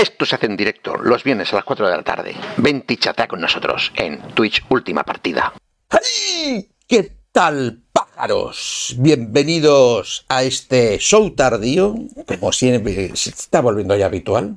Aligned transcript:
Esto 0.00 0.24
se 0.24 0.34
hace 0.36 0.46
en 0.46 0.56
directo 0.56 0.96
los 0.96 1.22
viernes 1.24 1.52
a 1.52 1.56
las 1.56 1.64
4 1.64 1.86
de 1.88 1.96
la 1.96 2.02
tarde. 2.02 2.34
Vente 2.56 2.94
y 2.94 2.96
chatea 2.96 3.28
con 3.28 3.40
nosotros 3.40 3.92
en 3.96 4.18
Twitch 4.34 4.64
Última 4.70 5.04
Partida. 5.04 5.52
¡Ay! 5.90 6.70
¿Qué 6.86 7.12
tal, 7.32 7.80
pájaros? 7.92 8.94
Bienvenidos 8.98 10.24
a 10.28 10.42
este 10.42 10.96
show 10.98 11.30
tardío, 11.32 11.94
como 12.26 12.50
siempre 12.52 13.14
se 13.14 13.30
está 13.30 13.60
volviendo 13.60 13.94
ya 13.94 14.06
habitual. 14.06 14.56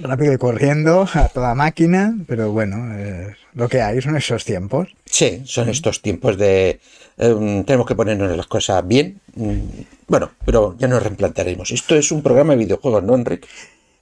Rápido 0.00 0.34
y 0.34 0.38
corriendo 0.38 1.08
a 1.14 1.28
toda 1.28 1.54
máquina, 1.54 2.14
pero 2.28 2.52
bueno, 2.52 2.94
eh, 2.94 3.34
lo 3.54 3.68
que 3.70 3.80
hay 3.80 4.02
son 4.02 4.16
esos 4.16 4.44
tiempos. 4.44 4.94
Sí, 5.06 5.42
son 5.46 5.70
estos 5.70 6.02
tiempos 6.02 6.36
de... 6.36 6.78
eh, 7.16 7.62
tenemos 7.66 7.86
que 7.86 7.94
ponernos 7.94 8.36
las 8.36 8.46
cosas 8.46 8.86
bien. 8.86 9.18
Mm, 9.34 9.60
Bueno, 10.08 10.30
pero 10.44 10.76
ya 10.78 10.88
nos 10.88 11.02
reimplantaremos. 11.02 11.70
Esto 11.70 11.96
es 11.96 12.12
un 12.12 12.22
programa 12.22 12.52
de 12.52 12.58
videojuegos, 12.58 13.02
¿no, 13.02 13.14
Enrique? 13.14 13.48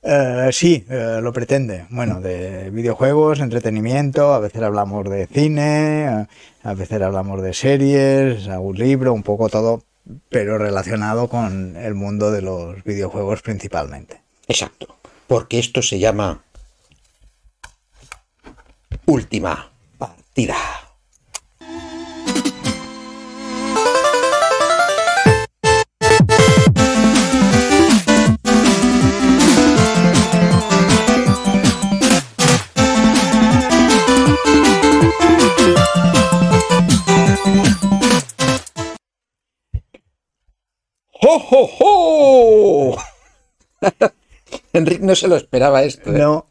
Eh, 0.03 0.48
sí, 0.53 0.85
eh, 0.89 1.19
lo 1.23 1.32
pretende. 1.32 1.86
Bueno, 1.90 2.21
de 2.21 2.71
videojuegos, 2.71 3.40
entretenimiento, 3.40 4.32
a 4.32 4.39
veces 4.40 4.63
hablamos 4.63 5.09
de 5.11 5.26
cine, 5.26 6.07
a- 6.09 6.29
a 6.63 6.75
veces 6.75 7.03
hablamos 7.03 7.43
de 7.43 7.53
series, 7.53 8.49
algún 8.49 8.76
libro, 8.79 9.13
un 9.13 9.23
poco 9.23 9.49
todo, 9.50 9.82
pero 10.31 10.57
relacionado 10.59 11.29
con 11.29 11.76
el 11.76 11.95
mundo 11.95 12.31
de 12.31 12.40
los 12.43 12.82
videojuegos 12.85 13.43
principalmente. 13.43 14.23
Exacto. 14.49 14.96
Porque 15.26 15.59
esto 15.59 15.82
se 15.82 15.99
llama 15.99 16.43
Última 19.07 19.71
Partida. 19.98 20.57
¡Jo, 41.23 41.39
jo, 41.41 42.97
no 45.01 45.15
se 45.15 45.29
lo 45.29 45.37
esperaba 45.37 45.83
esto. 45.83 46.11
¿eh? 46.15 46.19
No, 46.19 46.47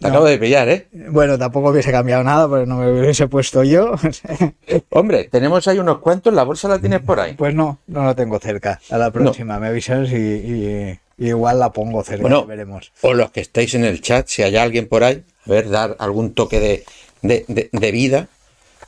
Te 0.00 0.08
acabo 0.08 0.24
de 0.26 0.38
pillar, 0.38 0.68
¿eh? 0.68 0.88
bueno, 0.92 1.38
tampoco 1.38 1.70
hubiese 1.70 1.90
cambiado 1.90 2.22
nada, 2.24 2.48
porque 2.48 2.66
no 2.66 2.76
me 2.78 2.90
hubiese 3.00 3.28
puesto 3.28 3.62
yo. 3.64 3.94
Hombre, 4.90 5.24
tenemos 5.24 5.66
ahí 5.68 5.78
unos 5.78 5.98
cuantos, 5.98 6.32
la 6.34 6.44
bolsa 6.44 6.68
la 6.68 6.78
tienes 6.78 7.00
por 7.00 7.20
ahí. 7.20 7.34
Pues 7.34 7.54
no, 7.54 7.78
no 7.86 8.04
lo 8.04 8.14
tengo 8.14 8.38
cerca. 8.38 8.80
A 8.90 8.98
la 8.98 9.10
próxima 9.10 9.58
me 9.58 9.68
avisas 9.68 10.10
y, 10.10 10.16
y- 10.16 11.00
y 11.18 11.28
igual 11.28 11.58
la 11.58 11.72
pongo 11.72 12.02
cerca, 12.04 12.20
Bueno, 12.22 12.44
veremos. 12.44 12.92
o 13.00 13.14
los 13.14 13.30
que 13.30 13.40
estáis 13.40 13.74
en 13.74 13.84
el 13.84 14.02
chat, 14.02 14.28
si 14.28 14.42
hay 14.42 14.56
alguien 14.56 14.86
por 14.86 15.02
ahí, 15.02 15.24
a 15.46 15.50
ver, 15.50 15.70
dar 15.70 15.96
algún 15.98 16.34
toque 16.34 16.60
de, 16.60 16.84
de- 17.22 17.44
de- 17.48 17.70
de 17.72 17.90
vida. 17.90 18.28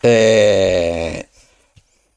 Eh, 0.03 1.25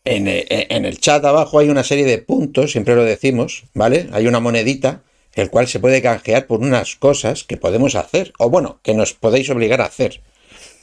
en, 0.05 0.27
eh, 0.27 0.45
en 0.69 0.85
el 0.85 0.99
chat 0.99 1.23
abajo 1.25 1.59
hay 1.59 1.69
una 1.69 1.83
serie 1.83 2.05
de 2.05 2.17
puntos, 2.17 2.71
siempre 2.71 2.95
lo 2.95 3.03
decimos, 3.03 3.63
¿vale? 3.73 4.09
Hay 4.13 4.27
una 4.27 4.39
monedita, 4.39 5.01
el 5.35 5.49
cual 5.49 5.67
se 5.67 5.79
puede 5.79 6.01
canjear 6.01 6.47
por 6.47 6.59
unas 6.59 6.95
cosas 6.95 7.43
que 7.43 7.57
podemos 7.57 7.95
hacer, 7.95 8.33
o 8.39 8.49
bueno, 8.49 8.79
que 8.83 8.93
nos 8.93 9.13
podéis 9.13 9.49
obligar 9.49 9.81
a 9.81 9.85
hacer, 9.85 10.21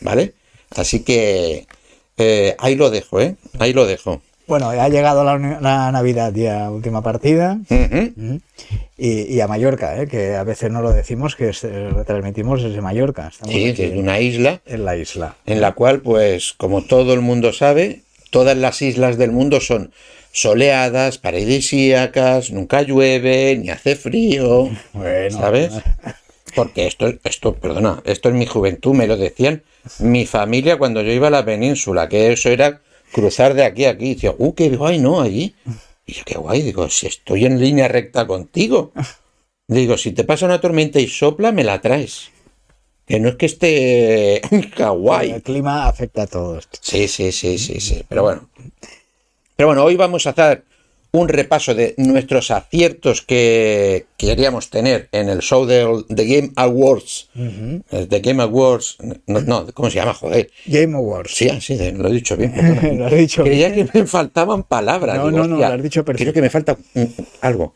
¿vale? 0.01 0.35
Así 0.77 1.01
que 1.05 1.67
eh, 2.17 2.55
ahí 2.59 2.75
lo 2.75 2.91
dejo, 2.91 3.21
¿eh? 3.21 3.37
Ahí 3.59 3.73
lo 3.73 3.87
dejo. 3.87 4.23
Bueno, 4.47 4.71
ha 4.71 4.89
llegado 4.89 5.25
la, 5.25 5.37
Navidad 5.93 6.33
ya, 6.35 6.71
última 6.71 7.03
partida. 7.03 7.59
Y, 8.97 9.35
y 9.35 9.41
a 9.41 9.47
Mallorca, 9.47 10.01
¿eh? 10.01 10.07
que 10.09 10.35
a 10.35 10.43
veces 10.43 10.71
no 10.73 10.81
lo 10.83 10.93
decimos, 10.93 11.37
que 11.37 11.51
es- 11.51 11.65
eh, 11.65 11.91
retransmitimos 11.91 12.63
desde 12.63 12.81
Mallorca. 12.81 13.29
Estamos 13.29 13.55
Sí, 13.55 13.73
desde 13.73 13.99
una 13.99 14.21
isla 14.21 14.61
en 14.67 14.85
la 14.85 14.97
isla. 14.97 15.37
en 15.47 15.61
la 15.61 15.73
cual, 15.73 16.01
pues, 16.01 16.55
como 16.57 16.83
todo 16.83 17.13
el 17.15 17.21
mundo 17.21 17.53
sabe, 17.53 18.01
todas 18.31 18.57
las 18.57 18.83
islas 18.83 19.19
del 19.19 19.33
mundo 19.33 19.61
son 19.61 19.93
soleadas, 20.33 21.19
paradisíacas, 21.19 22.51
nunca 22.51 22.83
llueve, 22.83 23.57
ni 23.57 23.71
hace 23.71 23.97
frío, 23.97 24.71
Bueno, 24.93 25.39
¿sabes? 25.39 25.73
Porque 26.55 26.87
esto, 26.87 27.13
esto, 27.25 27.55
perdona, 27.55 28.03
esto 28.05 28.29
en 28.29 28.39
mi 28.39 28.47
juventud 28.47 28.95
me 28.95 29.07
lo 29.07 29.17
decían 29.17 29.63
mi 29.99 30.27
familia 30.27 30.77
cuando 30.77 31.03
yo 31.03 31.13
iba 31.13 31.29
a 31.29 31.31
la 31.31 31.45
península, 31.45 32.09
que 32.09 32.33
eso 32.33 32.49
era 32.49 32.81
cruzar 33.13 33.55
de 33.55 33.65
aquí 33.65 33.85
a 33.85 33.91
aquí. 33.91 34.11
Y 34.11 34.15
decía, 34.15 34.35
uh, 34.37 34.55
qué 34.55 34.69
guay, 34.71 34.99
¿no? 34.99 35.21
Allí. 35.21 35.55
Y 36.07 36.15
yo, 36.15 36.23
qué 36.25 36.39
guay, 36.39 36.63
digo, 36.63 36.89
si 36.89 37.07
estoy 37.07 37.45
en 37.47 37.61
línea 37.61 37.89
recta 37.89 38.27
contigo. 38.27 38.93
Digo, 39.67 39.99
si 39.99 40.13
te 40.13 40.25
pasa 40.25 40.47
una 40.47 40.61
tormenta 40.61 40.99
y 40.99 41.09
sopla, 41.09 41.53
me 41.53 41.65
la 41.65 41.81
traes. 41.81 42.31
Que 43.09 43.19
no 43.21 43.29
es 43.31 43.37
que 43.37 43.47
esté 43.47 44.37
en 44.55 44.71
Hawái. 44.71 45.31
El 45.33 45.43
clima 45.43 45.89
afecta 45.89 46.23
a 46.23 46.27
todos. 46.27 46.69
Sí, 46.81 47.09
sí, 47.09 47.33
sí, 47.33 47.59
sí, 47.59 47.81
sí. 47.81 48.05
Pero 48.09 48.23
bueno. 48.23 48.49
Pero 49.57 49.69
bueno, 49.69 49.83
hoy 49.85 49.97
vamos 49.97 50.27
a 50.27 50.31
hacer 50.31 50.63
un 51.11 51.27
repaso 51.27 51.75
de 51.75 51.95
nuestros 51.97 52.51
aciertos 52.51 53.23
que 53.23 54.05
queríamos 54.19 54.69
tener 54.69 55.09
en 55.11 55.31
el 55.31 55.39
show 55.41 55.65
del 55.65 56.05
The 56.15 56.27
Game 56.27 56.51
Awards. 56.55 57.31
El 57.35 58.09
The 58.09 58.21
Game 58.21 58.43
Awards. 58.43 58.99
No, 59.27 59.41
no, 59.41 59.67
¿cómo 59.73 59.89
se 59.89 59.97
llama? 59.97 60.13
Joder. 60.13 60.51
Game 60.67 60.95
Awards. 60.95 61.35
Sí, 61.35 61.49
sí, 61.63 61.77
de- 61.77 61.93
lo 61.93 62.09
he 62.09 62.13
dicho 62.13 62.37
bien. 62.37 62.53
Lo 62.99 63.07
has 63.07 63.13
dicho 63.15 63.43
Creía 63.43 63.73
que 63.75 63.89
me 63.93 64.07
faltaban 64.07 64.63
palabras. 64.65 65.17
No, 65.17 65.29
Digo, 65.31 65.39
no, 65.39 65.47
no, 65.49 65.55
hostia, 65.55 65.69
lo 65.71 65.75
has 65.77 65.83
dicho 65.83 66.05
perfecto. 66.05 66.25
Creo 66.25 66.35
que 66.35 66.43
me 66.43 66.51
falta 66.51 66.77
algo. 67.41 67.75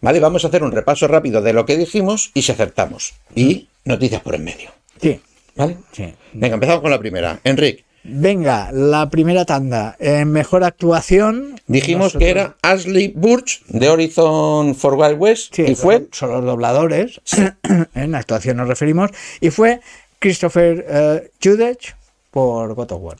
Vale, 0.00 0.18
vamos 0.18 0.44
a 0.44 0.48
hacer 0.48 0.64
un 0.64 0.72
repaso 0.72 1.06
rápido 1.06 1.40
de 1.40 1.52
lo 1.52 1.64
que 1.64 1.76
dijimos 1.78 2.32
y 2.34 2.42
si 2.42 2.50
acertamos. 2.50 3.14
Y 3.36 3.68
noticias 3.84 4.20
por 4.22 4.34
en 4.34 4.44
medio. 4.44 4.70
Sí, 5.00 5.20
¿Vale? 5.56 5.76
sí. 5.92 6.12
Venga, 6.32 6.54
empezamos 6.54 6.82
con 6.82 6.90
la 6.90 6.98
primera. 6.98 7.40
Enrique. 7.44 7.84
Venga, 8.04 8.70
la 8.72 9.08
primera 9.10 9.44
tanda. 9.44 9.96
En 10.00 10.32
mejor 10.32 10.64
actuación. 10.64 11.60
Dijimos 11.68 12.14
nosotros- 12.14 12.20
que 12.20 12.30
era 12.30 12.56
Ashley 12.62 13.08
Burch 13.14 13.62
de 13.68 13.88
Horizon 13.88 14.74
for 14.74 14.94
Wild 14.94 15.20
West 15.20 15.54
Sí, 15.54 15.62
y 15.68 15.74
fue 15.76 16.08
son 16.10 16.32
los 16.32 16.44
dobladores. 16.44 17.20
en 17.94 18.14
actuación 18.16 18.56
nos 18.56 18.66
referimos. 18.66 19.10
Y 19.40 19.50
fue 19.50 19.80
Christopher 20.18 20.84
eh, 20.88 21.30
Judge 21.42 21.94
por 22.32 22.74
God 22.74 22.92
of 22.92 23.02
War. 23.02 23.18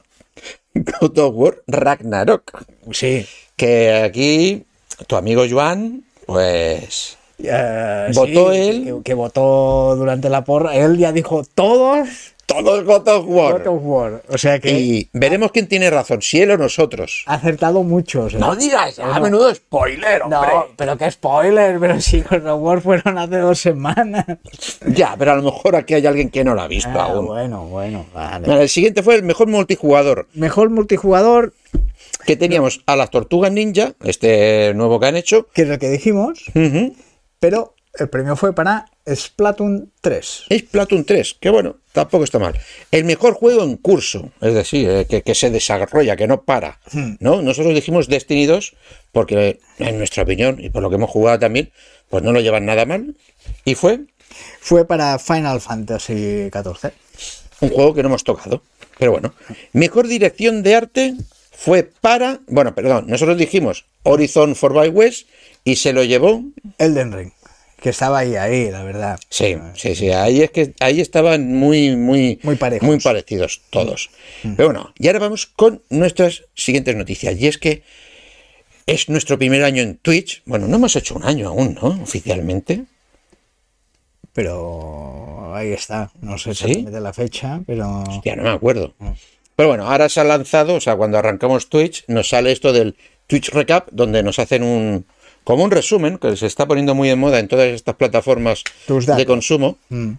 God 0.75 1.19
of 1.19 1.34
War 1.37 1.62
Ragnarok. 1.69 2.65
Sí. 2.93 3.25
Que 3.56 3.93
aquí 4.03 4.65
tu 5.06 5.15
amigo 5.17 5.44
Joan, 5.49 6.03
pues 6.27 7.19
Eh, 7.45 8.09
Votó 8.15 8.53
sí, 8.53 8.59
él. 8.59 8.85
Que, 8.85 9.03
que 9.05 9.15
votó 9.15 9.97
durante 9.97 10.29
la 10.29 10.45
porra. 10.45 10.75
Él 10.77 10.97
ya 10.99 11.13
dijo 11.13 11.43
todos 11.55 12.09
todos 12.45 12.85
God 12.85 13.09
of 13.09 13.25
War. 13.29 13.59
God 13.63 13.67
of 13.77 13.81
War. 13.83 14.23
O 14.29 14.37
sea 14.37 14.59
que 14.59 14.73
Y 14.79 15.09
veremos 15.15 15.53
quién 15.53 15.69
tiene 15.69 15.89
razón, 15.89 16.21
si 16.21 16.43
él 16.43 16.51
o 16.51 16.59
nosotros. 16.59 17.23
ha 17.27 17.35
acertado 17.35 17.83
muchos. 17.83 18.35
¿eh? 18.35 18.39
No 18.39 18.55
digas, 18.57 18.99
Bueno. 18.99 19.21
menudo 19.21 19.55
spoiler, 19.55 20.21
hombre. 20.23 20.41
No, 20.53 20.67
pero 20.77 20.99
qué 20.99 21.11
spoiler, 21.11 21.79
pero 21.81 21.99
si 22.01 22.21
God 22.21 22.47
of 22.47 22.61
War 22.61 22.81
fueron 22.83 23.17
hace 23.17 23.39
dos 23.39 23.59
semanas. 23.59 24.27
Ya, 24.87 25.15
pero 25.19 25.33
a 25.33 25.37
lo 25.37 25.43
mejor 25.45 25.77
aquí 25.77 25.95
hay 25.95 26.05
alguien 26.07 26.29
que 26.29 26.45
no 26.45 26.55
lo 26.55 26.61
ha 26.61 26.69
visto 26.69 26.91
Ah, 26.95 27.05
aún. 27.05 27.27
bueno, 27.27 27.65
bueno, 27.69 28.05
vale. 28.13 28.63
El 28.63 28.69
siguiente 28.69 29.03
fue 29.03 29.15
el 29.15 29.23
mejor 29.23 29.47
multijugador. 29.49 30.27
Mejor 30.35 30.69
multijugador, 30.69 31.55
Que 32.27 32.37
teníamos 32.37 32.83
a 32.87 32.97
las 32.97 33.11
Tortugas 33.11 33.51
Ninja, 33.51 33.95
este 34.05 34.75
nuevo 34.75 35.01
que 35.01 35.07
han 35.07 35.17
hecho. 35.17 35.47
que 35.55 35.63
es 35.63 35.71
el 35.71 35.79
que 35.79 35.89
dijimos. 35.89 36.45
Pero 37.43 37.75
el 37.99 38.09
premio 38.09 38.37
fue 38.37 38.55
para 38.55 38.87
Splatoon 39.13 39.91
3. 40.01 40.45
Es 40.49 40.63
Platoon 40.63 41.05
3, 41.05 41.39
que 41.41 41.51
bueno, 41.51 41.79
tampoco 41.91 42.23
está 42.23 42.39
mal. 42.39 42.57
El 42.93 43.05
mejor 43.05 43.35
juego 43.35 43.65
en 43.65 43.79
curso, 43.79 44.31
es 44.41 44.55
decir, 44.55 44.89
eh, 44.89 45.07
que, 45.07 45.23
que 45.23 45.35
se 45.35 45.51
desarrolla, 45.51 46.15
que 46.15 46.29
no 46.29 46.45
para. 46.45 46.79
¿no? 47.19 47.43
Nosotros 47.43 47.75
dijimos 47.75 48.07
Destiny 48.07 48.47
2 48.47 48.77
porque, 49.11 49.59
en 49.81 49.99
nuestra 49.99 50.23
opinión, 50.23 50.59
y 50.61 50.71
por 50.71 50.83
lo 50.85 50.89
que 50.89 50.95
hemos 50.95 51.11
jugado 51.11 51.41
también, 51.41 51.73
pues 52.09 52.23
no 52.23 52.31
lo 52.31 52.41
llevan 52.41 52.65
nada 52.65 52.87
mal. 52.87 53.17
Y 53.65 53.75
fue 53.75 53.99
Fue 54.61 54.87
para 54.87 55.19
Final 55.19 55.61
Fantasy 55.61 56.49
XIV. 56.49 56.93
un 57.61 57.71
juego 57.71 57.93
que 57.93 58.03
no 58.03 58.09
hemos 58.09 58.23
tocado. 58.23 58.62
Pero 59.00 59.11
bueno, 59.11 59.35
mejor 59.73 60.06
dirección 60.06 60.62
de 60.62 60.77
arte 60.77 61.15
fue 61.50 61.83
para. 61.83 62.38
Bueno, 62.47 62.73
perdón, 62.73 63.06
nosotros 63.09 63.37
dijimos 63.37 63.85
Horizon 64.05 64.55
for 64.55 64.73
by 64.73 64.88
West 64.91 65.27
y 65.64 65.76
se 65.76 65.93
lo 65.93 66.05
llevó. 66.05 66.43
Elden 66.79 67.12
Ring, 67.12 67.31
que 67.81 67.91
estaba 67.91 68.19
ahí, 68.20 68.37
ahí, 68.37 68.70
la 68.70 68.82
verdad. 68.82 69.19
Sí, 69.29 69.56
sí, 69.75 69.94
sí. 69.94 70.11
Ahí 70.11 70.43
es 70.43 70.50
que 70.50 70.75
ahí 70.81 71.00
estaban 71.00 71.53
muy, 71.55 71.97
muy, 71.97 72.38
Muy 72.43 72.56
parejos. 72.56 72.87
muy 72.87 72.99
parecidos 73.00 73.62
todos. 73.70 74.11
Pero 74.43 74.69
bueno, 74.69 74.93
y 74.99 75.06
ahora 75.06 75.20
vamos 75.20 75.47
con 75.47 75.82
nuestras 75.91 76.44
siguientes 76.55 76.97
noticias. 76.97 77.38
Y 77.41 77.47
es 77.47 77.59
que 77.59 77.82
es 78.87 79.09
nuestro 79.09 79.38
primer 79.38 79.62
año 79.64 79.82
en 79.82 79.97
Twitch. 79.97 80.43
Bueno, 80.44 80.67
no 80.69 80.76
hemos 80.76 80.97
hecho 80.97 81.14
un 81.14 81.25
año 81.25 81.49
aún, 81.49 81.79
¿no? 81.81 81.88
Oficialmente. 82.03 82.85
Pero 84.32 85.55
ahí 85.55 85.73
está. 85.73 86.11
No 86.20 86.38
sé 86.38 86.55
¿Sí? 86.55 86.64
exactamente 86.64 87.00
la 87.00 87.12
fecha, 87.12 87.61
pero. 87.67 88.03
Ya 88.25 88.37
no 88.37 88.43
me 88.44 88.50
acuerdo. 88.50 88.94
Pero 89.56 89.69
bueno, 89.69 89.87
ahora 89.87 90.09
se 90.09 90.20
ha 90.20 90.25
lanzado, 90.25 90.75
o 90.75 90.81
sea, 90.81 90.97
cuando 90.97 91.19
arrancamos 91.19 91.69
Twitch, 91.69 92.05
nos 92.09 92.31
sale 92.31 92.53
esto 92.53 92.73
del 92.73 92.97
Twitch 93.26 93.50
Recap, 93.50 93.88
donde 93.93 94.23
nos 94.23 94.38
hacen 94.38 94.62
un, 94.62 95.05
como 95.44 95.65
un 95.65 95.71
resumen, 95.71 96.19
que 96.19 96.37
se 96.37 96.47
está 96.47 96.67
poniendo 96.67 96.94
muy 96.94 97.11
en 97.11 97.19
moda 97.19 97.39
en 97.39 97.49
todas 97.49 97.69
estas 97.69 97.97
plataformas 97.97 98.62
de 98.89 99.27
consumo. 99.27 99.79
Mm. 99.89 100.12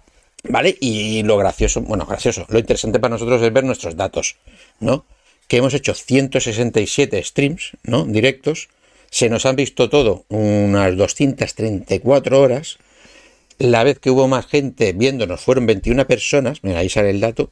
¿Vale? 0.50 0.78
Y 0.81 1.24
lo 1.24 1.38
gracioso, 1.38 1.81
bueno, 1.81 2.06
gracioso, 2.06 2.46
lo 2.50 2.60
interesante 2.60 3.00
para 3.00 3.14
nosotros 3.14 3.42
es 3.42 3.54
ver 3.54 3.64
nuestros 3.64 3.96
datos, 3.96 4.36
¿no? 4.81 5.06
Que 5.48 5.58
hemos 5.58 5.74
hecho 5.74 5.94
167 5.94 7.24
streams, 7.24 7.72
¿no? 7.84 8.04
Directos. 8.06 8.68
Se 9.10 9.30
nos 9.30 9.46
han 9.46 9.56
visto 9.56 9.90
todo 9.90 10.25
unas 10.28 10.98
234 10.98 12.42
horas. 12.42 12.78
La 13.58 13.84
vez 13.84 14.00
que 14.00 14.10
hubo 14.10 14.28
más 14.28 14.48
gente 14.48 14.92
viéndonos 14.92 15.40
fueron 15.40 15.66
21 15.66 16.08
personas. 16.08 16.64
Mira, 16.64 16.80
ahí 16.80 16.90
sale 16.90 17.12
el 17.12 17.22
dato. 17.22 17.50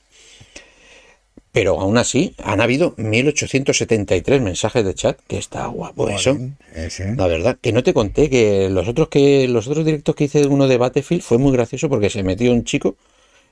Pero 1.52 1.80
aún 1.82 1.98
así, 1.98 2.34
han 2.44 2.62
habido 2.62 2.94
1873 2.98 4.42
mensajes 4.42 4.86
de 4.86 4.94
chat, 4.94 5.20
que 5.28 5.38
está 5.38 5.68
guapo 5.68 6.08
eso. 6.08 6.38
La 7.18 7.28
verdad, 7.28 7.58
que 7.60 7.74
no 7.74 7.84
te 7.84 7.94
conté 7.94 8.30
que 8.30 8.70
los 8.70 8.88
otros 8.88 9.10
que 9.10 9.48
los 9.50 9.68
otros 9.68 9.86
directos 9.86 10.16
que 10.16 10.26
hice 10.26 10.40
de 10.40 10.48
uno 10.48 10.68
de 10.68 10.78
Battlefield 10.78 11.22
fue 11.22 11.38
muy 11.38 11.52
gracioso 11.52 11.90
porque 11.90 12.10
se 12.10 12.24
metió 12.24 12.54
un 12.54 12.64
chico 12.64 12.96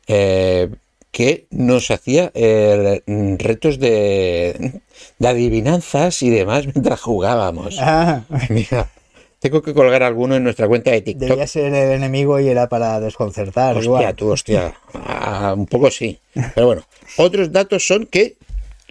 eh, 0.07 0.69
que 1.11 1.47
nos 1.51 1.91
hacía 1.91 2.31
eh, 2.35 3.01
retos 3.37 3.79
de, 3.79 4.81
de 5.17 5.27
adivinanzas 5.27 6.21
y 6.21 6.29
demás 6.29 6.65
mientras 6.67 7.01
jugábamos. 7.01 7.77
Ah, 7.79 8.23
Mira, 8.49 8.89
tengo 9.39 9.61
que 9.61 9.73
colgar 9.73 10.03
alguno 10.03 10.35
en 10.35 10.43
nuestra 10.43 10.67
cuenta 10.67 10.91
de 10.91 11.01
TikTok. 11.01 11.29
debía 11.29 11.47
ser 11.47 11.73
el 11.73 11.91
enemigo 11.93 12.39
y 12.39 12.47
era 12.47 12.67
para 12.67 12.99
desconcertar. 12.99 13.77
Hostia, 13.77 13.87
igual. 13.87 14.15
tú, 14.15 14.29
hostia. 14.29 14.73
Ah, 14.93 15.53
un 15.57 15.65
poco 15.65 15.89
sí. 15.89 16.19
Pero 16.55 16.67
bueno, 16.67 16.83
otros 17.17 17.51
datos 17.51 17.87
son 17.87 18.05
que 18.05 18.35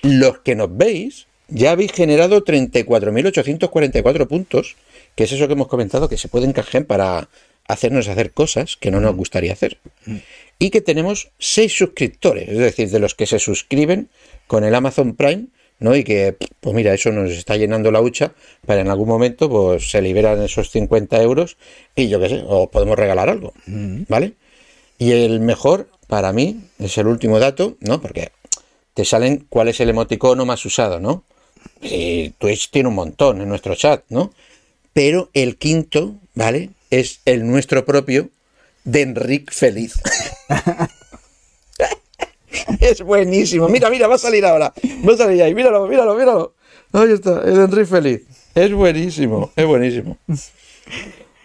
los 0.03 0.39
que 0.39 0.55
nos 0.55 0.75
veis 0.77 1.27
ya 1.49 1.73
habéis 1.73 1.93
generado 1.93 2.45
34.844 2.45 4.27
puntos, 4.27 4.77
que 5.15 5.25
es 5.25 5.33
eso 5.33 5.47
que 5.47 5.55
hemos 5.55 5.69
comentado, 5.69 6.09
que 6.09 6.19
se 6.19 6.29
pueden 6.29 6.53
canjear 6.53 6.85
para 6.85 7.29
hacernos 7.67 8.09
hacer 8.09 8.33
cosas 8.33 8.77
que 8.77 8.91
no 8.91 9.01
nos 9.01 9.15
gustaría 9.15 9.53
hacer. 9.53 9.79
Y 10.59 10.71
que 10.71 10.81
tenemos 10.81 11.31
6 11.39 11.73
suscriptores, 11.73 12.49
es 12.49 12.59
decir, 12.59 12.91
de 12.91 12.99
los 12.99 13.15
que 13.15 13.27
se 13.27 13.39
suscriben 13.39 14.09
con 14.47 14.65
el 14.65 14.75
Amazon 14.75 15.15
Prime, 15.15 15.47
¿no? 15.81 15.95
Y 15.97 16.05
que, 16.05 16.37
pues 16.61 16.75
mira, 16.75 16.95
eso 16.95 17.11
nos 17.13 17.31
está 17.31 17.57
llenando 17.57 17.91
la 17.91 18.01
hucha 18.01 18.33
para 18.67 18.81
en 18.81 18.89
algún 18.89 19.09
momento, 19.09 19.49
pues 19.49 19.91
se 19.91 20.03
liberan 20.03 20.43
esos 20.43 20.71
50 20.71 21.21
euros 21.23 21.57
y 21.95 22.09
yo 22.09 22.21
qué 22.21 22.29
sé, 22.29 22.45
o 22.47 22.71
podemos 22.71 22.99
regalar 22.99 23.29
algo, 23.29 23.53
¿vale? 24.09 24.35
Y 24.99 25.13
el 25.13 25.41
mejor, 25.41 25.89
para 26.09 26.33
mí, 26.33 26.61
es 26.79 26.99
el 26.99 27.07
último 27.07 27.39
dato, 27.39 27.77
¿no? 27.81 28.01
Porque 28.01 28.33
te 28.95 29.05
salen 29.05 29.47
cuál 29.49 29.69
es 29.69 29.81
el 29.81 29.91
emoticono 29.91 30.45
más 30.45 30.65
usado, 30.65 30.99
¿no? 30.99 31.25
Y 31.81 32.31
Twitch 32.31 32.71
tiene 32.71 32.89
un 32.89 32.97
montón 32.97 33.41
en 33.41 33.49
nuestro 33.49 33.75
chat, 33.75 34.03
¿no? 34.09 34.33
Pero 34.93 35.31
el 35.35 35.57
quinto, 35.57 36.17
¿vale? 36.35 36.71
Es 36.91 37.21
el 37.25 37.47
nuestro 37.47 37.85
propio 37.85 38.31
de 38.85 39.03
Enric 39.03 39.53
Feliz. 39.53 39.95
es 42.81 43.03
buenísimo. 43.03 43.69
Mira, 43.69 43.91
mira, 43.91 44.07
va 44.07 44.15
a 44.17 44.19
salir 44.19 44.45
ahora. 44.45 44.73
Va 45.09 45.15
a 45.15 45.17
salir 45.17 45.43
ahí. 45.43 45.55
Míralo, 45.55 45.87
míralo, 45.87 46.15
míralo. 46.15 46.55
Ahí 46.93 47.13
está, 47.13 47.43
el 47.45 47.59
Enric 47.61 47.87
Feliz. 47.87 48.23
Es 48.55 48.73
buenísimo, 48.73 49.53
es 49.55 49.67
buenísimo. 49.67 50.17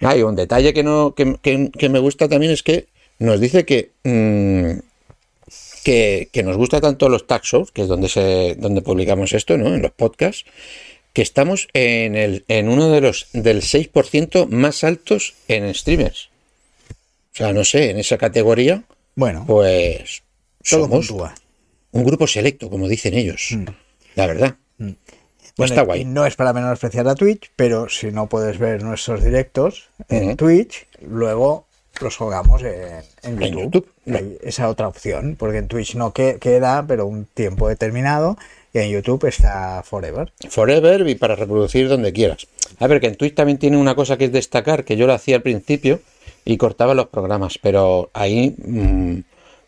Hay 0.02 0.22
un 0.24 0.36
detalle 0.36 0.74
que, 0.74 0.84
no, 0.84 1.14
que, 1.16 1.36
que- 1.42 1.72
que 1.78 1.90
me 1.90 2.00
gusta 2.00 2.28
también 2.28 2.52
es 2.52 2.64
que 2.64 2.88
nos 3.20 3.40
dice 3.40 3.66
que, 3.66 3.92
mm, 4.04 4.80
que, 5.84 6.30
que 6.32 6.44
nos 6.44 6.58
gusta 6.58 6.82
tanto 6.82 7.10
los 7.10 7.28
tag 7.28 7.44
shows, 7.44 7.72
que 7.72 7.84
es 7.84 7.88
donde, 7.88 8.10
se, 8.10 8.56
donde 8.58 8.82
publicamos 8.82 9.34
esto, 9.34 9.58
¿no? 9.58 9.68
En 9.76 9.82
los 9.82 9.92
podcasts, 9.92 10.46
que 11.14 11.22
estamos 11.22 11.68
en, 11.74 12.16
el, 12.16 12.44
en 12.48 12.70
uno 12.70 12.90
de 12.90 13.02
los 13.02 13.28
del 13.34 13.62
6% 13.62 14.48
más 14.48 14.84
altos 14.84 15.36
en 15.48 15.74
streamers. 15.74 16.30
O 17.34 17.36
sea, 17.38 17.54
no 17.54 17.64
sé, 17.64 17.90
en 17.92 18.00
esa 18.00 18.18
categoría, 18.18 18.84
Bueno, 19.16 19.44
pues 19.46 20.24
todo 20.68 20.82
somos 20.86 21.08
puntúa. 21.08 21.36
un 21.92 22.04
grupo 22.04 22.28
selecto, 22.28 22.70
como 22.70 22.88
dicen 22.88 23.14
ellos. 23.14 23.56
La 24.16 24.28
verdad. 24.28 24.56
Bueno, 24.78 24.96
Está 25.72 25.82
guay. 25.84 26.04
no 26.06 26.26
es 26.26 26.36
para 26.36 26.52
menospreciar 26.54 27.08
a 27.08 27.16
Twitch, 27.16 27.52
pero 27.56 27.88
si 27.90 28.12
no 28.12 28.28
puedes 28.28 28.58
ver 28.58 28.82
nuestros 28.84 29.24
directos 29.24 29.90
en. 30.10 30.36
Twitch, 30.36 30.88
luego 31.02 31.68
los 32.02 32.18
jugamos 32.18 32.64
en, 32.64 33.04
en 33.22 33.42
En 33.44 33.54
YouTube. 33.54 33.88
YouTube. 34.06 34.16
Hay 34.16 34.38
esa 34.42 34.68
otra 34.68 34.88
opción, 34.88 35.36
porque 35.38 35.60
en 35.60 35.68
Twitch 35.68 35.94
no 35.96 36.12
que- 36.12 36.40
queda, 36.40 36.84
pero 36.88 37.06
un 37.06 37.26
tiempo 37.26 37.70
determinado, 37.70 38.36
y 38.74 38.80
en 38.80 38.90
YouTube 38.90 39.26
está 39.26 39.84
Forever. 39.84 40.34
Forever 40.50 41.08
y 41.08 41.14
para 41.14 41.36
reproducir 41.36 41.88
donde 41.88 42.12
quieras. 42.14 42.48
A 42.80 42.88
ver, 42.88 43.00
que 43.00 43.08
en 43.08 43.16
Twitch 43.16 43.36
también 43.36 43.60
tiene 43.60 43.78
una 43.78 43.94
cosa 43.94 44.18
que 44.18 44.26
es 44.26 44.32
destacar, 44.32 44.84
que 44.84 44.98
yo 44.98 45.06
lo 45.06 45.14
hacía 45.14 45.36
al 45.36 45.44
principio 45.44 46.02
y 46.46 46.58
cortaba 46.58 46.96
los 46.96 47.08
programas, 47.10 47.60
pero 47.62 48.10
ahí, 48.16 48.56
mm, 48.58 49.20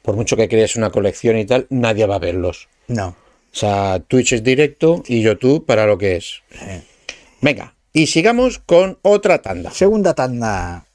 por 0.05 0.15
mucho 0.15 0.37
que 0.37 0.47
crees 0.47 0.75
una 0.75 0.89
colección 0.91 1.37
y 1.37 1.45
tal, 1.45 1.65
nadie 1.69 2.05
va 2.05 2.15
a 2.15 2.19
verlos. 2.19 2.67
No. 2.87 3.07
O 3.07 3.57
sea, 3.57 3.99
Twitch 4.07 4.33
es 4.33 4.43
directo 4.43 5.03
y 5.07 5.21
YouTube 5.21 5.65
para 5.65 5.85
lo 5.85 5.97
que 5.97 6.15
es. 6.17 6.41
Venga, 7.41 7.75
y 7.93 8.07
sigamos 8.07 8.59
con 8.59 8.99
otra 9.01 9.41
tanda. 9.41 9.71
Segunda 9.71 10.13
tanda. 10.13 10.85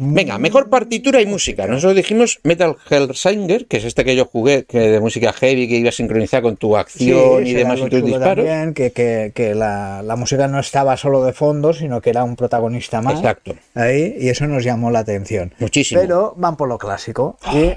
Venga, 0.00 0.38
mejor 0.38 0.70
partitura 0.70 1.20
y 1.20 1.26
música. 1.26 1.66
Nosotros 1.66 1.96
dijimos 1.96 2.38
Metal 2.44 2.76
Hellsinger, 2.88 3.66
que 3.66 3.78
es 3.78 3.84
este 3.84 4.04
que 4.04 4.14
yo 4.14 4.26
jugué, 4.26 4.64
que 4.64 4.78
de 4.78 5.00
música 5.00 5.32
heavy, 5.32 5.66
que 5.66 5.74
iba 5.74 5.88
a 5.88 5.92
sincronizar 5.92 6.40
con 6.40 6.56
tu 6.56 6.76
acción 6.76 7.44
y 7.44 7.52
demás 7.52 7.80
y 7.80 7.88
tus 7.88 8.04
disparos. 8.04 8.46
también, 8.46 8.74
que, 8.74 8.92
que- 8.92 9.32
que 9.34 9.56
la, 9.56 10.02
la 10.04 10.14
música 10.14 10.46
no 10.46 10.60
estaba 10.60 10.96
solo 10.96 11.24
de 11.24 11.32
fondo, 11.32 11.72
sino 11.72 12.00
que 12.00 12.10
era 12.10 12.22
un 12.22 12.36
protagonista 12.36 13.02
más. 13.02 13.14
Exacto. 13.16 13.56
Ahí, 13.74 14.14
y 14.20 14.28
eso 14.28 14.46
nos 14.46 14.62
llamó 14.62 14.92
la 14.92 15.00
atención. 15.00 15.52
Muchísimo. 15.58 16.00
Pero 16.00 16.32
van 16.36 16.56
por 16.56 16.68
lo 16.68 16.78
clásico. 16.78 17.36
Y 17.52 17.72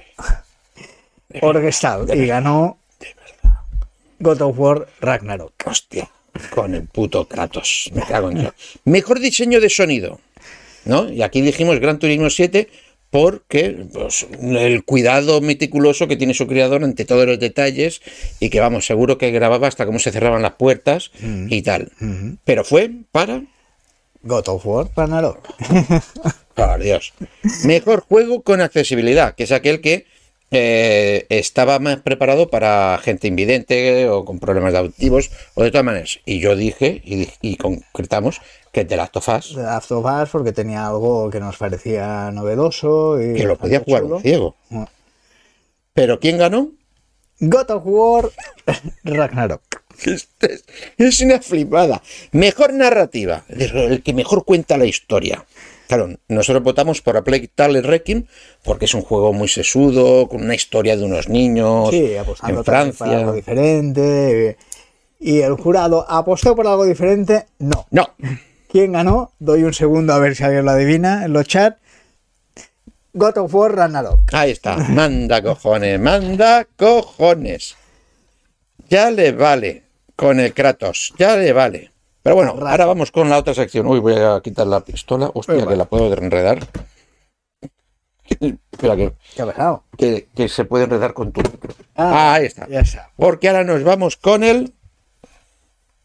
orquestal. 1.41 2.07
Y 2.13 2.27
ganó 2.27 2.77
God 4.19 4.41
of 4.41 4.59
War 4.59 4.87
Ragnarok. 4.99 5.53
Hostia, 5.65 6.09
con 6.49 6.75
el 6.75 6.87
puto 6.87 7.27
Kratos. 7.27 7.89
Me 7.93 8.01
cago 8.03 8.31
en. 8.31 8.51
Mejor 8.85 9.19
diseño 9.19 9.59
de 9.59 9.69
sonido. 9.69 10.19
¿No? 10.85 11.11
Y 11.11 11.21
aquí 11.21 11.41
dijimos 11.41 11.79
Gran 11.79 11.99
Turismo 11.99 12.29
7 12.29 12.67
porque 13.11 13.85
pues, 13.91 14.25
el 14.41 14.83
cuidado 14.83 15.41
meticuloso 15.41 16.07
que 16.07 16.15
tiene 16.15 16.33
su 16.33 16.47
creador 16.47 16.83
ante 16.83 17.05
todos 17.05 17.27
los 17.27 17.39
detalles 17.39 18.01
y 18.39 18.49
que 18.49 18.61
vamos, 18.61 18.85
seguro 18.85 19.17
que 19.17 19.31
grababa 19.31 19.67
hasta 19.67 19.85
cómo 19.85 19.99
se 19.99 20.11
cerraban 20.11 20.41
las 20.41 20.53
puertas 20.53 21.11
y 21.49 21.61
tal. 21.61 21.91
Pero 22.45 22.63
fue 22.63 22.89
para 23.11 23.43
God 24.23 24.47
of 24.47 24.65
War 24.65 24.87
Ragnarok. 24.95 25.45
Por 26.55 26.79
Dios. 26.81 27.13
Mejor 27.65 28.01
juego 28.01 28.41
con 28.41 28.61
accesibilidad, 28.61 29.35
que 29.35 29.43
es 29.43 29.51
aquel 29.51 29.81
que 29.81 30.05
eh, 30.51 31.25
estaba 31.29 31.79
más 31.79 32.01
preparado 32.01 32.49
para 32.49 32.99
gente 33.01 33.27
invidente 33.27 34.09
o 34.09 34.25
con 34.25 34.39
problemas 34.39 34.73
de 34.73 34.79
auditivos 34.79 35.31
o 35.55 35.63
de 35.63 35.71
todas 35.71 35.85
maneras. 35.85 36.19
Y 36.25 36.39
yo 36.39 36.57
dije, 36.57 37.01
y, 37.05 37.55
concretamos, 37.55 38.41
que 38.73 38.83
The 38.83 38.97
Last 38.97 39.17
of 39.17 39.29
Us, 39.29 39.53
The 39.55 39.61
Last 39.61 39.91
of 39.91 40.05
Us, 40.05 40.29
porque 40.29 40.51
tenía 40.51 40.87
algo 40.87 41.29
que 41.29 41.39
nos 41.39 41.57
parecía 41.57 42.31
novedoso. 42.31 43.21
Y 43.21 43.33
que 43.33 43.43
lo 43.45 43.57
podía 43.57 43.79
jugar 43.79 44.03
un 44.03 44.21
ciego. 44.21 44.55
Mm. 44.69 44.83
Pero 45.93 46.19
¿quién 46.19 46.37
ganó? 46.37 46.71
God 47.39 47.71
of 47.71 47.83
War 47.85 48.29
Ragnarok. 49.03 49.61
Este 50.05 50.53
Es, 50.53 50.63
es 50.97 51.21
una 51.21 51.39
flipada. 51.39 52.01
Mejor 52.31 52.73
narrativa, 52.73 53.45
el 53.49 54.01
que 54.03 54.13
mejor 54.13 54.45
cuenta 54.45 54.77
la 54.77 54.85
historia. 54.85 55.45
Claro, 55.91 56.07
nosotros 56.29 56.63
votamos 56.63 57.01
por 57.01 57.17
A 57.17 57.21
Plague 57.21 57.49
Tale 57.53 57.81
Requiem 57.81 58.23
porque 58.63 58.85
es 58.85 58.93
un 58.93 59.01
juego 59.01 59.33
muy 59.33 59.49
sesudo, 59.49 60.29
con 60.29 60.41
una 60.41 60.55
historia 60.55 60.95
de 60.95 61.03
unos 61.03 61.27
niños 61.27 61.89
Sí, 61.89 62.13
en 62.13 62.23
también 62.23 62.33
por 62.33 62.45
algo 62.45 62.63
Francia. 62.63 63.31
diferente. 63.33 64.57
Y 65.19 65.41
el 65.41 65.55
jurado 65.55 66.09
apostó 66.09 66.55
por 66.55 66.65
algo 66.65 66.85
diferente. 66.85 67.45
No. 67.59 67.87
No, 67.91 68.07
¿Quién 68.69 68.93
ganó? 68.93 69.33
Doy 69.39 69.63
un 69.63 69.73
segundo 69.73 70.13
a 70.13 70.19
ver 70.19 70.33
si 70.37 70.45
alguien 70.45 70.63
lo 70.63 70.71
adivina 70.71 71.25
en 71.25 71.33
los 71.33 71.45
chats. 71.45 71.75
God 73.13 73.37
of 73.39 73.53
War 73.53 73.75
Ragnarok. 73.75 74.21
ahí 74.31 74.51
está. 74.51 74.77
Manda 74.77 75.41
cojones, 75.43 75.99
manda 75.99 76.65
cojones. 76.77 77.75
Ya 78.87 79.11
le 79.11 79.33
vale 79.33 79.83
con 80.15 80.39
el 80.39 80.53
Kratos, 80.53 81.13
ya 81.17 81.35
le 81.35 81.51
vale. 81.51 81.90
Pero 82.23 82.35
bueno, 82.35 82.51
ahora 82.51 82.85
vamos 82.85 83.11
con 83.11 83.29
la 83.29 83.37
otra 83.39 83.53
sección. 83.53 83.87
Uy, 83.87 83.99
voy 83.99 84.15
a 84.15 84.39
quitar 84.43 84.67
la 84.67 84.81
pistola. 84.81 85.31
Hostia, 85.33 85.55
Venga. 85.55 85.69
que 85.69 85.75
la 85.75 85.85
puedo 85.85 86.13
enredar. 86.13 86.67
Espera, 88.71 88.95
que, 89.97 90.49
se 90.49 90.65
puede 90.65 90.85
enredar 90.85 91.13
con 91.13 91.31
tu 91.31 91.41
micro. 91.41 91.73
Ah, 91.95 92.11
Ah, 92.13 92.33
ahí 92.35 92.45
está. 92.45 92.67
Ya 92.67 92.81
está. 92.81 93.11
Porque 93.15 93.49
ahora 93.49 93.63
nos 93.63 93.83
vamos 93.83 94.17
con 94.17 94.43
el 94.43 94.73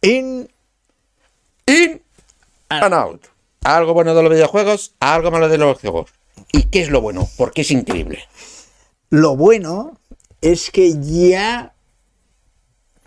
In 0.02 0.48
In 1.66 2.02
and 2.68 2.94
Out. 2.94 3.26
Algo 3.64 3.94
bueno 3.94 4.14
de 4.14 4.22
los 4.22 4.32
videojuegos, 4.32 4.94
algo 5.00 5.30
malo 5.30 5.48
de 5.48 5.58
los 5.58 5.80
videojuegos. 5.80 6.12
¿Y 6.52 6.64
qué 6.64 6.82
es 6.82 6.90
lo 6.90 7.00
bueno? 7.00 7.28
Porque 7.36 7.62
es 7.62 7.70
increíble. 7.70 8.24
Lo 9.10 9.36
bueno 9.36 9.98
es 10.40 10.70
que 10.70 10.94
ya 11.00 11.74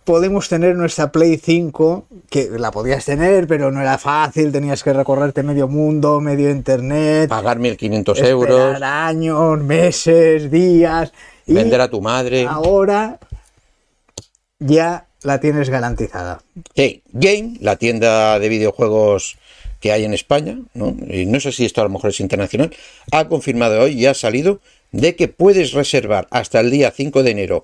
podemos 0.09 0.49
tener 0.49 0.75
nuestra 0.75 1.11
Play 1.11 1.37
5, 1.37 2.07
que 2.31 2.49
la 2.57 2.71
podías 2.71 3.05
tener, 3.05 3.45
pero 3.45 3.69
no 3.69 3.79
era 3.79 3.99
fácil, 3.99 4.51
tenías 4.51 4.81
que 4.81 4.91
recorrerte 4.91 5.43
medio 5.43 5.67
mundo, 5.67 6.19
medio 6.19 6.49
internet, 6.49 7.29
Pagar 7.29 7.59
1.500 7.59 8.09
esperar 8.13 8.27
euros, 8.31 8.81
años, 8.81 9.59
meses, 9.59 10.49
días. 10.49 11.13
y 11.45 11.53
vender 11.53 11.79
a 11.79 11.91
tu 11.91 12.01
madre. 12.01 12.47
Ahora 12.49 13.19
ya 14.57 15.05
la 15.21 15.39
tienes 15.39 15.69
garantizada. 15.69 16.41
Sí, 16.75 17.03
Game, 17.11 17.57
la 17.59 17.75
tienda 17.75 18.39
de 18.39 18.49
videojuegos 18.49 19.37
que 19.79 19.91
hay 19.91 20.05
en 20.05 20.15
España, 20.15 20.57
¿no? 20.73 20.95
y 21.07 21.27
no 21.27 21.39
sé 21.39 21.51
si 21.51 21.65
esto 21.65 21.81
a 21.81 21.83
lo 21.83 21.91
mejor 21.91 22.09
es 22.09 22.19
internacional, 22.19 22.75
ha 23.11 23.27
confirmado 23.27 23.79
hoy 23.81 23.91
y 23.91 24.07
ha 24.07 24.15
salido 24.15 24.59
de 24.91 25.15
que 25.15 25.27
puedes 25.27 25.73
reservar 25.73 26.27
hasta 26.31 26.61
el 26.61 26.71
día 26.71 26.89
5 26.89 27.21
de 27.21 27.29
enero 27.29 27.63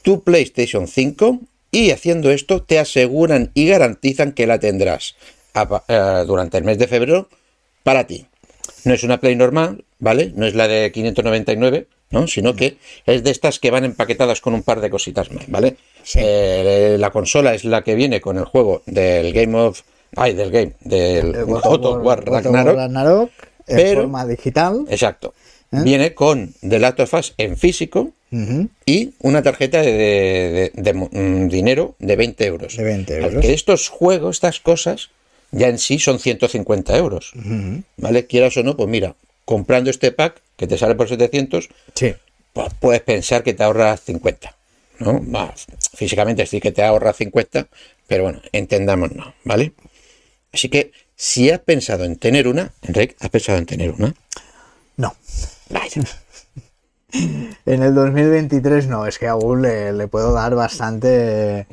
tu 0.00 0.22
PlayStation 0.22 0.88
5 0.88 1.40
y 1.70 1.90
haciendo 1.90 2.30
esto 2.30 2.62
te 2.62 2.78
aseguran 2.78 3.50
y 3.54 3.66
garantizan 3.68 4.32
que 4.32 4.46
la 4.46 4.58
tendrás 4.58 5.16
a 5.54 5.82
eh, 5.88 6.24
durante 6.26 6.58
el 6.58 6.64
mes 6.64 6.78
de 6.78 6.86
febrero 6.86 7.28
para 7.82 8.06
ti. 8.06 8.26
No 8.84 8.94
es 8.94 9.02
una 9.02 9.20
Play 9.20 9.36
normal, 9.36 9.84
¿vale? 9.98 10.32
No 10.34 10.46
es 10.46 10.54
la 10.54 10.68
de 10.68 10.90
599, 10.92 11.88
¿no? 12.10 12.26
Sino 12.26 12.54
que 12.54 12.76
es 13.06 13.22
de 13.24 13.30
estas 13.30 13.58
que 13.58 13.70
van 13.70 13.84
empaquetadas 13.84 14.40
con 14.40 14.54
un 14.54 14.62
par 14.62 14.80
de 14.80 14.90
cositas 14.90 15.30
más, 15.32 15.44
¿vale? 15.48 15.76
Sí. 16.02 16.18
Eh, 16.22 16.96
la 16.98 17.10
consola 17.10 17.54
es 17.54 17.64
la 17.64 17.82
que 17.82 17.94
viene 17.94 18.20
con 18.20 18.38
el 18.38 18.44
juego 18.44 18.82
del 18.86 19.32
Game 19.32 19.56
of... 19.58 19.82
Ay, 20.14 20.34
del 20.34 20.50
game, 20.52 20.72
del 20.80 21.44
War 21.44 21.62
God 21.62 21.84
of 21.84 22.04
War 22.04 22.24
Ragnarok. 22.24 22.76
Ragnarok, 22.76 23.30
en 23.66 23.76
pero- 23.76 24.00
forma 24.02 24.24
digital. 24.24 24.84
Exacto. 24.88 25.34
¿Eh? 25.72 25.78
Viene 25.82 26.14
con 26.14 26.54
The 26.66 26.78
Last 26.78 27.00
of 27.00 27.14
Us 27.14 27.34
en 27.38 27.56
físico 27.56 28.12
y 28.84 29.14
una 29.20 29.42
tarjeta 29.42 29.80
de, 29.80 29.92
de- 29.92 30.72
de- 30.74 30.82
de, 30.82 30.92
mm, 30.92 31.48
dinero 31.48 31.94
de 31.98 32.16
20 32.16 32.44
euros. 32.46 32.76
De 32.76 32.84
20 32.84 33.16
euros. 33.16 33.40
Que 33.42 33.52
estos 33.54 33.88
juegos, 33.88 34.36
estas 34.36 34.60
cosas, 34.60 35.10
ya 35.52 35.68
en 35.68 35.78
sí 35.78 35.98
son 35.98 36.18
150 36.18 36.96
euros. 36.98 37.32
¿Vale? 37.96 38.26
Quieras 38.26 38.56
o 38.58 38.62
no, 38.62 38.76
pues 38.76 38.88
mira, 38.88 39.14
comprando 39.44 39.90
este 39.90 40.12
pack 40.12 40.42
que 40.56 40.66
te 40.66 40.76
sale 40.76 40.94
por 40.96 41.08
700, 41.08 41.68
Sí. 41.94 42.14
pues 42.52 42.74
puedes 42.78 43.00
pensar 43.02 43.42
que 43.42 43.54
te 43.54 43.62
ahorras 43.62 44.00
50. 44.02 44.54
¿no? 44.98 45.22
Va, 45.30 45.54
físicamente 45.94 46.46
sí 46.46 46.60
que 46.60 46.72
te 46.72 46.82
ahorras 46.82 47.16
50, 47.16 47.68
pero 48.06 48.24
bueno, 48.24 48.40
entendámonos, 48.52 49.34
¿vale? 49.44 49.72
Así 50.52 50.68
que 50.68 50.90
si 51.16 51.50
has 51.50 51.60
pensado 51.60 52.04
en 52.04 52.16
tener 52.16 52.48
una, 52.48 52.72
Enrique, 52.82 53.14
¿has 53.20 53.28
pensado 53.30 53.58
en 53.58 53.66
tener 53.66 53.90
una? 53.90 54.14
No. 54.96 55.14
En 57.66 57.82
el 57.82 57.94
2023 57.94 58.88
no, 58.88 59.06
es 59.06 59.18
que 59.18 59.26
aún 59.26 59.62
le, 59.62 59.92
le 59.92 60.08
puedo 60.08 60.32
dar 60.32 60.54
bastante. 60.54 61.66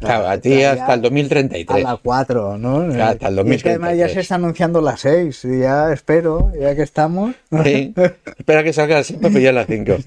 Claro, 0.00 0.28
a 0.28 0.38
ti 0.38 0.62
hasta 0.62 0.94
el 0.94 1.00
A 1.00 1.02
2033. 1.02 1.82
la 1.82 1.96
4, 1.96 2.58
¿no? 2.58 2.86
Claro, 2.92 3.12
hasta 3.12 3.28
el 3.28 3.46
Y 3.48 3.54
es 3.54 3.62
que 3.62 3.70
además 3.70 3.90
ya 3.90 4.04
2033. 4.06 4.12
se 4.14 4.20
está 4.20 4.34
anunciando 4.36 4.80
la 4.80 4.96
6, 4.96 5.44
y 5.44 5.60
ya 5.60 5.92
espero, 5.92 6.52
ya 6.58 6.74
que 6.74 6.82
estamos. 6.82 7.34
Sí. 7.64 7.94
Espera 8.38 8.64
que 8.64 8.72
salga 8.72 8.98
así 8.98 9.14
para 9.14 9.34
pillar 9.34 9.54
las 9.54 9.66
5. 9.66 9.96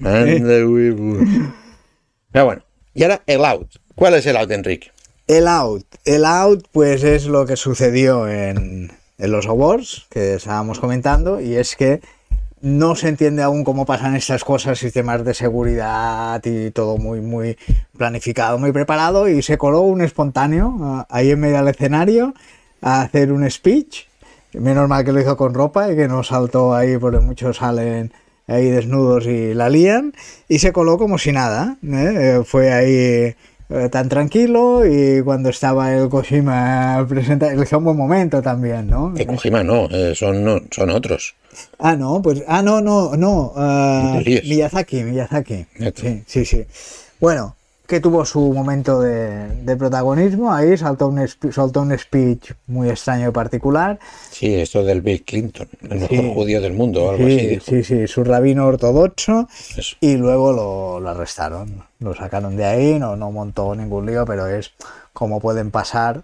Pero 2.32 2.44
bueno, 2.44 2.62
y 2.94 3.02
ahora 3.02 3.22
el 3.26 3.44
out. 3.44 3.68
¿Cuál 3.94 4.14
es 4.14 4.26
el 4.26 4.36
out, 4.36 4.50
Enrique? 4.50 4.90
El 5.26 5.46
out. 5.46 5.86
El 6.04 6.24
out, 6.24 6.66
pues 6.72 7.04
es 7.04 7.26
lo 7.26 7.46
que 7.46 7.56
sucedió 7.56 8.28
en, 8.28 8.90
en 9.18 9.30
los 9.30 9.46
awards 9.46 10.06
que 10.10 10.34
estábamos 10.34 10.80
comentando, 10.80 11.40
y 11.40 11.56
es 11.56 11.76
que 11.76 12.00
no 12.62 12.94
se 12.94 13.08
entiende 13.08 13.42
aún 13.42 13.64
cómo 13.64 13.84
pasan 13.84 14.14
estas 14.14 14.44
cosas, 14.44 14.78
sistemas 14.78 15.24
de 15.24 15.34
seguridad 15.34 16.40
y 16.44 16.70
todo 16.70 16.96
muy, 16.96 17.20
muy 17.20 17.58
planificado, 17.98 18.56
muy 18.56 18.70
preparado, 18.70 19.28
y 19.28 19.42
se 19.42 19.58
coló 19.58 19.80
un 19.80 20.00
espontáneo 20.00 20.76
ah, 20.80 21.06
ahí 21.10 21.32
en 21.32 21.40
medio 21.40 21.56
del 21.56 21.68
escenario 21.68 22.34
a 22.80 23.02
hacer 23.02 23.32
un 23.32 23.50
speech. 23.50 24.06
Menos 24.54 24.88
mal 24.88 25.04
que 25.04 25.12
lo 25.12 25.20
hizo 25.20 25.36
con 25.36 25.54
ropa 25.54 25.90
y 25.90 25.96
que 25.96 26.06
no 26.06 26.22
saltó 26.22 26.72
ahí, 26.72 26.98
porque 26.98 27.18
muchos 27.18 27.56
salen 27.56 28.12
ahí 28.46 28.70
desnudos 28.70 29.26
y 29.26 29.54
la 29.54 29.68
lían, 29.68 30.12
y 30.46 30.60
se 30.60 30.72
coló 30.72 30.98
como 30.98 31.18
si 31.18 31.32
nada. 31.32 31.78
¿eh? 31.82 32.14
Eh, 32.38 32.42
Fue 32.44 32.72
ahí 32.72 33.34
eh, 33.74 33.88
tan 33.88 34.08
tranquilo 34.08 34.86
y 34.86 35.22
cuando 35.22 35.48
estaba 35.48 35.94
el 35.94 36.08
Kojima 36.08 37.04
presenta, 37.08 37.52
hizo 37.54 37.78
un 37.78 37.84
buen 37.84 37.96
momento 37.96 38.42
también, 38.42 38.88
¿no? 38.88 39.14
Que 39.14 39.26
Kojima 39.26 39.62
no, 39.62 39.88
eh, 39.90 40.14
son, 40.14 40.44
no, 40.44 40.60
son 40.70 40.90
otros. 40.90 41.34
Ah, 41.78 41.96
no, 41.96 42.20
pues, 42.22 42.42
ah, 42.46 42.62
no, 42.62 42.80
no, 42.80 43.16
no, 43.16 43.52
líes. 44.24 44.44
Miyazaki, 44.44 45.04
Miyazaki. 45.04 45.66
Neto. 45.78 46.02
Sí, 46.02 46.22
sí, 46.26 46.44
sí. 46.44 46.64
Bueno, 47.20 47.56
que 47.92 48.00
tuvo 48.00 48.24
su 48.24 48.40
momento 48.54 49.02
de, 49.02 49.48
de 49.64 49.76
protagonismo, 49.76 50.50
ahí 50.50 50.78
saltó 50.78 51.08
un, 51.08 51.28
soltó 51.52 51.82
un 51.82 51.98
speech 51.98 52.52
muy 52.66 52.88
extraño 52.88 53.28
y 53.28 53.32
particular. 53.32 53.98
Sí, 54.30 54.54
esto 54.54 54.82
del 54.82 55.02
Bill 55.02 55.22
Clinton, 55.22 55.68
el 55.82 55.98
mejor 55.98 56.08
Sí. 56.08 56.32
judío 56.34 56.60
del 56.62 56.72
mundo, 56.72 57.04
o 57.04 57.10
algo 57.10 57.26
así. 57.26 57.38
Sí, 57.38 57.46
dijo. 57.48 57.64
sí, 57.66 57.84
sí, 57.84 58.06
su 58.06 58.24
rabino 58.24 58.66
ortodoxo 58.66 59.46
Eso. 59.76 59.96
y 60.00 60.16
luego 60.16 60.54
lo, 60.54 61.00
lo 61.00 61.10
arrestaron, 61.10 61.84
lo 61.98 62.14
sacaron 62.14 62.56
de 62.56 62.64
ahí, 62.64 62.98
no, 62.98 63.14
no 63.16 63.30
montó 63.30 63.74
ningún 63.74 64.06
lío, 64.06 64.24
pero 64.24 64.46
es 64.46 64.70
como 65.12 65.38
pueden 65.38 65.70
pasar 65.70 66.22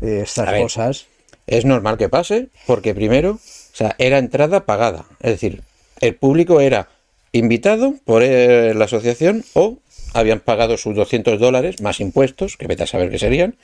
eh, 0.00 0.22
estas 0.24 0.48
A 0.48 0.52
ver. 0.52 0.62
cosas. 0.62 1.04
Es 1.46 1.66
normal 1.66 1.98
que 1.98 2.08
pase, 2.08 2.48
porque 2.66 2.94
primero, 2.94 3.32
o 3.32 3.76
sea, 3.76 3.94
era 3.98 4.16
entrada 4.16 4.64
pagada. 4.64 5.04
Es 5.20 5.32
decir, 5.32 5.62
el 6.00 6.14
público 6.14 6.62
era 6.62 6.88
invitado 7.32 7.94
por 8.04 8.22
eh, 8.22 8.74
la 8.74 8.86
asociación 8.86 9.44
o 9.54 9.78
habían 10.14 10.40
pagado 10.40 10.76
sus 10.76 10.94
200 10.94 11.38
dólares 11.38 11.80
más 11.80 12.00
impuestos, 12.00 12.56
que 12.56 12.66
vete 12.66 12.82
a 12.82 12.86
saber 12.86 13.10
qué 13.10 13.18
serían, 13.18 13.56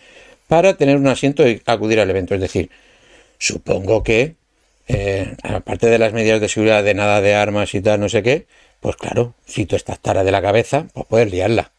para 0.49 0.77
tener 0.77 0.97
un 0.97 1.09
asiento 1.09 1.49
y 1.49 1.61
acudir 1.67 2.01
al 2.01 2.11
evento. 2.11 2.35
Es 2.35 2.41
decir, 2.41 2.71
supongo 3.39 4.03
que, 4.03 4.37
eh, 4.89 5.35
aparte 5.43 5.89
de 5.89 5.99
las 5.99 6.13
medidas 6.13 6.41
de 6.41 6.49
seguridad 6.49 6.85
de 6.85 6.95
nada 6.95 7.21
de 7.21 7.35
armas 7.35 7.75
y 7.75 7.81
tal, 7.81 8.01
no 8.01 8.09
sé 8.09 8.23
qué, 8.23 8.47
pues 8.81 8.97
claro, 8.97 9.35
si 9.45 9.67
tú 9.67 9.75
estás 9.75 9.99
tara 9.99 10.23
de 10.23 10.31
la 10.31 10.43
cabeza, 10.43 10.87
pues 10.93 11.07
puedes 11.09 11.31
liarla. 11.31 11.73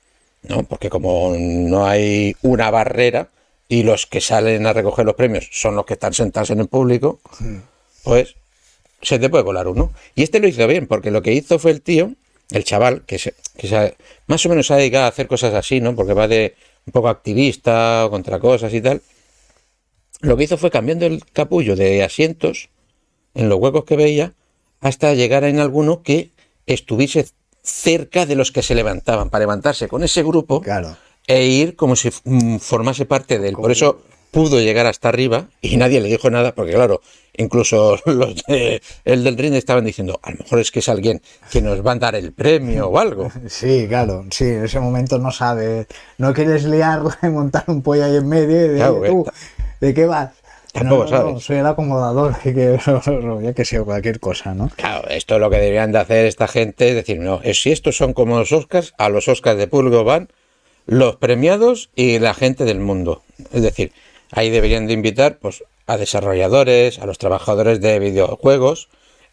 ¿no? 0.43 0.63
Porque 0.63 0.89
como 0.89 1.35
no 1.37 1.87
hay 1.87 2.35
una 2.41 2.69
barrera 2.69 3.29
y 3.67 3.83
los 3.83 4.05
que 4.05 4.21
salen 4.21 4.65
a 4.65 4.73
recoger 4.73 5.05
los 5.05 5.15
premios 5.15 5.49
son 5.51 5.75
los 5.75 5.85
que 5.85 5.93
están 5.93 6.13
sentados 6.13 6.51
en 6.51 6.59
el 6.59 6.67
público, 6.67 7.19
pues 8.03 8.35
se 9.07 9.19
te 9.19 9.29
puede 9.29 9.43
colar 9.45 9.67
uno. 9.67 9.91
Y 10.15 10.23
este 10.23 10.39
lo 10.39 10.47
hizo 10.47 10.67
bien, 10.67 10.85
porque 10.87 11.11
lo 11.11 11.21
que 11.21 11.33
hizo 11.33 11.59
fue 11.59 11.71
el 11.71 11.81
tío, 11.81 12.11
el 12.51 12.63
chaval, 12.63 13.03
que, 13.05 13.17
se, 13.19 13.33
que 13.57 13.67
se- 13.67 13.95
más 14.27 14.45
o 14.45 14.49
menos 14.49 14.67
se 14.67 14.73
ha 14.73 14.77
dedicado 14.77 15.05
a 15.05 15.07
hacer 15.07 15.27
cosas 15.27 15.53
así, 15.53 15.79
¿no? 15.79 15.95
Porque 15.95 16.13
va 16.13 16.27
de 16.27 16.55
un 16.85 16.91
poco 16.91 17.07
activista 17.09 18.05
o 18.05 18.09
contra 18.09 18.39
cosas 18.39 18.73
y 18.73 18.81
tal. 18.81 19.01
Lo 20.21 20.35
que 20.35 20.43
hizo 20.45 20.57
fue 20.57 20.71
cambiando 20.71 21.05
el 21.05 21.23
capullo 21.31 21.75
de 21.75 22.03
asientos 22.03 22.69
en 23.33 23.49
los 23.49 23.59
huecos 23.59 23.85
que 23.85 23.95
veía 23.95 24.33
hasta 24.81 25.13
llegar 25.13 25.43
en 25.43 25.59
alguno 25.59 26.01
que 26.03 26.31
estuviese 26.65 27.27
cerca 27.61 28.25
de 28.25 28.35
los 28.35 28.51
que 28.51 28.61
se 28.63 28.75
levantaban, 28.75 29.29
para 29.29 29.41
levantarse 29.43 29.87
con 29.87 30.03
ese 30.03 30.23
grupo 30.23 30.61
Claro. 30.61 30.97
e 31.27 31.45
ir 31.45 31.75
como 31.75 31.95
si 31.95 32.09
mm, 32.23 32.57
formase 32.57 33.05
parte 33.05 33.39
de 33.39 33.49
él. 33.49 33.55
Por 33.55 33.71
eso 33.71 34.01
pudo 34.37 34.61
llegar 34.61 34.85
hasta 34.85 35.09
arriba 35.09 35.47
y 35.61 35.77
nadie 35.77 35.99
le 35.99 36.09
dijo 36.09 36.29
nada, 36.29 36.53
porque 36.53 36.73
claro, 36.73 37.01
incluso 37.37 37.97
los 38.05 38.35
de, 38.45 38.83
el 39.03 39.23
del 39.23 39.35
ring 39.35 39.55
estaban 39.55 39.83
diciendo, 39.83 40.19
a 40.21 40.29
lo 40.29 40.37
mejor 40.37 40.59
es 40.59 40.69
que 40.69 40.77
es 40.77 40.89
alguien 40.89 41.23
que 41.49 41.59
nos 41.59 41.83
va 41.83 41.93
a 41.93 41.95
dar 41.95 42.13
el 42.13 42.33
premio 42.33 42.87
o 42.87 42.99
algo. 42.99 43.31
Sí, 43.47 43.87
claro, 43.87 44.25
sí, 44.29 44.43
en 44.45 44.65
ese 44.65 44.79
momento 44.79 45.17
no 45.17 45.31
sabes, 45.31 45.87
no 46.19 46.35
quieres 46.35 46.65
liarla 46.65 47.17
y 47.23 47.27
montar 47.27 47.63
un 47.65 47.81
pollo 47.81 48.05
ahí 48.05 48.17
en 48.17 48.29
medio 48.29 48.73
de, 48.73 48.75
Claro, 48.75 48.99
"Oye, 48.99 49.09
tú, 49.09 49.25
¿de 49.81 49.93
qué 49.95 50.05
vas? 50.05 50.29
Tampoco 50.71 51.05
No, 51.09 51.39
soy 51.39 51.57
el 51.57 51.65
acomodador, 51.65 52.37
que, 52.37 52.79
ya 53.41 53.53
que 53.53 53.65
sea 53.65 53.81
cualquier 53.81 54.19
cosa, 54.19 54.53
¿no? 54.53 54.69
Claro, 54.75 55.07
esto 55.09 55.35
es 55.35 55.41
lo 55.41 55.49
que 55.49 55.57
deberían 55.57 55.91
de 55.91 55.97
hacer 55.97 56.27
esta 56.27 56.47
gente, 56.47 56.89
es 56.89 56.95
decir, 56.95 57.17
no, 57.19 57.41
si 57.53 57.71
estos 57.71 57.97
son 57.97 58.13
como 58.13 58.37
los 58.37 58.51
Oscars, 58.51 58.93
a 58.99 59.09
los 59.09 59.27
Oscars 59.27 59.57
de 59.57 59.67
público 59.67 60.03
van 60.03 60.29
los 60.85 61.15
premiados 61.15 61.89
y 61.95 62.19
la 62.19 62.35
gente 62.35 62.65
del 62.65 62.79
mundo. 62.79 63.23
Es 63.51 63.61
decir, 63.61 63.91
ahí 64.31 64.49
deberían 64.49 64.87
de 64.87 64.93
invitar 64.93 65.37
pues 65.39 65.63
a 65.85 65.97
desarrolladores, 65.97 66.99
a 66.99 67.05
los 67.05 67.17
trabajadores 67.17 67.79
de 67.81 67.99
videojuegos 67.99 68.89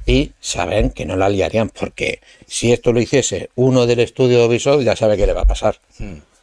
y 0.07 0.33
saben 0.41 0.91
que 0.91 1.07
no 1.07 1.17
la 1.17 1.29
liarían 1.29 1.69
porque 1.71 2.21
si 2.47 2.73
esto 2.73 2.93
lo 2.93 3.01
hiciese 3.01 3.51
uno 3.55 3.87
del 3.87 4.01
estudio 4.01 4.39
de 4.41 4.47
Ubisoft 4.47 4.83
ya 4.85 4.95
sabe 4.97 5.17
que 5.17 5.27
le 5.27 5.33
va 5.33 5.43
a 5.43 5.47
pasar, 5.47 5.81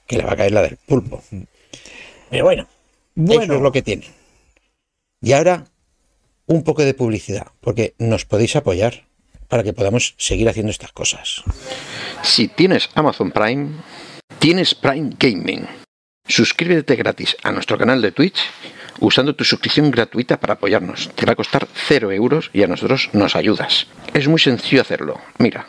que 0.07 0.17
le 0.17 0.23
va 0.23 0.33
a 0.33 0.35
caer 0.35 0.51
la 0.51 0.61
del 0.63 0.77
pulpo. 0.77 1.23
Pero 2.29 2.43
bueno, 2.45 2.67
Bueno. 3.15 3.43
eso 3.43 3.53
es 3.55 3.61
lo 3.61 3.71
que 3.71 3.81
tiene. 3.81 4.07
Y 5.21 5.33
ahora 5.33 5.65
un 6.47 6.63
poco 6.63 6.83
de 6.83 6.93
publicidad, 6.93 7.47
porque 7.61 7.93
nos 7.99 8.25
podéis 8.25 8.55
apoyar 8.55 9.05
para 9.47 9.63
que 9.63 9.73
podamos 9.73 10.15
seguir 10.17 10.49
haciendo 10.49 10.71
estas 10.71 10.91
cosas. 10.91 11.43
Si 12.23 12.47
tienes 12.47 12.89
Amazon 12.95 13.31
Prime, 13.31 13.69
tienes 14.39 14.73
Prime 14.75 15.11
Gaming. 15.19 15.67
Suscríbete 16.31 16.95
gratis 16.95 17.35
a 17.43 17.51
nuestro 17.51 17.77
canal 17.77 18.01
de 18.01 18.13
Twitch 18.13 18.39
usando 19.01 19.35
tu 19.35 19.43
suscripción 19.43 19.91
gratuita 19.91 20.39
para 20.39 20.53
apoyarnos. 20.53 21.09
Te 21.13 21.25
va 21.25 21.33
a 21.33 21.35
costar 21.35 21.67
0 21.73 22.09
euros 22.13 22.49
y 22.53 22.63
a 22.63 22.67
nosotros 22.67 23.09
nos 23.11 23.35
ayudas. 23.35 23.87
Es 24.13 24.29
muy 24.29 24.39
sencillo 24.39 24.81
hacerlo. 24.81 25.19
Mira, 25.39 25.65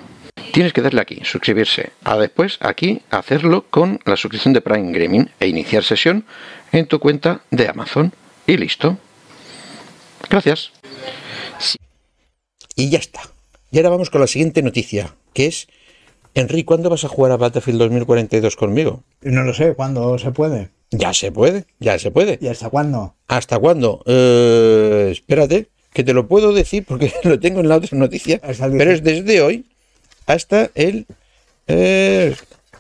tienes 0.52 0.72
que 0.72 0.80
darle 0.80 1.00
aquí, 1.00 1.20
suscribirse. 1.24 1.90
A 2.04 2.16
después, 2.16 2.58
aquí, 2.60 3.02
hacerlo 3.10 3.66
con 3.70 3.98
la 4.04 4.16
suscripción 4.16 4.54
de 4.54 4.60
Prime 4.60 4.96
Gaming 4.96 5.30
e 5.40 5.48
iniciar 5.48 5.82
sesión 5.82 6.26
en 6.70 6.86
tu 6.86 7.00
cuenta 7.00 7.40
de 7.50 7.68
Amazon. 7.68 8.12
Y 8.46 8.56
listo. 8.56 8.98
Gracias. 10.30 10.70
Y 12.76 12.88
ya 12.88 12.98
está. 12.98 13.20
Y 13.72 13.78
ahora 13.78 13.90
vamos 13.90 14.10
con 14.10 14.20
la 14.20 14.28
siguiente 14.28 14.62
noticia, 14.62 15.16
que 15.34 15.46
es, 15.46 15.66
Enrique, 16.34 16.64
¿cuándo 16.64 16.88
vas 16.88 17.04
a 17.04 17.08
jugar 17.08 17.32
a 17.32 17.36
Battlefield 17.36 17.78
2042 17.78 18.56
conmigo? 18.56 19.02
No 19.20 19.42
lo 19.42 19.52
sé, 19.52 19.74
¿cuándo 19.74 20.18
se 20.18 20.30
puede? 20.32 20.70
Ya 20.90 21.12
se 21.12 21.30
puede, 21.32 21.64
ya 21.78 21.98
se 21.98 22.10
puede. 22.10 22.38
¿Y 22.40 22.48
hasta 22.48 22.70
cuándo? 22.70 23.14
¿Hasta 23.28 23.58
cuándo? 23.58 24.02
Eh, 24.06 25.08
espérate, 25.12 25.68
que 25.92 26.04
te 26.04 26.14
lo 26.14 26.26
puedo 26.28 26.52
decir 26.52 26.84
porque 26.86 27.12
lo 27.24 27.38
tengo 27.38 27.60
en 27.60 27.68
la 27.68 27.76
otra 27.76 27.96
noticia, 27.98 28.40
pero 28.40 28.68
18. 28.68 28.90
es 28.90 29.02
desde 29.02 29.42
hoy 29.42 29.66
hasta 30.26 30.70
el... 30.74 31.06
eh, 31.66 32.34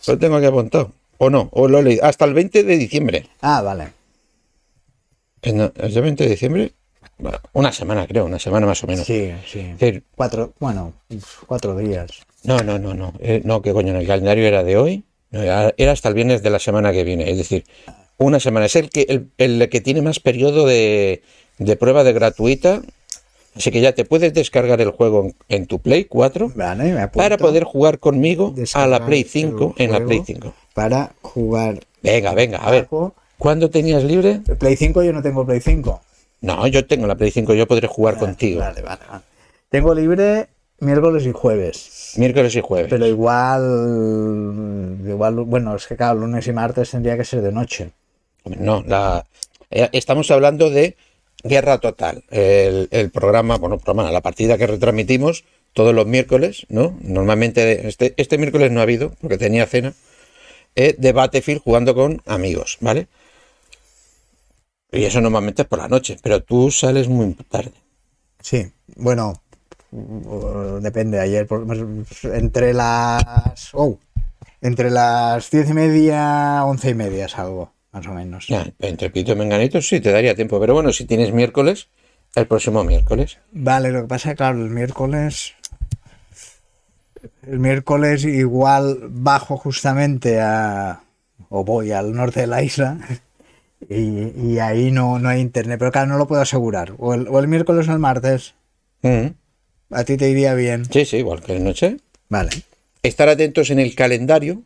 lo 0.06 0.18
tengo 0.18 0.36
aquí 0.36 0.46
apuntado. 0.46 0.92
O 1.18 1.30
no, 1.30 1.48
o 1.52 1.68
lo 1.68 1.78
he 1.78 1.82
leído. 1.82 2.04
Hasta 2.04 2.24
el 2.24 2.34
20 2.34 2.64
de 2.64 2.76
diciembre. 2.76 3.28
Ah, 3.40 3.62
vale. 3.62 3.92
¿Es 5.42 5.52
el 5.96 6.02
20 6.02 6.24
de 6.24 6.30
diciembre? 6.30 6.72
Una 7.52 7.72
semana, 7.72 8.06
creo, 8.06 8.24
una 8.24 8.38
semana 8.38 8.66
más 8.66 8.82
o 8.82 8.86
menos. 8.86 9.06
Sí, 9.06 9.32
sí. 9.46 10.02
Cuatro, 10.16 10.54
bueno, 10.58 10.94
cuatro 11.46 11.76
días. 11.76 12.10
No, 12.44 12.58
no, 12.58 12.78
no, 12.78 12.94
no. 12.94 13.12
Eh, 13.20 13.40
no, 13.44 13.62
que 13.62 13.72
coño, 13.72 13.96
el 13.98 14.06
calendario 14.06 14.46
era 14.46 14.64
de 14.64 14.76
hoy. 14.76 15.04
No, 15.30 15.42
era, 15.42 15.72
era 15.76 15.92
hasta 15.92 16.08
el 16.08 16.14
viernes 16.14 16.42
de 16.42 16.50
la 16.50 16.58
semana 16.58 16.92
que 16.92 17.04
viene. 17.04 17.30
Es 17.30 17.38
decir, 17.38 17.64
una 18.18 18.40
semana. 18.40 18.66
Es 18.66 18.76
el 18.76 18.90
que, 18.90 19.02
el, 19.08 19.30
el 19.38 19.68
que 19.68 19.80
tiene 19.80 20.02
más 20.02 20.20
periodo 20.20 20.66
de, 20.66 21.22
de 21.58 21.76
prueba 21.76 22.04
de 22.04 22.12
gratuita. 22.12 22.82
Así 23.54 23.70
que 23.70 23.80
ya 23.82 23.92
te 23.92 24.04
puedes 24.04 24.32
descargar 24.32 24.80
el 24.80 24.90
juego 24.90 25.26
en, 25.26 25.34
en 25.48 25.66
tu 25.66 25.78
Play 25.78 26.04
4 26.06 26.52
Vale, 26.54 26.84
me 26.84 27.00
apunto. 27.02 27.18
para 27.18 27.36
poder 27.36 27.64
jugar 27.64 27.98
conmigo 27.98 28.54
a 28.72 28.86
la 28.86 29.04
Play 29.04 29.20
el 29.22 29.28
5 29.28 29.74
en 29.76 29.92
la 29.92 29.98
Play 29.98 30.18
juego 30.20 30.24
5. 30.24 30.54
Para 30.72 31.12
jugar. 31.20 31.80
Venga, 32.02 32.32
venga, 32.32 32.58
a 32.58 32.70
ver. 32.70 32.88
¿Cuándo 33.36 33.68
tenías 33.68 34.04
libre? 34.04 34.40
Play 34.58 34.76
5 34.76 35.02
yo 35.02 35.12
no 35.12 35.20
tengo 35.20 35.44
Play 35.44 35.60
5. 35.60 36.00
No, 36.40 36.66
yo 36.66 36.86
tengo 36.86 37.06
la 37.06 37.14
Play 37.14 37.30
5, 37.30 37.52
yo 37.54 37.66
podré 37.68 37.88
jugar 37.88 38.16
contigo. 38.16 38.60
Vale, 38.60 38.80
vale, 38.80 39.02
vale. 39.08 39.22
Tengo 39.68 39.94
libre 39.94 40.48
miércoles 40.82 41.24
y 41.26 41.32
jueves. 41.32 42.12
Miércoles 42.16 42.54
y 42.56 42.60
jueves. 42.60 42.90
Pero 42.90 43.06
igual, 43.06 44.98
igual, 45.06 45.34
bueno, 45.44 45.74
es 45.76 45.86
que 45.86 45.96
claro, 45.96 46.20
lunes 46.20 46.46
y 46.46 46.52
martes 46.52 46.90
tendría 46.90 47.16
que 47.16 47.24
ser 47.24 47.42
de 47.42 47.52
noche. 47.52 47.90
No, 48.44 48.82
la, 48.86 49.24
eh, 49.70 49.88
estamos 49.92 50.30
hablando 50.30 50.68
de 50.70 50.96
Guerra 51.44 51.78
Total, 51.78 52.24
el, 52.30 52.88
el 52.90 53.10
programa, 53.10 53.56
bueno, 53.56 53.78
programa, 53.78 54.10
la 54.10 54.20
partida 54.20 54.58
que 54.58 54.66
retransmitimos 54.66 55.44
todos 55.72 55.94
los 55.94 56.06
miércoles, 56.06 56.66
¿no? 56.68 56.98
Normalmente 57.00 57.88
este, 57.88 58.14
este 58.16 58.38
miércoles 58.38 58.70
no 58.70 58.80
ha 58.80 58.82
habido, 58.82 59.14
porque 59.20 59.38
tenía 59.38 59.66
cena, 59.66 59.94
eh, 60.74 60.94
de 60.98 61.12
Battlefield 61.12 61.62
jugando 61.62 61.94
con 61.94 62.22
amigos, 62.26 62.78
¿vale? 62.80 63.08
Y 64.90 65.04
eso 65.04 65.20
normalmente 65.20 65.62
es 65.62 65.68
por 65.68 65.78
la 65.78 65.88
noche, 65.88 66.18
pero 66.22 66.42
tú 66.42 66.70
sales 66.70 67.08
muy 67.08 67.34
tarde. 67.48 67.72
Sí, 68.40 68.70
bueno, 68.96 69.41
depende. 69.92 71.20
Ayer, 71.20 71.46
por- 71.46 71.66
entre 72.24 72.72
las. 72.74 73.70
Oh, 73.74 73.98
entre 74.60 74.90
las 74.90 75.50
diez 75.50 75.68
y 75.70 75.74
media, 75.74 76.64
once 76.64 76.90
y 76.90 76.94
media 76.94 77.28
salgo, 77.28 77.72
más 77.92 78.06
o 78.06 78.12
menos. 78.14 78.46
Ya, 78.48 78.66
entre 78.78 79.10
pito 79.10 79.32
y 79.32 79.36
menganito 79.36 79.80
sí 79.82 80.00
te 80.00 80.12
daría 80.12 80.34
tiempo, 80.34 80.58
pero 80.60 80.74
bueno, 80.74 80.92
si 80.92 81.04
tienes 81.04 81.32
miércoles, 81.32 81.88
el 82.34 82.46
próximo 82.46 82.84
miércoles. 82.84 83.38
Vale, 83.52 83.90
lo 83.90 84.02
que 84.02 84.08
pasa 84.08 84.34
claro, 84.34 84.58
el 84.64 84.70
miércoles. 84.70 85.54
El 87.46 87.58
miércoles 87.58 88.24
igual 88.24 88.98
bajo 89.10 89.56
justamente 89.56 90.40
a. 90.40 91.00
O 91.48 91.64
voy 91.64 91.92
al 91.92 92.12
norte 92.14 92.40
de 92.40 92.46
la 92.46 92.62
isla. 92.62 92.98
Y, 93.90 94.30
y 94.40 94.58
ahí 94.60 94.92
no, 94.92 95.18
no 95.18 95.28
hay 95.28 95.40
internet. 95.40 95.76
Pero 95.76 95.90
claro, 95.90 96.06
no 96.06 96.16
lo 96.16 96.28
puedo 96.28 96.40
asegurar. 96.40 96.92
O 96.98 97.14
el, 97.14 97.26
o 97.26 97.40
el 97.40 97.48
miércoles 97.48 97.88
o 97.88 97.92
el 97.92 97.98
martes. 97.98 98.54
Mm, 99.02 99.26
A 99.92 100.04
ti 100.04 100.16
te 100.16 100.28
iría 100.28 100.54
bien. 100.54 100.84
Sí, 100.90 101.04
sí, 101.04 101.18
igual 101.18 101.42
que 101.42 101.54
de 101.54 101.60
noche. 101.60 101.96
Vale. 102.28 102.50
estar 103.02 103.28
atentos 103.28 103.70
en 103.70 103.78
el 103.78 103.94
calendario, 103.94 104.62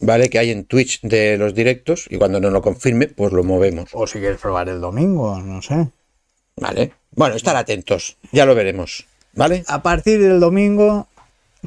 ¿vale? 0.00 0.28
Que 0.28 0.38
hay 0.38 0.50
en 0.50 0.64
Twitch 0.64 1.00
de 1.02 1.38
los 1.38 1.54
directos 1.54 2.06
y 2.10 2.16
cuando 2.18 2.40
nos 2.40 2.52
lo 2.52 2.60
confirme, 2.60 3.06
pues 3.08 3.32
lo 3.32 3.42
movemos, 3.44 3.88
O 3.92 4.06
si 4.06 4.18
quieres 4.18 4.38
probar 4.40 4.68
el 4.68 4.80
domingo, 4.80 5.40
no 5.40 5.62
sé. 5.62 5.88
¿vale? 6.56 6.92
Bueno, 7.12 7.36
estar 7.36 7.56
atentos, 7.56 8.16
ya 8.32 8.44
lo 8.44 8.54
veremos, 8.54 9.06
¿vale? 9.34 9.62
A 9.68 9.82
partir 9.82 10.20
del 10.20 10.40
domingo 10.40 11.06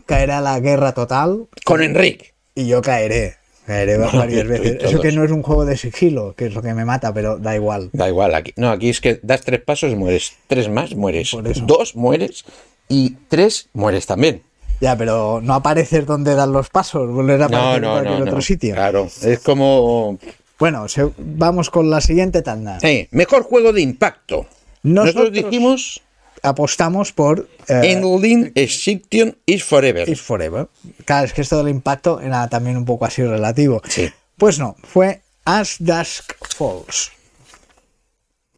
caerá 0.06 0.42
la 0.42 0.60
guerra 0.60 0.94
total 0.94 1.48
Con 1.66 1.82
Enrique. 1.82 2.34
y 2.56 2.68
yo 2.68 2.82
caeré. 2.82 3.36
Caeré 3.66 3.98
varias 3.98 4.48
veces. 4.48 4.84
Eso 4.84 5.00
que 5.00 5.12
no 5.12 5.24
es 5.24 5.32
un 5.32 5.44
juego 5.44 5.64
de 5.64 5.78
sigilo, 5.78 6.34
que 6.36 6.48
es 6.48 6.56
lo 6.56 6.62
que 6.64 6.74
me 6.74 6.86
mata, 6.86 7.14
pero 7.14 7.38
da 7.38 7.56
igual. 7.56 7.90
Da 7.94 8.08
igual, 8.08 8.34
aquí. 8.34 8.52
No, 8.56 8.72
aquí 8.72 8.90
es 8.90 9.00
que 9.00 9.20
das 9.22 9.42
tres 9.42 9.62
pasos, 9.62 9.96
mueres. 9.96 10.34
Tres 10.48 10.70
más, 10.70 10.96
mueres. 10.96 11.36
Dos, 11.66 11.96
mueres. 11.96 12.46
Y 12.90 13.12
tres, 13.28 13.70
mueres 13.74 14.06
también. 14.06 14.44
Ya, 14.82 14.98
pero 14.98 15.40
no 15.44 15.54
aparecer 15.54 16.06
donde 16.06 16.36
dan 16.36 16.52
los 16.52 16.70
pasos, 16.70 17.10
volver 17.10 17.42
a 17.44 17.48
No, 17.48 17.58
aparecer 17.58 17.76
en 17.76 17.82
no, 17.82 17.92
cualquier 17.92 18.18
no, 18.20 18.24
otro 18.24 18.36
no. 18.36 18.42
sitio. 18.42 18.74
Claro, 18.76 19.08
es 19.22 19.40
como... 19.40 20.18
Bueno, 20.58 20.86
vamos 21.18 21.70
con 21.70 21.90
la 21.90 22.02
siguiente 22.02 22.42
tanda. 22.42 22.80
Sí, 22.80 23.08
mejor 23.12 23.44
juego 23.44 23.72
de 23.72 23.82
impacto. 23.82 24.46
Nosotros, 24.84 25.16
Nosotros 25.16 25.32
dijimos 25.32 26.02
apostamos 26.44 27.12
por 27.12 27.48
eh, 27.68 27.82
Endling 27.84 28.52
Extinction 28.56 29.38
is 29.46 29.64
Forever. 29.64 30.08
Is 30.10 30.22
Forever. 30.22 30.68
Claro, 31.06 31.26
es 31.26 31.34
que 31.34 31.42
esto 31.42 31.58
del 31.58 31.70
impacto 31.70 32.20
era 32.22 32.48
también 32.48 32.78
un 32.78 32.86
poco 32.86 33.06
así 33.06 33.24
relativo. 33.24 33.82
Sí. 33.88 34.10
Pues 34.38 34.60
no, 34.60 34.76
fue 34.84 35.22
As 35.46 35.78
Dusk 35.80 36.34
Falls. 36.56 37.12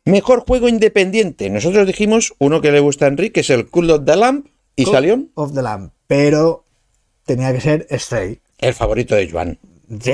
Mejor 0.05 0.45
juego 0.47 0.67
independiente. 0.67 1.49
Nosotros 1.49 1.85
dijimos 1.85 2.33
uno 2.39 2.61
que 2.61 2.71
le 2.71 2.79
gusta 2.79 3.05
a 3.05 3.09
Enrique, 3.09 3.33
que 3.33 3.39
es 3.41 3.49
el 3.49 3.67
Cool 3.69 3.91
of 3.91 4.05
the 4.05 4.15
Lamp. 4.15 4.47
¿Y 4.75 4.85
Call 4.85 4.93
salió? 4.93 5.23
Of 5.35 5.53
the 5.53 5.61
Lamb. 5.61 5.91
Pero 6.07 6.65
tenía 7.25 7.53
que 7.53 7.61
ser 7.61 7.87
Stray. 7.91 8.39
El 8.57 8.73
favorito 8.73 9.15
de 9.15 9.29
Joan. 9.29 9.59
Sí, 9.99 10.11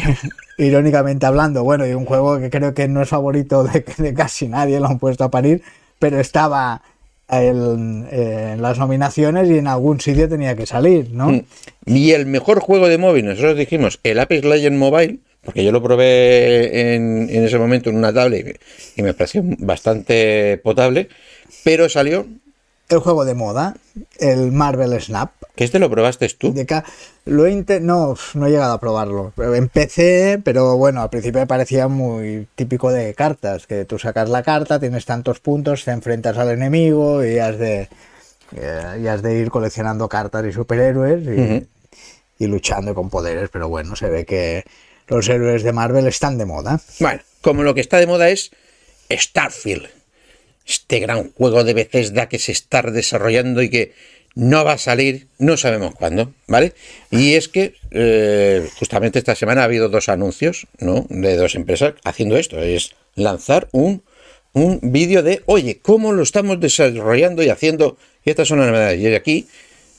irónicamente 0.58 1.26
hablando, 1.26 1.62
bueno, 1.62 1.86
y 1.86 1.92
un 1.92 2.06
juego 2.06 2.38
que 2.38 2.48
creo 2.48 2.72
que 2.72 2.88
no 2.88 3.02
es 3.02 3.08
favorito 3.08 3.64
de, 3.64 3.84
de 3.98 4.14
casi 4.14 4.48
nadie, 4.48 4.80
lo 4.80 4.86
han 4.86 4.98
puesto 4.98 5.24
a 5.24 5.30
parir, 5.30 5.62
pero 5.98 6.18
estaba 6.18 6.82
en, 7.28 8.08
en 8.10 8.62
las 8.62 8.78
nominaciones 8.78 9.48
y 9.50 9.58
en 9.58 9.66
algún 9.66 10.00
sitio 10.00 10.28
tenía 10.28 10.56
que 10.56 10.66
salir, 10.66 11.10
¿no? 11.12 11.30
Mm. 11.30 11.44
Y 11.86 12.12
el 12.12 12.26
mejor 12.26 12.60
juego 12.60 12.88
de 12.88 12.98
móvil, 12.98 13.26
nosotros 13.26 13.56
dijimos 13.56 14.00
el 14.02 14.18
Apex 14.18 14.44
Legends 14.44 14.78
Mobile, 14.78 15.18
porque 15.44 15.64
yo 15.64 15.72
lo 15.72 15.82
probé 15.82 16.94
en, 16.94 17.28
en 17.30 17.44
ese 17.44 17.58
momento 17.58 17.90
en 17.90 17.96
una 17.96 18.12
tablet 18.12 18.40
y 18.40 18.44
me, 18.44 18.54
y 18.96 19.02
me 19.02 19.14
pareció 19.14 19.42
bastante 19.44 20.60
potable, 20.62 21.08
pero 21.64 21.88
salió, 21.88 22.26
El 22.88 22.98
juego 22.98 23.24
de 23.24 23.34
moda, 23.34 23.76
el 24.18 24.52
Marvel 24.52 25.00
Snap, 25.00 25.30
que 25.54 25.64
este 25.64 25.78
lo 25.78 25.90
probaste 25.90 26.28
tú. 26.30 26.54
lo 27.26 27.46
he 27.46 27.80
no, 27.80 28.14
no 28.34 28.46
he 28.46 28.50
llegado 28.50 28.72
a 28.72 28.80
probarlo. 28.80 29.32
Empecé, 29.54 30.40
pero 30.42 30.76
bueno, 30.76 31.02
al 31.02 31.10
principio 31.10 31.40
me 31.40 31.46
parecía 31.46 31.86
muy 31.86 32.48
típico 32.54 32.90
de 32.90 33.14
cartas, 33.14 33.66
que 33.66 33.84
tú 33.84 33.98
sacas 33.98 34.28
la 34.28 34.42
carta, 34.42 34.80
tienes 34.80 35.04
tantos 35.04 35.40
puntos, 35.40 35.84
te 35.84 35.90
enfrentas 35.90 36.38
al 36.38 36.50
enemigo 36.50 37.24
y 37.24 37.38
has 37.38 37.58
de, 37.58 37.88
eh, 38.56 39.00
y 39.02 39.06
has 39.06 39.22
de 39.22 39.38
ir 39.38 39.50
coleccionando 39.50 40.08
cartas 40.08 40.46
y 40.46 40.52
superhéroes 40.52 41.22
y, 41.26 42.44
y 42.44 42.46
luchando 42.46 42.94
con 42.94 43.10
poderes, 43.10 43.50
pero 43.52 43.68
bueno, 43.68 43.96
se 43.96 44.08
ve 44.08 44.24
que 44.24 44.64
los 45.10 45.28
héroes 45.28 45.62
de 45.62 45.72
Marvel 45.72 46.06
están 46.06 46.38
de 46.38 46.46
moda. 46.46 46.80
Bueno, 47.00 47.20
como 47.40 47.62
lo 47.62 47.74
que 47.74 47.80
está 47.80 47.98
de 47.98 48.06
moda 48.06 48.30
es 48.30 48.52
Starfield. 49.10 49.88
Este 50.66 51.00
gran 51.00 51.32
juego 51.32 51.64
de 51.64 51.74
Bethesda 51.74 52.28
que 52.28 52.38
se 52.38 52.52
está 52.52 52.82
desarrollando 52.82 53.60
y 53.60 53.70
que 53.70 53.92
no 54.36 54.64
va 54.64 54.74
a 54.74 54.78
salir, 54.78 55.26
no 55.38 55.56
sabemos 55.56 55.94
cuándo, 55.96 56.32
¿vale? 56.46 56.74
Y 57.10 57.34
es 57.34 57.48
que 57.48 57.74
eh, 57.90 58.68
justamente 58.78 59.18
esta 59.18 59.34
semana 59.34 59.62
ha 59.62 59.64
habido 59.64 59.88
dos 59.88 60.08
anuncios, 60.08 60.68
¿no? 60.78 61.06
De 61.08 61.36
dos 61.36 61.56
empresas 61.56 61.94
haciendo 62.04 62.36
esto, 62.36 62.62
es 62.62 62.94
lanzar 63.16 63.68
un, 63.72 64.04
un 64.52 64.78
vídeo 64.80 65.24
de, 65.24 65.42
oye, 65.46 65.80
¿cómo 65.82 66.12
lo 66.12 66.22
estamos 66.22 66.60
desarrollando 66.60 67.42
y 67.42 67.48
haciendo? 67.48 67.98
Y 68.24 68.30
estas 68.30 68.46
son 68.46 68.60
las 68.60 68.68
novedades. 68.68 69.00
Y 69.00 69.12
aquí 69.12 69.48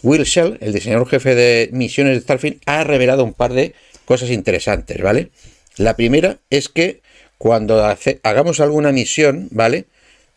Will 0.03 0.23
Shell, 0.23 0.57
el 0.61 0.71
diseñador 0.71 1.09
jefe 1.09 1.35
de 1.35 1.69
misiones 1.73 2.15
de 2.15 2.21
Starfield, 2.21 2.61
ha 2.65 2.85
revelado 2.85 3.25
un 3.25 3.33
par 3.33 3.51
de 3.51 3.75
cosas 4.11 4.31
interesantes, 4.31 5.01
¿vale? 5.01 5.29
La 5.77 5.95
primera 5.95 6.39
es 6.49 6.67
que 6.67 6.99
cuando 7.37 7.81
hagamos 8.23 8.59
alguna 8.59 8.91
misión, 8.91 9.47
¿vale? 9.51 9.85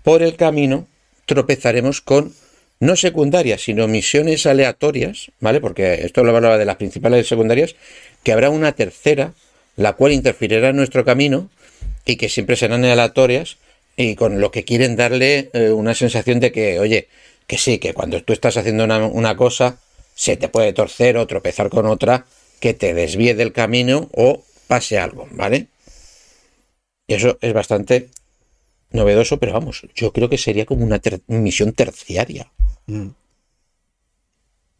Por 0.05 0.23
el 0.23 0.37
camino 0.37 0.87
tropezaremos 1.27 2.01
con 2.01 2.33
no 2.79 2.95
secundarias, 2.95 3.63
sino 3.63 3.89
misiones 3.89 4.47
aleatorias, 4.47 5.33
¿vale? 5.41 5.61
Porque 5.61 6.05
esto 6.05 6.23
lo 6.23 6.37
hablaba 6.37 6.57
de 6.57 6.67
las 6.67 6.77
principales 6.77 7.27
secundarias, 7.27 7.75
que 8.23 8.31
habrá 8.31 8.49
una 8.49 8.77
tercera, 8.77 9.33
la 9.75 9.95
cual 9.95 10.13
interferirá 10.13 10.69
en 10.69 10.77
nuestro 10.77 11.05
camino 11.05 11.51
y 12.05 12.15
que 12.15 12.29
siempre 12.29 12.55
serán 12.55 12.85
aleatorias 12.85 13.57
y 13.97 14.15
con 14.15 14.41
lo 14.41 14.53
que 14.53 14.65
quieren 14.65 14.95
darle 14.95 15.51
eh, 15.53 15.71
una 15.71 15.97
sensación 15.97 16.39
de 16.39 16.53
que, 16.53 16.79
oye, 16.79 17.09
que 17.49 17.59
sí, 17.59 17.79
que 17.79 17.93
cuando 17.93 18.23
tú 18.23 18.33
estás 18.33 18.57
haciendo 18.57 18.85
una 18.85 19.37
cosa, 19.37 19.79
se 20.15 20.37
te 20.37 20.49
puede 20.49 20.73
torcer 20.73 21.17
o 21.17 21.27
tropezar 21.27 21.71
con 21.71 21.87
otra 21.87 22.25
que 22.65 22.73
te 22.73 22.95
desvíe 22.95 23.35
del 23.35 23.53
camino 23.53 24.09
o 24.17 24.43
pase 24.69 24.97
algo, 24.99 25.29
¿vale? 25.33 25.67
Y 27.07 27.13
eso 27.13 27.37
es 27.43 27.53
bastante 27.53 28.09
novedoso, 28.91 29.37
pero 29.39 29.53
vamos, 29.53 29.83
yo 29.95 30.15
creo 30.15 30.31
que 30.31 30.39
sería 30.39 30.65
como 30.65 30.83
una 30.83 30.99
ter- 30.99 31.21
misión 31.27 31.75
terciaria. 31.75 32.51
Mm. 32.87 33.09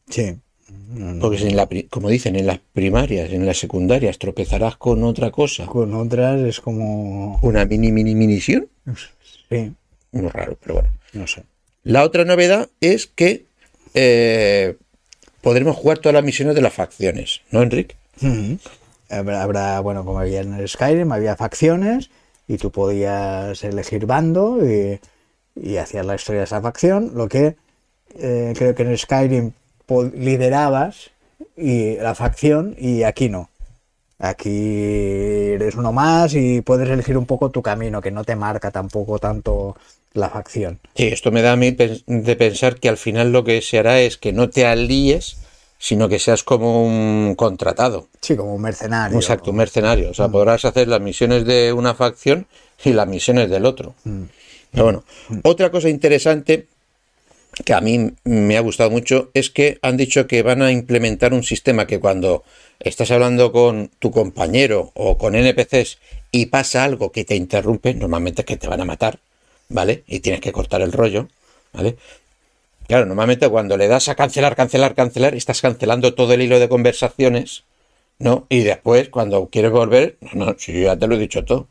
Sí. 0.09 0.35
No, 0.89 1.13
no. 1.13 1.21
Porque 1.21 1.47
en 1.47 1.57
la, 1.57 1.69
como 1.91 2.09
dicen, 2.09 2.37
en 2.37 2.47
las 2.47 2.59
primarias, 2.73 3.31
en 3.33 3.45
las 3.45 3.59
secundarias, 3.59 4.19
tropezarás 4.19 4.77
con 4.79 5.05
otra 5.05 5.31
cosa. 5.31 5.67
Con 5.67 5.93
otras 5.93 6.41
es 6.41 6.61
como... 6.63 7.39
Una 7.43 7.67
mini, 7.67 7.93
mini, 7.93 8.15
misión. 8.15 8.67
Sí, 9.51 9.73
Muy 10.13 10.29
raro, 10.31 10.57
pero 10.59 10.77
bueno. 10.77 10.89
no 11.13 11.27
sé. 11.27 11.43
La 11.83 12.03
otra 12.03 12.25
novedad 12.25 12.71
es 12.81 13.07
que 13.07 13.45
eh, 13.93 14.77
podremos 15.45 15.77
jugar 15.77 15.99
todas 15.99 16.15
las 16.15 16.25
misiones 16.25 16.55
de 16.55 16.63
las 16.63 16.73
facciones, 16.73 17.43
¿no, 17.51 17.63
Enrique? 17.63 17.97
Habrá, 19.11 19.79
bueno, 19.81 20.05
como 20.05 20.19
había 20.19 20.41
en 20.41 20.55
el 20.55 20.69
Skyrim, 20.69 21.13
había 21.13 21.37
facciones 21.37 22.11
y 22.49 22.57
tú 22.57 22.71
podías 22.71 23.63
elegir 23.63 24.07
bando 24.07 24.67
y, 24.67 24.99
y 25.55 25.77
hacías 25.77 26.07
la 26.07 26.15
historia 26.15 26.41
de 26.41 26.47
esa 26.47 26.63
facción. 26.63 27.13
Lo 27.15 27.29
que 27.29 27.57
eh, 28.19 28.55
creo 28.57 28.75
que 28.75 28.83
en 28.83 28.89
el 28.89 28.99
Skyrim 28.99 29.53
liderabas 30.15 31.11
y 31.57 31.97
la 31.97 32.15
facción 32.15 32.75
y 32.79 33.03
aquí 33.03 33.29
no. 33.29 33.51
Aquí 34.25 35.53
eres 35.53 35.75
uno 35.75 35.93
más 35.93 36.35
y 36.35 36.63
puedes 36.63 36.89
elegir 36.89 37.19
un 37.19 37.27
poco 37.27 37.51
tu 37.51 37.61
camino, 37.61 38.01
que 38.01 38.11
no 38.11 38.25
te 38.25 38.37
marca 38.37 38.71
tampoco 38.71 39.19
tanto 39.19 39.77
la 40.15 40.31
facción. 40.31 40.79
Sí, 40.95 41.09
esto 41.09 41.31
me 41.31 41.43
da 41.43 41.53
a 41.53 41.57
mí 41.57 41.73
de 41.73 42.37
pensar 42.37 42.77
que 42.77 42.89
al 42.89 42.97
final 42.97 43.33
lo 43.33 43.45
que 43.45 43.61
se 43.61 43.79
hará 43.79 44.01
es 44.01 44.17
que 44.17 44.33
no 44.33 44.49
te 44.49 44.65
alíes, 44.65 45.37
sino 45.79 46.09
que 46.09 46.19
seas 46.19 46.43
como 46.43 46.85
un 46.85 47.35
contratado. 47.35 48.09
Sí, 48.23 48.35
como 48.35 48.55
un 48.55 48.63
mercenario. 48.63 49.19
Exacto, 49.19 49.51
un 49.51 49.59
mercenario. 49.59 50.11
O 50.11 50.15
sea, 50.15 50.29
podrás 50.29 50.65
hacer 50.65 50.89
las 50.89 51.03
misiones 51.03 51.45
de 51.45 51.75
una 51.75 51.95
facción 51.95 52.47
y 52.83 52.95
las 52.95 53.07
misiones 53.07 53.51
del 53.51 53.67
otro. 53.67 53.95
Pero 54.71 54.85
bueno, 54.85 55.05
otra 55.43 55.71
cosa 55.71 55.89
interesante 55.91 56.67
que 57.65 57.75
a 57.75 57.81
mí 57.81 58.13
me 58.25 58.57
ha 58.57 58.61
gustado 58.61 58.91
mucho 58.91 59.31
es 59.35 59.51
que 59.51 59.79
han 59.83 59.97
dicho 59.97 60.27
que 60.27 60.43
van 60.43 60.63
a 60.63 60.73
implementar 60.73 61.33
un 61.33 61.43
sistema 61.43 61.87
que 61.87 62.01
cuando 62.01 62.45
estás 62.81 63.11
hablando 63.11 63.53
con 63.53 63.91
tu 63.99 64.11
compañero 64.11 64.91
o 64.95 65.17
con 65.19 65.35
NPCs 65.35 65.99
y 66.33 66.47
pasa 66.47 66.85
algo 66.85 67.13
que 67.13 67.25
te 67.25 67.37
interrumpe, 67.37 67.95
normalmente 67.95 68.43
es 68.43 68.47
que 68.47 68.57
te 68.57 68.69
van 68.69 68.81
a 68.81 68.85
matar, 68.85 69.19
¿vale? 69.69 70.03
Y 70.07 70.21
tienes 70.21 70.41
que 70.41 70.53
cortar 70.53 70.83
el 70.83 70.93
rollo, 70.93 71.29
¿vale? 71.73 71.97
Claro, 72.87 73.07
normalmente 73.07 73.49
cuando 73.49 73.77
le 73.77 73.89
das 73.89 74.09
a 74.09 74.15
cancelar, 74.15 74.57
cancelar, 74.57 74.95
cancelar, 74.95 75.35
estás 75.35 75.63
cancelando 75.63 76.15
todo 76.15 76.35
el 76.35 76.43
hilo 76.43 76.59
de 76.59 76.69
conversaciones, 76.69 77.65
¿no? 78.19 78.47
Y 78.51 78.61
después, 78.61 79.09
cuando 79.09 79.47
quieres 79.47 79.71
volver, 79.71 80.17
no, 80.21 80.47
no, 80.47 80.57
si 80.59 80.83
ya 80.83 80.97
te 80.97 81.07
lo 81.07 81.15
he 81.15 81.19
dicho 81.19 81.45
todo. 81.45 81.69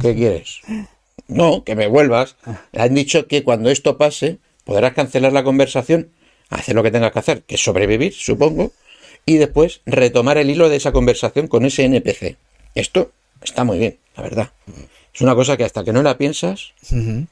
¿Qué 0.00 0.14
quieres? 0.14 0.60
No, 1.28 1.64
que 1.64 1.74
me 1.74 1.88
vuelvas. 1.88 2.36
Han 2.72 2.94
dicho 2.94 3.26
que 3.26 3.42
cuando 3.42 3.68
esto 3.70 3.98
pase, 3.98 4.38
podrás 4.66 4.92
cancelar 4.92 5.32
la 5.32 5.44
conversación, 5.44 6.10
hacer 6.50 6.74
lo 6.74 6.82
que 6.82 6.90
tengas 6.90 7.12
que 7.12 7.20
hacer, 7.20 7.42
que 7.44 7.54
es 7.54 7.64
sobrevivir, 7.64 8.12
supongo, 8.12 8.72
y 9.24 9.36
después 9.36 9.80
retomar 9.86 10.36
el 10.38 10.50
hilo 10.50 10.68
de 10.68 10.76
esa 10.76 10.92
conversación 10.92 11.46
con 11.46 11.64
ese 11.64 11.84
NPC. 11.84 12.36
Esto 12.74 13.12
está 13.42 13.64
muy 13.64 13.78
bien, 13.78 13.98
la 14.16 14.22
verdad. 14.24 14.52
Es 15.14 15.22
una 15.22 15.34
cosa 15.34 15.56
que 15.56 15.64
hasta 15.64 15.84
que 15.84 15.92
no 15.92 16.02
la 16.02 16.18
piensas, 16.18 16.72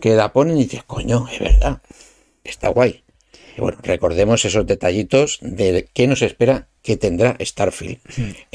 que 0.01 0.15
la 0.15 0.33
ponen 0.33 0.57
y 0.57 0.63
dices, 0.63 0.85
coño, 0.85 1.27
es 1.31 1.41
verdad. 1.41 1.83
Está 2.45 2.69
guay. 2.69 3.03
Y 3.57 3.61
bueno, 3.61 3.79
recordemos 3.83 4.45
esos 4.45 4.67
detallitos 4.67 5.39
de 5.43 5.89
qué 5.93 6.07
nos 6.07 6.23
espera 6.23 6.69
que 6.83 6.97
tendrá 6.97 7.37
Starfield. 7.41 7.99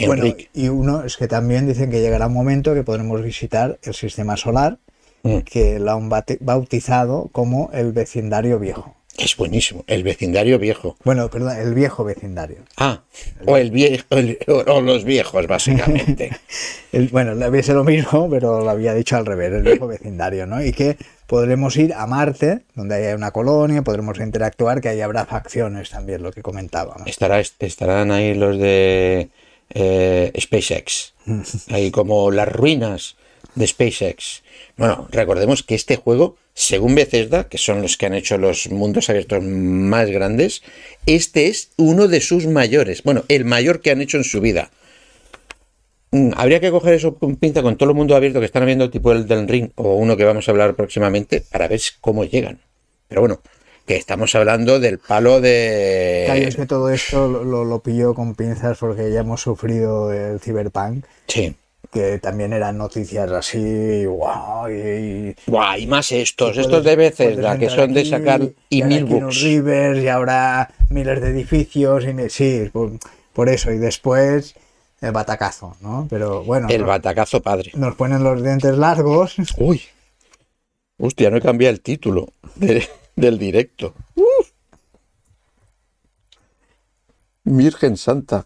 Bueno, 0.06 0.36
y 0.54 0.70
uno 0.70 1.04
es 1.04 1.18
que 1.18 1.28
también 1.28 1.68
dicen 1.68 1.92
que 1.92 2.00
llegará 2.00 2.28
un 2.28 2.34
momento 2.34 2.74
que 2.74 2.84
podremos 2.84 3.22
visitar 3.22 3.78
el 3.84 3.94
sistema 3.94 4.38
solar, 4.38 4.80
Mm. 5.24 5.40
que 5.40 5.80
lo 5.80 5.92
han 5.92 6.10
bautizado 6.40 7.30
como 7.32 7.70
el 7.74 7.92
vecindario 7.92 8.60
viejo. 8.60 8.96
Es 9.18 9.36
buenísimo. 9.36 9.84
El 9.88 10.04
vecindario 10.04 10.58
viejo. 10.60 10.96
Bueno, 11.04 11.30
perdón, 11.30 11.58
el 11.58 11.74
viejo 11.74 12.06
vecindario. 12.06 12.60
Ah, 12.78 13.02
o 13.46 13.58
el 13.58 13.70
viejo, 13.70 14.06
o 14.68 14.80
los 14.82 15.04
viejos, 15.04 15.46
básicamente. 15.46 16.30
El- 16.94 17.10
bueno, 17.10 17.36
le 17.36 17.50
hubiese 17.50 17.74
lo 17.74 17.84
mismo, 17.84 18.30
pero 18.30 18.62
lo 18.64 18.70
había 18.70 18.94
dicho 18.94 19.18
al 19.18 19.26
revés, 19.26 19.52
el 19.52 19.64
viejo 19.64 19.88
vecindario, 19.88 20.48
¿no? 20.48 20.64
Y 20.64 20.72
que 20.72 20.96
podremos 21.28 21.76
ir 21.76 21.94
a 21.94 22.08
Marte, 22.08 22.62
donde 22.76 22.96
haya 22.96 23.14
una 23.16 23.32
colonia, 23.32 23.82
podremos 23.82 24.18
interactuar, 24.20 24.80
que 24.80 24.88
ahí 24.88 25.02
habrá 25.02 25.26
facciones 25.26 25.90
también, 25.90 26.24
lo 26.24 26.32
que 26.32 26.42
comentábamos. 26.42 27.06
Estará, 27.06 27.42
estarán 27.42 28.12
ahí 28.12 28.36
los 28.36 28.58
de 28.58 29.30
eh, 29.72 30.32
SpaceX. 30.40 31.14
Ahí 31.72 31.92
como 31.92 32.32
las 32.32 32.48
ruinas 32.48 33.18
de 33.56 33.68
SpaceX. 33.68 34.44
Bueno, 34.78 35.08
recordemos 35.12 35.64
que 35.64 35.76
este 35.76 35.96
juego, 35.98 36.38
según 36.54 36.96
Bethesda, 36.96 37.46
que 37.50 37.58
son 37.58 37.82
los 37.82 37.98
que 37.98 38.06
han 38.06 38.14
hecho 38.14 38.38
los 38.38 38.70
mundos 38.70 39.10
abiertos 39.10 39.44
más 39.44 40.10
grandes, 40.10 40.62
este 41.06 41.48
es 41.48 41.72
uno 41.78 42.08
de 42.08 42.22
sus 42.22 42.48
mayores. 42.48 43.04
Bueno, 43.04 43.24
el 43.28 43.46
mayor 43.46 43.82
que 43.82 43.92
han 43.92 44.02
hecho 44.02 44.18
en 44.18 44.24
su 44.24 44.40
vida. 44.42 44.72
Mm, 46.12 46.32
Habría 46.36 46.60
que 46.60 46.72
coger 46.72 46.94
eso 46.96 47.16
con 47.16 47.36
pinza 47.36 47.62
con 47.62 47.78
todo 47.78 47.90
el 47.92 47.96
mundo 47.96 48.16
abierto 48.16 48.40
que 48.40 48.46
están 48.46 48.66
viendo, 48.66 48.90
tipo 48.90 49.12
el 49.12 49.28
del 49.28 49.48
Ring 49.48 49.70
o 49.76 49.96
uno 49.96 50.18
que 50.18 50.24
vamos 50.26 50.48
a 50.48 50.52
hablar 50.52 50.76
próximamente, 50.76 51.42
para 51.52 51.68
ver 51.68 51.82
cómo 52.02 52.24
llegan. 52.24 52.60
Pero 53.08 53.22
bueno, 53.22 53.42
que 53.86 53.96
estamos 53.96 54.34
hablando 54.36 54.80
del 54.80 55.00
palo 55.00 55.42
de. 55.42 56.24
Claro, 56.26 56.42
es 56.42 56.56
que 56.56 56.66
todo 56.66 56.90
esto 56.90 57.28
lo, 57.28 57.44
lo- 57.44 57.66
lo 57.66 57.80
pilló 57.82 58.14
con 58.14 58.36
pinzas 58.36 58.78
porque 58.80 59.12
ya 59.12 59.22
hemos 59.22 59.42
sufrido 59.42 60.12
el 60.14 60.40
Cyberpunk, 60.40 61.06
Sí. 61.28 61.56
Que 61.92 62.20
también 62.20 62.54
eran 62.54 62.78
noticias 62.78 63.32
así, 63.32 64.06
wow, 64.06 64.68
y, 64.70 64.74
y- 65.32 65.36
y 65.80 65.88
más 65.88 66.12
estos, 66.12 66.52
estos 66.58 66.68
puedes- 66.68 66.84
de 66.86 66.96
puedes 66.96 67.18
Bethesda, 67.18 67.58
que 67.58 67.70
son 67.70 67.94
de 67.94 68.06
sacar 68.06 68.42
y 68.70 68.82
aquí 68.84 68.98
unos 69.04 69.10
books. 69.10 69.42
Rivers 69.42 70.00
y 70.04 70.08
ahora 70.08 70.72
miles 70.90 71.20
de 71.22 71.30
edificios, 71.30 72.06
y 72.06 72.30
sí, 72.30 72.70
por, 72.72 72.92
por 73.34 73.50
eso, 73.50 73.72
y 73.72 73.78
después 73.80 74.56
el 75.02 75.12
batacazo, 75.14 75.78
¿no? 75.82 76.06
Pero 76.10 76.44
bueno, 76.44 76.68
El 76.70 76.80
nos, 76.82 76.88
batacazo 76.90 77.42
padre. 77.42 77.72
nos 77.76 77.96
ponen 77.96 78.24
los 78.24 78.44
dientes 78.44 78.78
largos. 78.78 79.36
Uy. 79.58 79.82
Hostia, 81.00 81.30
no 81.32 81.38
he 81.38 81.42
cambiado 81.42 81.74
el 81.74 81.82
título 81.82 82.28
de- 82.56 82.88
del 83.16 83.40
directo. 83.40 83.96
Uf. 84.16 84.52
Virgen 87.46 87.98
Santa. 87.98 88.46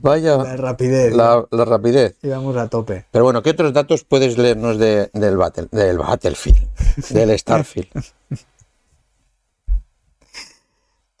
Vaya 0.00 0.36
La 0.38 0.56
rapidez. 0.56 1.12
la, 1.14 1.44
la 1.50 1.64
rapidez. 1.64 2.16
Y 2.22 2.28
vamos 2.28 2.56
a 2.56 2.68
tope. 2.68 3.04
Pero 3.10 3.24
bueno, 3.24 3.42
¿qué 3.42 3.50
otros 3.50 3.72
datos 3.72 4.04
puedes 4.04 4.38
leernos 4.38 4.78
de- 4.78 5.10
del, 5.12 5.36
battle, 5.36 5.68
del 5.70 5.98
Battlefield? 5.98 6.66
Del 7.10 7.38
Starfield. 7.38 7.88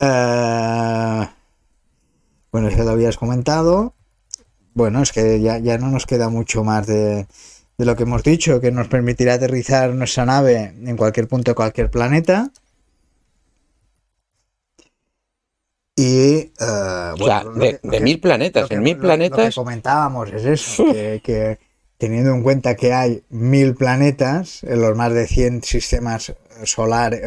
Eh, 0.04 1.28
bueno, 2.50 2.68
que 2.68 2.82
lo 2.82 2.90
habías 2.90 3.16
comentado. 3.16 3.94
Bueno, 4.74 5.00
es 5.02 5.12
que 5.12 5.40
ya, 5.40 5.58
ya 5.58 5.78
no 5.78 5.88
nos 5.90 6.06
queda 6.06 6.28
mucho 6.28 6.64
más 6.64 6.86
de, 6.86 7.26
de 7.78 7.84
lo 7.84 7.94
que 7.94 8.02
hemos 8.02 8.22
dicho, 8.22 8.60
que 8.60 8.72
nos 8.72 8.88
permitirá 8.88 9.34
aterrizar 9.34 9.94
nuestra 9.94 10.24
nave 10.26 10.74
en 10.84 10.96
cualquier 10.96 11.28
punto 11.28 11.52
de 11.52 11.54
cualquier 11.54 11.90
planeta. 11.90 12.50
Y 16.02 16.36
eh, 16.36 16.50
O 16.58 17.24
sea, 17.24 17.44
lo 17.44 17.52
de, 17.54 17.78
que- 17.90 18.00
mil 18.00 18.20
planetas. 18.20 18.68
que- 18.68 18.74
En 18.74 18.82
mil 18.82 18.94
lo- 18.96 19.02
Lo, 19.02 19.08
planetas. 19.08 19.48
que 19.48 19.60
comentábamos 19.60 20.32
es 20.32 20.44
eso, 20.44 20.84
que, 20.92 21.20
que 21.24 21.58
teniendo 21.98 22.32
en 22.32 22.42
cuenta 22.42 22.74
que 22.74 22.92
hay 22.92 23.22
mil 23.30 23.74
planetas 23.74 24.64
en 24.64 24.80
los 24.80 24.96
más 24.96 25.12
de 25.12 25.26
100 25.26 25.62
sistemas 25.62 26.34
solares, 26.64 27.20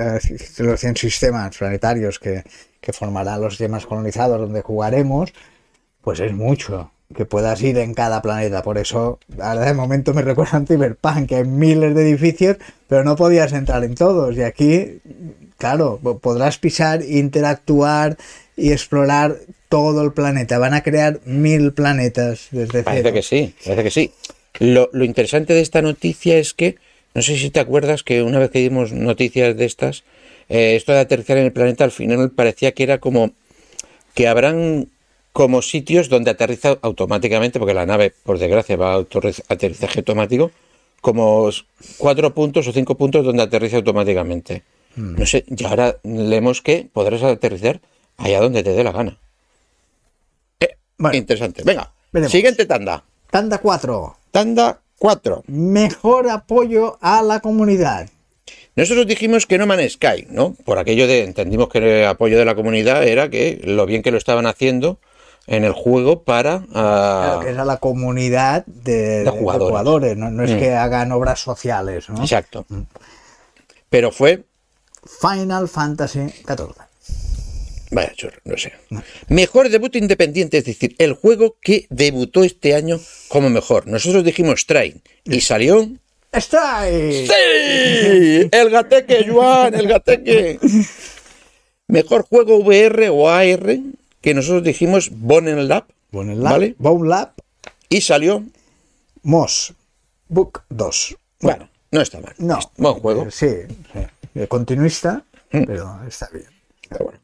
los 0.60 0.80
100 0.80 0.98
sistemas 0.98 1.56
planetarios 1.58 2.20
que, 2.20 2.44
que 2.82 2.92
formarán 2.94 3.40
los 3.42 3.54
sistemas 3.54 3.86
colonizados 3.86 4.40
donde 4.40 4.62
jugaremos, 4.62 5.34
pues 6.02 6.20
es 6.20 6.34
mucho 6.34 6.92
que 7.16 7.26
puedas 7.26 7.62
ir 7.62 7.78
en 7.78 7.94
cada 7.94 8.22
planeta. 8.22 8.64
Por 8.64 8.78
eso, 8.78 9.20
ahora 9.40 9.62
de 9.62 9.74
momento 9.74 10.14
me 10.14 10.22
recuerda 10.24 10.58
a 10.58 10.66
Cyberpunk, 10.66 11.28
que 11.30 11.36
hay 11.38 11.46
miles 11.46 11.96
de 11.96 12.02
edificios, 12.10 12.58
pero 12.90 13.04
no 13.06 13.16
podías 13.16 13.54
entrar 13.54 13.84
en 13.84 13.96
todos. 13.96 14.36
Y 14.36 14.42
aquí, 14.44 15.00
claro, 15.58 16.00
po- 16.04 16.20
podrás 16.20 16.58
pisar, 16.58 17.02
interactuar 17.04 18.18
y 18.58 18.72
explorar 18.72 19.38
todo 19.70 20.04
el 20.04 20.14
planeta. 20.14 20.58
Van 20.60 20.74
a 20.74 20.84
crear 20.84 21.20
mil 21.26 21.74
planetas 21.74 22.48
desde 22.52 22.84
Parece 22.84 23.04
cero. 23.04 23.14
que 23.14 23.22
sí, 23.22 23.54
parece 23.64 23.84
que 23.84 23.92
sí. 23.92 24.12
Lo, 24.60 24.90
lo 24.94 25.04
interesante 25.04 25.54
de 25.54 25.62
esta 25.62 25.82
noticia 25.82 26.38
es 26.38 26.54
que, 26.54 26.78
no 27.14 27.22
sé 27.22 27.38
si 27.38 27.50
te 27.50 27.60
acuerdas 27.60 28.04
que 28.04 28.24
una 28.24 28.40
vez 28.40 28.52
que 28.52 28.60
dimos 28.60 28.94
noticias 28.94 29.58
de 29.58 29.66
estas, 29.66 30.04
eh, 30.48 30.76
esto 30.76 30.94
de 30.94 31.00
aterrizar 31.00 31.38
en 31.38 31.46
el 31.46 31.52
planeta 31.52 31.84
al 31.84 31.92
final 31.92 32.32
parecía 32.32 32.72
que 32.74 32.84
era 32.84 33.00
como 33.00 33.32
que 34.14 34.28
habrán 34.28 34.88
como 35.34 35.62
sitios 35.62 36.08
donde 36.08 36.32
aterriza 36.32 36.78
automáticamente, 36.82 37.60
porque 37.60 37.74
la 37.74 37.86
nave, 37.86 38.14
por 38.24 38.40
desgracia, 38.40 38.78
va 38.78 38.94
a 38.96 39.06
aterrizaje 39.50 40.00
automático, 40.00 40.52
como 41.02 41.50
cuatro 41.98 42.34
puntos 42.34 42.66
o 42.70 42.72
cinco 42.72 42.96
puntos 42.96 43.26
donde 43.26 43.44
aterriza 43.44 43.76
automáticamente. 43.76 44.64
No 44.96 45.26
sé, 45.26 45.44
y 45.46 45.62
ahora 45.66 45.98
leemos 46.04 46.62
que 46.62 46.88
podrás 46.94 47.22
aterrizar 47.24 47.82
allá 48.18 48.40
donde 48.42 48.64
te 48.64 48.72
dé 48.74 48.84
la 48.84 48.92
gana. 48.92 49.18
Bueno. 50.98 51.18
interesante. 51.18 51.62
Venga, 51.66 51.92
Veremos. 52.12 52.32
siguiente 52.32 52.66
tanda. 52.66 53.04
Tanda 53.30 53.58
4. 53.58 54.16
Tanda 54.32 54.80
4. 55.00 55.44
Mejor 55.48 56.30
apoyo 56.30 56.98
a 57.02 57.22
la 57.22 57.42
comunidad. 57.42 58.10
Nosotros 58.78 59.06
dijimos 59.08 59.46
que 59.46 59.58
No 59.58 59.66
Man's 59.68 59.94
Sky, 59.94 60.28
¿no? 60.30 60.54
Por 60.66 60.78
aquello 60.80 61.06
de, 61.08 61.24
entendimos 61.24 61.68
que 61.70 61.80
el 62.02 62.06
apoyo 62.08 62.38
de 62.38 62.46
la 62.46 62.56
comunidad 62.56 63.04
era 63.06 63.30
que 63.30 63.60
lo 63.64 63.86
bien 63.86 64.04
que 64.04 64.12
lo 64.12 64.18
estaban 64.18 64.46
haciendo 64.48 65.00
en 65.48 65.64
el 65.66 65.74
juego 65.74 66.24
para... 66.24 66.64
ah, 66.74 67.24
Claro, 67.26 67.40
que 67.42 67.50
era 67.50 67.66
la 67.66 67.78
comunidad 67.78 68.66
de, 68.66 69.24
de 69.26 69.30
jugadores. 69.30 69.70
jugadores, 69.70 70.18
no, 70.18 70.32
no 70.32 70.44
es 70.44 70.52
Mm. 70.52 70.60
que 70.60 70.74
hagan 70.74 71.12
obras 71.12 71.40
sociales. 71.42 72.10
¿no? 72.10 72.22
Exacto. 72.22 72.66
Pero 73.90 74.12
fue... 74.12 74.44
Final 75.22 75.68
Fantasy 75.68 76.30
XIV. 76.48 76.74
Vaya 77.92 78.12
chorro, 78.16 78.38
no 78.46 78.58
sé. 78.58 78.74
Mejor 79.30 79.70
debut 79.70 79.96
independiente, 79.96 80.58
es 80.58 80.66
decir, 80.66 80.96
el 80.98 81.14
juego 81.14 81.58
que 81.62 81.86
debutó 81.90 82.44
este 82.44 82.74
año 82.76 83.00
como 83.28 83.50
mejor. 83.50 83.88
Nosotros 83.88 84.24
dijimos 84.24 84.66
Train 84.66 85.02
y 85.24 85.42
salió... 85.42 85.88
¡Strike! 86.34 87.28
¡Sí! 87.28 88.50
El 88.52 88.70
gateque, 88.70 89.28
Juan, 89.30 89.74
el 89.76 89.88
gateque. 89.88 90.60
Mejor 91.88 92.24
juego 92.28 92.58
VR 92.58 93.10
o 93.10 93.30
AR 93.30 93.78
que 94.22 94.34
nosotros 94.34 94.64
dijimos 94.64 95.10
Bonen 95.12 95.68
Lab. 95.68 95.86
Bone 96.12 96.36
Lab, 96.36 96.52
¿Vale? 96.54 96.76
Bone 96.78 97.08
Lab, 97.10 97.34
Y 97.90 98.02
salió. 98.02 98.44
Moss 99.24 99.74
Book 100.28 100.64
2. 100.70 101.16
Bueno, 101.42 101.70
no 101.92 102.02
está 102.02 102.20
mal. 102.20 102.34
No. 102.38 102.60
Buen 102.78 102.96
juego. 102.96 103.32
Sí, 103.32 103.48
sí. 103.94 104.00
Eh, 104.36 104.48
Continuista, 104.48 105.24
Mm. 105.52 105.64
pero 105.66 106.00
está 106.08 106.28
bien. 106.34 106.48
Pero 106.90 107.06
bueno. 107.06 107.20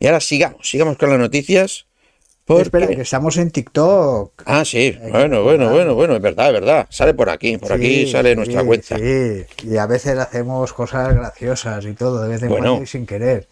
Y 0.00 0.06
ahora 0.06 0.20
sigamos, 0.20 0.68
sigamos 0.68 0.96
con 0.96 1.10
las 1.10 1.18
noticias. 1.18 1.86
Porque... 2.46 2.62
Espera, 2.62 2.86
que 2.88 3.02
estamos 3.02 3.36
en 3.36 3.50
TikTok. 3.50 4.42
Ah, 4.46 4.64
sí. 4.64 4.98
Bueno, 5.10 5.42
bueno, 5.42 5.70
bueno, 5.70 5.94
bueno, 5.94 6.16
es 6.16 6.22
verdad, 6.22 6.46
es 6.48 6.52
verdad. 6.54 6.86
Sale 6.88 7.12
por 7.12 7.28
aquí, 7.28 7.58
por 7.58 7.72
aquí 7.74 8.10
sale 8.10 8.30
sí, 8.30 8.36
nuestra 8.36 8.64
cuenta. 8.64 8.96
Sí, 8.96 9.44
y 9.62 9.76
a 9.76 9.86
veces 9.86 10.18
hacemos 10.18 10.72
cosas 10.72 11.14
graciosas 11.14 11.84
y 11.84 11.92
todo, 11.92 12.22
de 12.22 12.28
vez 12.30 12.42
en 12.42 12.48
Bueno. 12.48 12.64
cuando 12.70 12.84
y 12.84 12.86
sin 12.86 13.04
querer. 13.06 13.46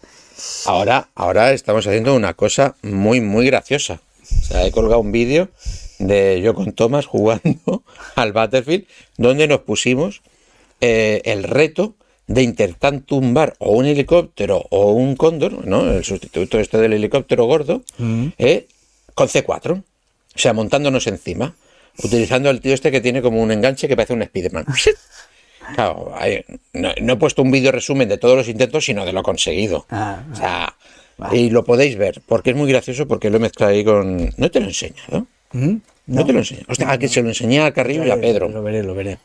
Ahora, 0.65 1.09
ahora 1.13 1.53
estamos 1.53 1.85
haciendo 1.85 2.15
una 2.15 2.33
cosa 2.33 2.75
muy, 2.81 3.21
muy 3.21 3.45
graciosa. 3.45 4.01
O 4.41 4.43
sea, 4.43 4.65
he 4.65 4.71
colgado 4.71 5.01
un 5.01 5.11
vídeo 5.11 5.49
de 5.99 6.41
yo 6.41 6.55
con 6.55 6.71
Thomas 6.73 7.05
jugando 7.05 7.83
al 8.15 8.33
Battlefield, 8.33 8.85
donde 9.17 9.47
nos 9.47 9.59
pusimos 9.61 10.23
eh, 10.81 11.21
el 11.25 11.43
reto 11.43 11.95
de 12.29 12.43
intentar 12.43 12.99
tumbar 13.01 13.55
o 13.57 13.71
un 13.71 13.87
helicóptero 13.87 14.63
o 14.69 14.91
un 14.91 15.15
cóndor, 15.15 15.65
¿no? 15.65 15.91
El 15.91 16.03
sustituto 16.03 16.59
este 16.59 16.77
del 16.77 16.93
helicóptero 16.93 17.45
gordo, 17.45 17.81
eh, 18.37 18.67
con 19.15 19.27
C4. 19.27 19.71
O 19.79 19.83
sea, 20.35 20.53
montándonos 20.53 21.07
encima, 21.07 21.55
utilizando 22.03 22.51
el 22.51 22.61
tío 22.61 22.75
este 22.75 22.91
que 22.91 23.01
tiene 23.01 23.23
como 23.23 23.41
un 23.41 23.51
enganche 23.51 23.87
que 23.87 23.95
parece 23.95 24.13
un 24.13 24.23
Spiderman. 24.23 24.65
Claro, 25.75 26.15
no, 26.73 26.89
no 26.99 27.13
he 27.13 27.15
puesto 27.17 27.43
un 27.43 27.51
vídeo 27.51 27.71
resumen 27.71 28.09
de 28.09 28.17
todos 28.17 28.35
los 28.35 28.47
intentos, 28.47 28.85
sino 28.85 29.05
de 29.05 29.13
lo 29.13 29.21
conseguido. 29.21 29.85
Ah, 29.91 30.23
O 30.33 30.35
sea, 30.35 30.75
y 31.31 31.51
lo 31.51 31.63
podéis 31.63 31.95
ver, 31.95 32.23
porque 32.25 32.49
es 32.51 32.55
muy 32.55 32.67
gracioso, 32.71 33.07
porque 33.07 33.29
lo 33.29 33.37
he 33.37 33.39
mezclado 33.39 33.73
ahí 33.73 33.83
con... 33.83 34.33
No 34.35 34.49
te 34.49 34.61
lo 34.61 34.65
he 34.65 34.69
enseñado. 34.69 35.27
¿Mm? 35.51 35.75
No, 36.07 36.25
te 36.25 36.33
lo 36.33 36.39
enseño. 36.39 36.61
Hostia, 36.67 36.97
que 36.97 37.07
se 37.07 37.21
lo 37.21 37.29
enseñé 37.29 37.61
a 37.61 37.71
Carrillo 37.71 38.03
y 38.03 38.09
a 38.09 38.19
Pedro. 38.19 38.49
Lo 38.49 38.63
veré, 38.63 38.81
lo 38.81 38.95
veré. 38.95 39.19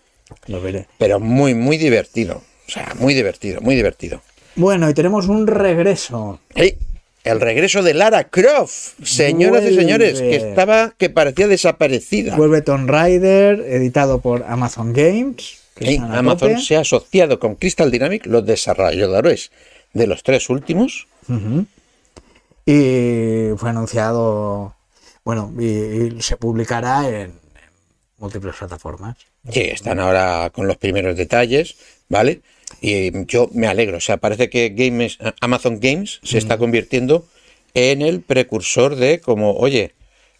Lo 0.48 0.60
veré. 0.60 0.86
Pero 0.98 1.18
muy, 1.18 1.54
muy 1.54 1.78
divertido. 1.78 2.42
O 2.66 2.70
sea, 2.70 2.92
muy 2.98 3.14
divertido, 3.14 3.60
muy 3.60 3.74
divertido. 3.74 4.22
Bueno, 4.56 4.88
y 4.88 4.94
tenemos 4.94 5.28
un 5.28 5.46
regreso. 5.46 6.40
¡Ey! 6.54 6.76
El 7.24 7.40
regreso 7.40 7.82
de 7.82 7.94
Lara 7.94 8.24
Croft, 8.24 9.02
señoras 9.02 9.64
y 9.64 9.74
señores, 9.74 10.20
que 10.20 10.36
estaba, 10.36 10.92
que 10.98 11.08
parecía 11.08 11.48
desaparecida. 11.48 12.36
Vuelve 12.36 12.60
Tomb 12.60 12.88
Raider, 12.88 13.60
editado 13.60 14.20
por 14.20 14.44
Amazon 14.46 14.92
Games. 14.92 15.58
a 15.80 16.18
Amazon 16.18 16.50
tope. 16.50 16.60
se 16.60 16.76
ha 16.76 16.80
asociado 16.80 17.38
con 17.38 17.54
Crystal 17.54 17.90
Dynamics, 17.90 18.26
los 18.26 18.44
desarrolladores 18.44 19.52
de 19.94 20.06
los 20.06 20.22
tres 20.22 20.50
últimos. 20.50 21.06
Y 22.66 23.48
fue 23.56 23.70
anunciado, 23.70 24.74
bueno, 25.24 25.50
y, 25.58 26.16
y 26.16 26.22
se 26.22 26.36
publicará 26.36 27.08
en, 27.08 27.14
en 27.14 27.32
múltiples 28.18 28.54
plataformas. 28.54 29.16
Sí, 29.50 29.60
están 29.60 29.98
ahora 29.98 30.50
con 30.54 30.66
los 30.66 30.76
primeros 30.76 31.16
detalles, 31.16 31.76
¿vale? 32.14 32.42
Y 32.80 33.26
yo 33.26 33.50
me 33.52 33.66
alegro, 33.66 33.96
o 33.96 34.00
sea, 34.00 34.18
parece 34.18 34.48
que 34.48 34.70
Games, 34.70 35.18
Amazon 35.40 35.80
Games 35.80 36.20
se 36.22 36.38
está 36.38 36.58
convirtiendo 36.58 37.26
en 37.74 38.02
el 38.02 38.20
precursor 38.20 38.94
de 38.94 39.20
como, 39.20 39.54
oye, 39.54 39.94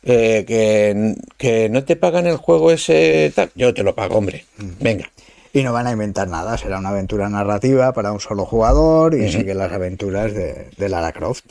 eh, 0.05 0.45
que, 0.47 1.15
que 1.37 1.69
no 1.69 1.83
te 1.83 1.97
pagan 1.97 2.29
el 2.29 2.37
juego 2.37 2.71
ese 2.71 3.33
tal, 3.35 3.51
yo 3.57 3.75
te 3.75 3.83
lo 3.83 3.95
pago, 3.97 4.17
hombre, 4.17 4.45
venga. 4.81 5.11
Y 5.53 5.63
no 5.63 5.73
van 5.73 5.87
a 5.89 5.93
inventar 5.93 6.29
nada, 6.29 6.57
será 6.59 6.79
una 6.79 6.91
aventura 6.91 7.29
narrativa 7.29 7.93
para 7.93 8.13
un 8.13 8.21
solo 8.21 8.45
jugador 8.45 9.15
y 9.15 9.31
sigue 9.33 9.55
las 9.55 9.73
aventuras 9.73 10.33
de, 10.33 10.69
de 10.77 10.89
Lara 10.89 11.13
Croft. 11.13 11.45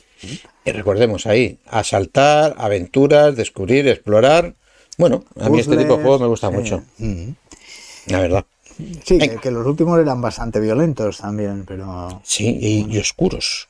Y 0.66 0.72
recordemos 0.72 1.26
ahí, 1.26 1.60
asaltar, 1.68 2.56
aventuras, 2.58 3.36
descubrir, 3.36 3.88
explorar. 3.88 4.54
Bueno, 4.98 5.26
a 5.40 5.50
mí 5.50 5.60
este 5.60 5.76
tipo 5.76 5.98
de 5.98 6.04
juegos 6.04 6.22
me 6.22 6.28
gusta 6.28 6.50
mucho, 6.50 6.84
la 8.08 8.20
verdad. 8.20 8.46
Sí, 9.06 9.18
que, 9.20 9.38
que 9.38 9.52
los 9.52 9.66
últimos 9.66 10.00
eran 10.00 10.22
bastante 10.22 10.60
violentos 10.60 11.18
también, 11.18 11.66
pero... 11.66 12.22
Sí, 12.24 12.58
y, 12.62 12.86
y 12.94 12.98
oscuros, 13.00 13.68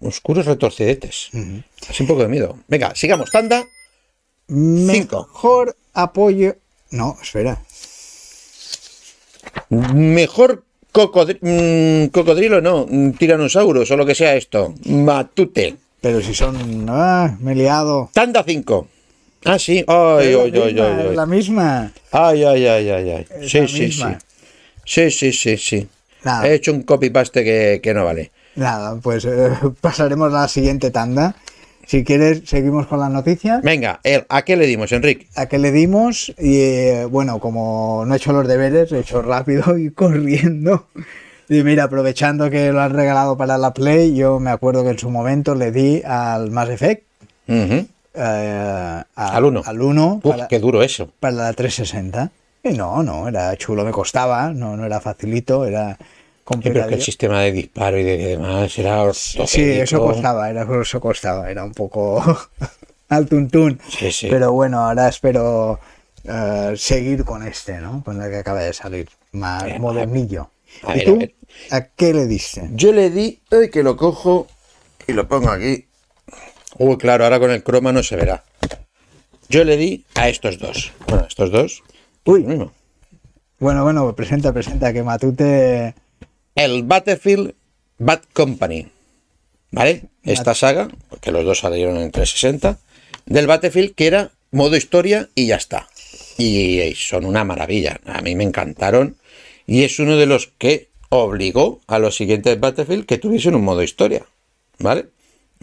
oscuros 0.00 0.46
retorcedetes. 0.46 1.30
Así 1.88 2.02
un 2.02 2.06
poco 2.08 2.22
de 2.22 2.28
miedo. 2.28 2.58
Venga, 2.68 2.94
sigamos, 2.94 3.30
tanda. 3.30 3.64
Cinco. 4.48 5.26
Mejor 5.32 5.76
apoyo... 5.94 6.56
No, 6.90 7.16
espera. 7.22 7.58
Mejor 9.70 10.64
cocodri- 10.92 11.38
mm, 11.40 12.08
cocodrilo, 12.10 12.60
no, 12.60 12.86
mm, 12.88 13.12
tiranosaurus 13.12 13.90
o 13.90 13.96
lo 13.96 14.04
que 14.06 14.14
sea 14.14 14.34
esto. 14.36 14.74
Matute. 14.86 15.76
Pero 16.00 16.20
si 16.20 16.34
son... 16.34 16.86
Ah, 16.88 17.36
me 17.40 17.52
he 17.52 17.54
liado. 17.54 18.10
Tanda 18.12 18.42
5. 18.44 18.88
Ah, 19.44 19.58
sí. 19.58 19.84
Ay, 19.86 20.34
ay, 20.34 20.52
ay, 20.54 20.78
ay, 20.80 21.14
la 21.16 21.26
misma. 21.26 21.92
Ay, 22.10 22.44
ay, 22.44 22.66
ay, 22.66 22.90
ay, 22.90 23.10
ay. 23.10 23.26
Sí, 23.48 23.66
sí, 23.68 23.90
sí. 23.92 24.02
Sí, 24.84 25.10
sí, 25.10 25.32
sí, 25.32 25.56
sí. 25.56 25.88
Nada. 26.24 26.46
He 26.46 26.54
hecho 26.54 26.72
un 26.72 26.82
copy-paste 26.82 27.42
que, 27.44 27.80
que 27.82 27.94
no 27.94 28.04
vale. 28.04 28.30
Nada, 28.56 28.96
pues 29.02 29.24
eh, 29.24 29.50
pasaremos 29.80 30.32
a 30.32 30.42
la 30.42 30.48
siguiente 30.48 30.90
tanda. 30.90 31.34
Si 31.86 32.04
quieres, 32.04 32.42
seguimos 32.46 32.86
con 32.86 33.00
las 33.00 33.10
noticias. 33.10 33.60
Venga, 33.62 34.00
¿a 34.28 34.42
qué 34.42 34.56
le 34.56 34.66
dimos, 34.66 34.92
Enrique? 34.92 35.26
¿A 35.34 35.46
qué 35.46 35.58
le 35.58 35.72
dimos? 35.72 36.32
Y 36.38 36.60
eh, 36.60 37.04
bueno, 37.10 37.40
como 37.40 38.04
no 38.06 38.14
he 38.14 38.16
hecho 38.18 38.32
los 38.32 38.46
deberes, 38.46 38.92
he 38.92 39.00
hecho 39.00 39.20
rápido 39.20 39.76
y 39.76 39.90
corriendo. 39.94 40.86
Y 41.48 41.64
mira, 41.64 41.84
aprovechando 41.84 42.48
que 42.50 42.70
lo 42.72 42.80
han 42.80 42.92
regalado 42.94 43.36
para 43.36 43.58
la 43.58 43.74
Play, 43.74 44.14
yo 44.14 44.38
me 44.38 44.50
acuerdo 44.50 44.84
que 44.84 44.90
en 44.90 44.98
su 44.98 45.10
momento 45.10 45.54
le 45.56 45.72
di 45.72 46.02
al 46.04 46.50
Mass 46.52 46.68
Effect. 46.70 47.02
Ujú. 47.48 47.86
eh, 48.14 49.02
a- 49.16 49.36
Al 49.36 49.44
uno. 49.44 49.62
Al 49.66 49.82
1 49.82 50.20
Uf, 50.22 50.30
para, 50.36 50.46
qué 50.48 50.60
duro 50.60 50.82
eso. 50.84 51.10
para 51.18 51.34
la 51.34 51.52
360. 51.52 52.30
Y 52.64 52.70
no, 52.74 53.02
no, 53.02 53.28
era 53.28 53.56
chulo, 53.56 53.84
me 53.84 53.90
costaba, 53.90 54.52
no, 54.52 54.76
no 54.76 54.86
era 54.86 55.00
facilito, 55.00 55.64
era 55.64 55.96
Sí, 56.60 56.60
pero 56.62 56.86
que 56.86 56.90
complicado. 56.90 56.90
el 56.90 57.02
sistema 57.02 57.40
de 57.40 57.52
disparo 57.52 57.98
y 57.98 58.02
de 58.04 58.16
demás 58.18 58.78
era 58.78 59.12
Sí, 59.14 59.40
ortopédico. 59.40 59.82
eso 59.82 60.00
costaba, 60.00 60.50
era, 60.50 60.66
eso 60.80 61.00
costaba, 61.00 61.50
era 61.50 61.64
un 61.64 61.72
poco 61.72 62.22
al 63.08 63.26
tuntún. 63.26 63.80
Sí, 63.88 64.12
sí. 64.12 64.28
Pero 64.30 64.52
bueno, 64.52 64.80
ahora 64.86 65.08
espero 65.08 65.80
eh, 66.24 66.74
seguir 66.76 67.24
con 67.24 67.46
este, 67.46 67.78
¿no? 67.78 68.02
Con 68.04 68.20
el 68.22 68.30
que 68.30 68.36
acaba 68.38 68.60
de 68.60 68.72
salir, 68.72 69.08
más 69.32 69.78
modernillo. 69.78 70.50
a 70.84 70.94
¿Y 70.94 70.98
ver, 70.98 71.04
tú? 71.06 71.14
a 71.14 71.18
ver. 71.18 71.34
¿A 71.70 71.80
qué 71.88 72.14
le 72.14 72.26
diste? 72.26 72.68
Yo 72.72 72.92
le 72.92 73.10
di, 73.10 73.40
que 73.72 73.82
lo 73.82 73.96
cojo 73.96 74.46
y 75.06 75.12
lo 75.12 75.26
pongo 75.28 75.50
aquí. 75.50 75.86
Uy, 76.78 76.96
claro, 76.96 77.24
ahora 77.24 77.38
con 77.40 77.50
el 77.50 77.62
croma 77.62 77.92
no 77.92 78.02
se 78.02 78.16
verá. 78.16 78.44
Yo 79.48 79.64
le 79.64 79.76
di 79.76 80.04
a 80.14 80.28
estos 80.28 80.58
dos. 80.58 80.92
Bueno, 81.08 81.26
estos 81.28 81.50
dos. 81.50 81.82
Uy. 82.24 82.42
Bueno, 83.58 83.82
bueno, 83.82 84.14
presenta, 84.14 84.52
presenta, 84.52 84.92
que 84.92 85.02
Matute... 85.02 85.94
El 86.54 86.82
Battlefield 86.82 87.54
Bad 87.98 88.22
Company. 88.32 88.88
¿Vale? 89.70 90.04
Esta 90.22 90.54
saga, 90.54 90.88
porque 91.08 91.32
los 91.32 91.44
dos 91.44 91.60
salieron 91.60 91.96
en 91.96 92.10
360, 92.10 92.78
del 93.26 93.46
Battlefield 93.46 93.94
que 93.94 94.06
era 94.06 94.32
modo 94.50 94.76
historia 94.76 95.30
y 95.34 95.46
ya 95.46 95.56
está. 95.56 95.88
Y 96.38 96.94
son 96.94 97.24
una 97.24 97.44
maravilla. 97.44 98.00
A 98.04 98.20
mí 98.20 98.34
me 98.34 98.44
encantaron. 98.44 99.16
Y 99.66 99.84
es 99.84 99.98
uno 99.98 100.16
de 100.16 100.26
los 100.26 100.48
que 100.58 100.90
obligó 101.08 101.80
a 101.86 101.98
los 101.98 102.16
siguientes 102.16 102.60
Battlefield 102.60 103.06
que 103.06 103.18
tuviesen 103.18 103.54
un 103.54 103.64
modo 103.64 103.82
historia. 103.82 104.26
¿Vale? 104.78 105.06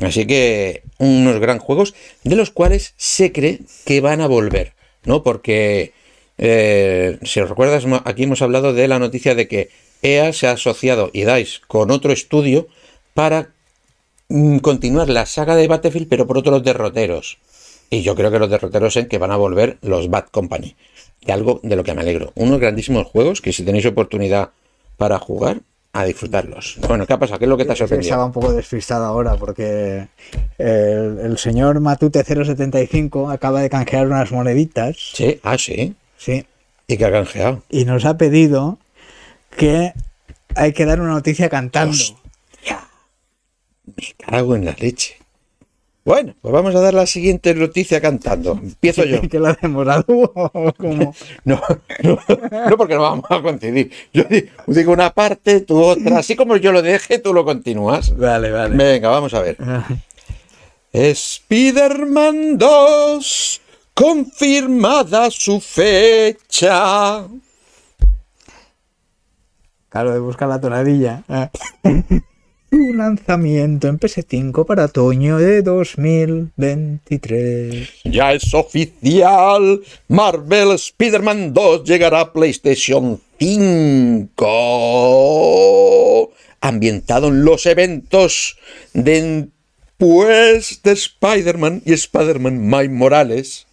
Así 0.01 0.25
que 0.25 0.83
unos 0.97 1.39
gran 1.39 1.59
juegos 1.59 1.93
de 2.23 2.35
los 2.35 2.51
cuales 2.51 2.93
se 2.97 3.31
cree 3.31 3.59
que 3.85 4.01
van 4.01 4.21
a 4.21 4.27
volver, 4.27 4.73
¿no? 5.03 5.23
Porque, 5.23 5.93
eh, 6.39 7.19
si 7.23 7.41
os 7.41 7.49
recuerdas, 7.49 7.85
aquí 8.05 8.23
hemos 8.23 8.41
hablado 8.41 8.73
de 8.73 8.87
la 8.87 8.97
noticia 8.97 9.35
de 9.35 9.47
que 9.49 9.69
EA 10.01 10.31
se 10.31 10.47
ha 10.47 10.51
asociado 10.51 11.11
y 11.13 11.25
DICE 11.25 11.59
con 11.67 11.91
otro 11.91 12.13
estudio 12.13 12.67
para 13.13 13.49
mm, 14.29 14.59
continuar 14.59 15.09
la 15.09 15.25
saga 15.25 15.55
de 15.55 15.67
Battlefield, 15.67 16.07
pero 16.07 16.25
por 16.25 16.37
otros 16.37 16.63
derroteros, 16.63 17.37
Y 17.89 18.03
yo 18.03 18.15
creo 18.15 18.31
que 18.31 18.39
los 18.39 18.49
derroteros 18.49 18.95
en 18.95 19.07
que 19.07 19.17
van 19.17 19.31
a 19.31 19.35
volver 19.35 19.77
los 19.81 20.09
Bad 20.09 20.27
Company. 20.31 20.75
Y 21.19 21.31
algo 21.31 21.59
de 21.61 21.75
lo 21.75 21.83
que 21.83 21.93
me 21.93 22.01
alegro. 22.01 22.31
Unos 22.35 22.59
grandísimos 22.59 23.05
juegos 23.07 23.41
que 23.41 23.51
si 23.51 23.63
tenéis 23.63 23.85
oportunidad 23.85 24.51
para 24.95 25.19
jugar, 25.19 25.61
a 25.91 26.05
disfrutarlos. 26.05 26.77
Bueno, 26.87 27.05
¿qué 27.07 27.13
ha 27.13 27.19
pasado? 27.19 27.39
¿Qué 27.39 27.45
es 27.45 27.49
lo 27.49 27.57
que 27.57 27.65
te 27.65 27.71
ha 27.71 27.73
Estaba 27.73 27.87
sorprendido? 27.89 28.25
un 28.25 28.31
poco 28.31 28.53
despistado 28.53 29.05
ahora 29.05 29.35
porque 29.35 30.07
el, 30.57 31.19
el 31.19 31.37
señor 31.37 31.81
Matute075 31.81 33.33
acaba 33.33 33.61
de 33.61 33.69
canjear 33.69 34.05
unas 34.07 34.31
moneditas. 34.31 34.95
Sí, 35.15 35.39
ah, 35.43 35.57
sí. 35.57 35.95
Sí. 36.19 36.45
¿Y 36.87 36.97
qué 36.97 37.05
ha 37.05 37.11
canjeado? 37.11 37.63
Y 37.69 37.85
nos 37.85 38.03
ha 38.05 38.17
pedido 38.17 38.77
que 39.57 39.93
hay 40.55 40.73
que 40.73 40.85
dar 40.85 40.99
una 41.01 41.11
noticia 41.13 41.49
cantando. 41.49 41.91
Hostia. 41.95 42.79
Me 43.85 44.03
cago 44.17 44.55
en 44.55 44.65
la 44.65 44.75
leche. 44.77 45.15
Bueno, 46.05 46.33
pues 46.41 46.51
vamos 46.51 46.73
a 46.75 46.79
dar 46.81 46.93
la 46.95 47.05
siguiente 47.05 47.53
noticia 47.53 48.01
cantando. 48.01 48.53
Empiezo 48.53 49.03
yo. 49.05 49.21
¿Que 49.29 49.39
la 49.39 49.55
hemos 49.61 49.85
dado 49.85 50.05
o 50.07 50.73
cómo? 50.77 51.13
No, 51.45 51.61
no, 52.03 52.19
no, 52.69 52.77
porque 52.77 52.95
no 52.95 53.01
vamos 53.01 53.25
a 53.29 53.41
coincidir. 53.41 53.91
Yo 54.13 54.23
di- 54.23 54.49
digo 54.67 54.91
una 54.91 55.13
parte, 55.13 55.61
tú 55.61 55.81
otra. 55.83 56.17
Así 56.19 56.35
como 56.35 56.57
yo 56.57 56.71
lo 56.71 56.81
deje, 56.81 57.19
tú 57.19 57.33
lo 57.33 57.45
continúas. 57.45 58.15
Vale, 58.17 58.49
vale. 58.51 58.75
Venga, 58.75 59.09
vamos 59.09 59.33
a 59.35 59.41
ver. 59.41 59.57
Spider-Man 60.91 62.57
2, 62.57 63.61
confirmada 63.99 65.29
su 65.29 65.59
fecha. 65.59 67.27
Claro, 69.89 70.13
de 70.13 70.19
buscar 70.19 70.47
la 70.47 70.61
tonadilla. 70.61 71.25
Un 72.71 72.97
lanzamiento 72.97 73.89
en 73.89 73.99
PS5 73.99 74.65
para 74.65 74.85
otoño 74.85 75.37
de 75.37 75.61
2023. 75.63 77.89
Ya 78.05 78.31
es 78.31 78.53
oficial. 78.53 79.81
Marvel 80.07 80.71
Spider-Man 80.71 81.53
2 81.53 81.83
llegará 81.83 82.21
a 82.21 82.31
PlayStation 82.31 83.19
5. 83.37 86.31
Ambientado 86.61 87.27
en 87.27 87.43
los 87.43 87.65
eventos 87.65 88.57
después 88.93 90.81
de 90.83 90.91
Spider-Man 90.93 91.81
y 91.85 91.91
Spider-Man 91.91 92.65
Miles 92.65 92.91
Morales. 92.91 93.65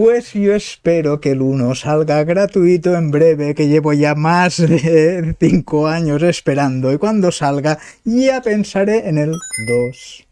Pues 0.00 0.32
yo 0.32 0.54
espero 0.54 1.20
que 1.20 1.32
el 1.32 1.42
1 1.42 1.74
salga 1.74 2.22
gratuito 2.22 2.94
en 2.94 3.10
breve, 3.10 3.52
que 3.56 3.66
llevo 3.66 3.92
ya 3.92 4.14
más 4.14 4.58
de 4.58 5.34
5 5.40 5.88
años 5.88 6.22
esperando. 6.22 6.92
Y 6.92 6.98
cuando 6.98 7.32
salga, 7.32 7.80
ya 8.04 8.40
pensaré 8.40 9.08
en 9.08 9.18
el 9.18 9.32
2. 9.32 10.26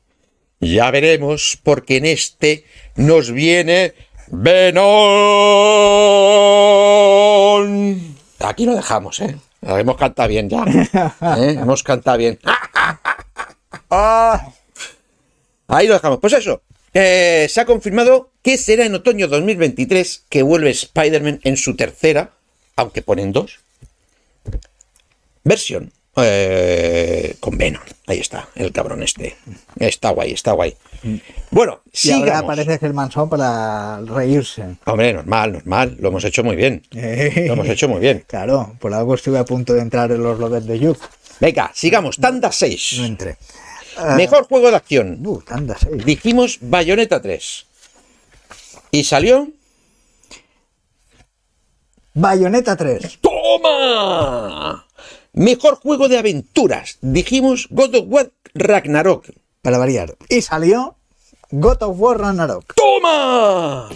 Ya 0.60 0.92
veremos, 0.92 1.58
porque 1.64 1.96
en 1.96 2.04
este 2.04 2.64
nos 2.94 3.32
viene 3.32 3.94
Venom. 4.28 4.84
Aquí 8.38 8.66
lo 8.66 8.76
dejamos, 8.76 9.18
¿eh? 9.18 9.36
Hemos 9.62 9.96
cantado 9.96 10.28
bien 10.28 10.48
ya. 10.48 10.62
¿eh? 11.38 11.56
Hemos 11.60 11.82
cantado 11.82 12.18
bien. 12.18 12.38
¡Ah! 13.90 14.46
Ahí 15.66 15.88
lo 15.88 15.94
dejamos. 15.94 16.20
Pues 16.20 16.34
eso. 16.34 16.62
Eh, 16.94 17.46
se 17.50 17.60
ha 17.60 17.64
confirmado 17.66 18.30
que 18.42 18.56
será 18.56 18.84
en 18.86 18.94
otoño 18.94 19.28
2023 19.28 20.24
que 20.28 20.42
vuelve 20.42 20.70
Spider-Man 20.70 21.40
en 21.44 21.56
su 21.56 21.76
tercera, 21.76 22.32
aunque 22.76 23.02
ponen 23.02 23.32
dos, 23.32 23.60
versión. 25.44 25.92
eh, 26.18 27.36
con 27.40 27.58
Venom. 27.58 27.82
Ahí 28.06 28.18
está, 28.20 28.48
el 28.54 28.72
cabrón 28.72 29.02
este. 29.02 29.36
Está 29.78 30.10
guay, 30.10 30.32
está 30.32 30.52
guay. 30.52 30.74
Bueno, 31.50 31.80
Y 32.02 32.10
ahora 32.10 32.38
aparece 32.38 32.78
Germán 32.78 33.10
Son 33.12 33.28
para 33.28 34.00
reírse. 34.00 34.64
Hombre, 34.86 35.12
normal, 35.12 35.52
normal. 35.52 35.96
Lo 36.00 36.08
hemos 36.08 36.24
hecho 36.24 36.42
muy 36.42 36.56
bien. 36.56 36.82
Lo 36.90 37.52
hemos 37.52 37.68
hecho 37.68 37.88
muy 37.88 38.00
bien. 38.00 38.24
Claro, 38.28 38.74
por 38.80 38.94
algo 38.94 39.14
estuve 39.14 39.38
a 39.38 39.44
punto 39.44 39.74
de 39.74 39.80
entrar 39.82 40.10
en 40.10 40.22
los 40.22 40.38
lovers 40.38 40.66
de 40.66 40.78
Youth. 40.78 40.98
Venga, 41.40 41.70
sigamos. 41.74 42.16
Tanda 42.16 42.50
6. 42.50 42.94
No 42.98 43.04
entré. 43.04 43.36
Mejor 44.16 44.46
juego 44.46 44.70
de 44.70 44.76
acción. 44.76 45.26
Uh. 45.26 45.42
Dijimos 46.04 46.58
Bayonetta 46.60 47.20
3. 47.22 47.66
Y 48.90 49.04
salió. 49.04 49.48
Bayonetta 52.14 52.76
3. 52.76 53.18
¡Toma! 53.20 54.86
Mejor 55.32 55.76
juego 55.76 56.08
de 56.08 56.18
aventuras. 56.18 56.98
Dijimos 57.02 57.68
God 57.70 57.94
of 57.94 58.04
War 58.08 58.32
Ragnarok. 58.54 59.26
Para 59.62 59.78
variar. 59.78 60.16
Y 60.28 60.40
salió 60.42 60.96
God 61.50 61.82
of 61.82 61.96
War 62.00 62.18
Ragnarok. 62.18 62.74
¡Toma! 62.74 63.88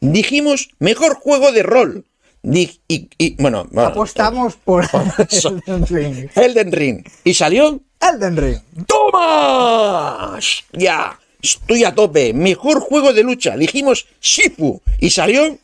Dijimos 0.00 0.70
mejor 0.78 1.14
juego 1.14 1.52
de 1.52 1.62
rol. 1.62 2.06
Y, 2.42 2.80
y- 2.88 3.36
bueno, 3.42 3.66
bueno, 3.70 3.90
Apostamos 3.90 4.56
por. 4.56 4.84
Elden 5.66 5.86
Ring. 5.86 6.30
Elden 6.34 6.72
Ring. 6.72 7.06
¿Y 7.22 7.34
salió? 7.34 7.80
Elden 8.00 8.36
Ring. 8.36 8.58
¡Toma! 8.86 10.38
Ya, 10.72 11.18
estoy 11.42 11.84
a 11.84 11.94
tope. 11.94 12.32
Mejor 12.32 12.80
juego 12.80 13.12
de 13.12 13.22
lucha. 13.22 13.56
Dijimos 13.56 14.06
Shifu. 14.20 14.80
¿Y 14.98 15.10
salió? 15.10 15.56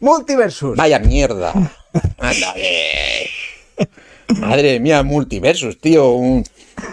Multiversus. 0.00 0.76
Vaya 0.76 0.98
mierda. 0.98 1.52
Ándale. 2.18 3.30
Madre 4.40 4.80
mía, 4.80 5.02
multiversus, 5.04 5.80
tío. 5.80 6.10
Un- 6.12 6.44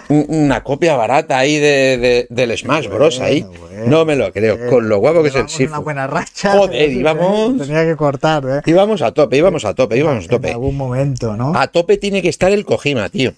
un- 0.10 0.26
una 0.30 0.64
copia 0.64 0.96
barata 0.96 1.40
ahí 1.40 1.58
de, 1.58 1.98
de- 1.98 2.28
del 2.30 2.58
Smash 2.58 2.88
Bros. 2.88 3.20
ahí. 3.20 3.42
bueno. 3.42 3.86
No 3.88 4.06
me 4.06 4.16
lo 4.16 4.32
creo. 4.32 4.70
Con 4.70 4.88
lo 4.88 5.00
guapo 5.00 5.24
que 5.24 5.30
es 5.30 5.36
el 5.36 5.42
Llevamos 5.48 5.60
una 5.60 5.68
Shifu. 5.68 5.82
buena 5.84 6.08
racha. 6.08 6.52
Joder, 6.54 6.90
íbamos- 6.92 7.58
Tenía 7.58 7.84
que 7.84 7.96
cortar, 7.98 8.44
¿eh? 8.48 8.62
Íbamos 8.70 9.02
a 9.02 9.12
tope, 9.12 9.36
íbamos 9.38 9.66
a 9.66 9.74
tope, 9.74 9.98
íbamos 9.98 10.22
a 10.22 10.26
En 10.26 10.30
tope. 10.30 10.52
algún 10.52 10.78
momento, 10.78 11.36
¿no? 11.36 11.54
A 11.58 11.68
tope 11.68 11.98
tiene 11.98 12.22
que 12.22 12.30
estar 12.30 12.52
el 12.52 12.64
Kojima, 12.66 13.10
tío. 13.10 13.34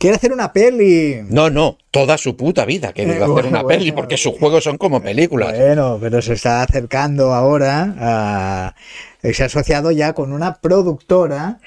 Quiere 0.00 0.16
hacer 0.16 0.32
una 0.32 0.50
peli. 0.50 1.20
No, 1.28 1.50
no, 1.50 1.76
toda 1.90 2.16
su 2.16 2.34
puta 2.34 2.64
vida 2.64 2.94
que 2.94 3.02
Eh, 3.02 3.10
hacer 3.10 3.22
una 3.22 3.62
bueno, 3.62 3.66
peli, 3.66 3.92
porque 3.92 4.16
sus 4.16 4.38
juegos 4.38 4.64
son 4.64 4.78
como 4.78 5.02
películas. 5.02 5.52
Bueno, 5.54 5.98
pero 6.00 6.22
se 6.22 6.32
está 6.32 6.62
acercando 6.62 7.34
ahora 7.34 7.94
a... 7.98 8.74
y 9.22 9.34
Se 9.34 9.42
ha 9.42 9.46
asociado 9.46 9.90
ya 9.90 10.14
con 10.14 10.32
una 10.32 10.54
productora 10.62 11.58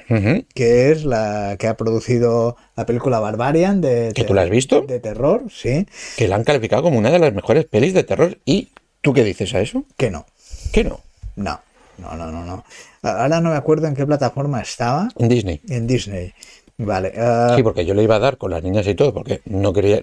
que 0.56 0.91
es 0.91 1.06
la 1.06 1.58
que 1.60 1.67
ha 1.67 1.78
producido 1.78 2.58
la 2.76 2.88
película 2.88 3.19
Barbarian 3.19 3.82
de, 3.82 4.12
¿Que 4.15 4.24
tú 4.24 4.34
la 4.34 4.41
has 4.41 4.50
visto? 4.50 4.82
de 4.82 5.00
terror, 5.00 5.43
sí, 5.52 5.86
Que 6.17 6.28
la 6.28 6.36
han 6.36 6.43
calificado 6.43 6.82
como 6.82 6.98
una 6.98 7.12
de 7.12 7.19
las 7.19 7.34
mejores 7.36 7.65
pelis 7.65 7.93
de 7.93 8.04
terror. 8.04 8.39
¿Y 8.46 8.69
tú 9.02 9.13
qué 9.13 9.24
dices 9.24 9.54
a 9.54 9.62
eso? 9.62 9.86
que 9.96 10.10
no, 10.10 10.26
Que 10.72 10.84
no. 10.84 11.02
no, 11.36 11.62
no, 12.00 12.15
no, 12.17 12.32
no, 12.32 12.43
no. 12.46 12.63
Ahora 13.04 13.41
no 13.41 13.52
me 13.52 13.58
acuerdo 13.58 13.86
en 13.86 13.93
qué 13.96 14.08
plataforma 14.08 14.60
estaba, 14.60 15.10
En 15.19 15.30
Disney. 15.30 15.62
en 15.69 15.86
Disney. 15.86 16.34
Vale. 16.78 17.14
ah, 17.18 17.54
Sí, 17.56 17.64
porque 17.64 17.86
yo 17.86 17.94
le 17.94 18.04
iba 18.04 18.16
a 18.16 18.20
dar 18.20 18.38
con 18.38 18.52
las 18.52 18.64
niñas 18.64 18.88
y 18.88 18.96
todo, 18.96 19.14
porque 19.14 19.42
no 19.46 19.74
creía, 19.74 20.02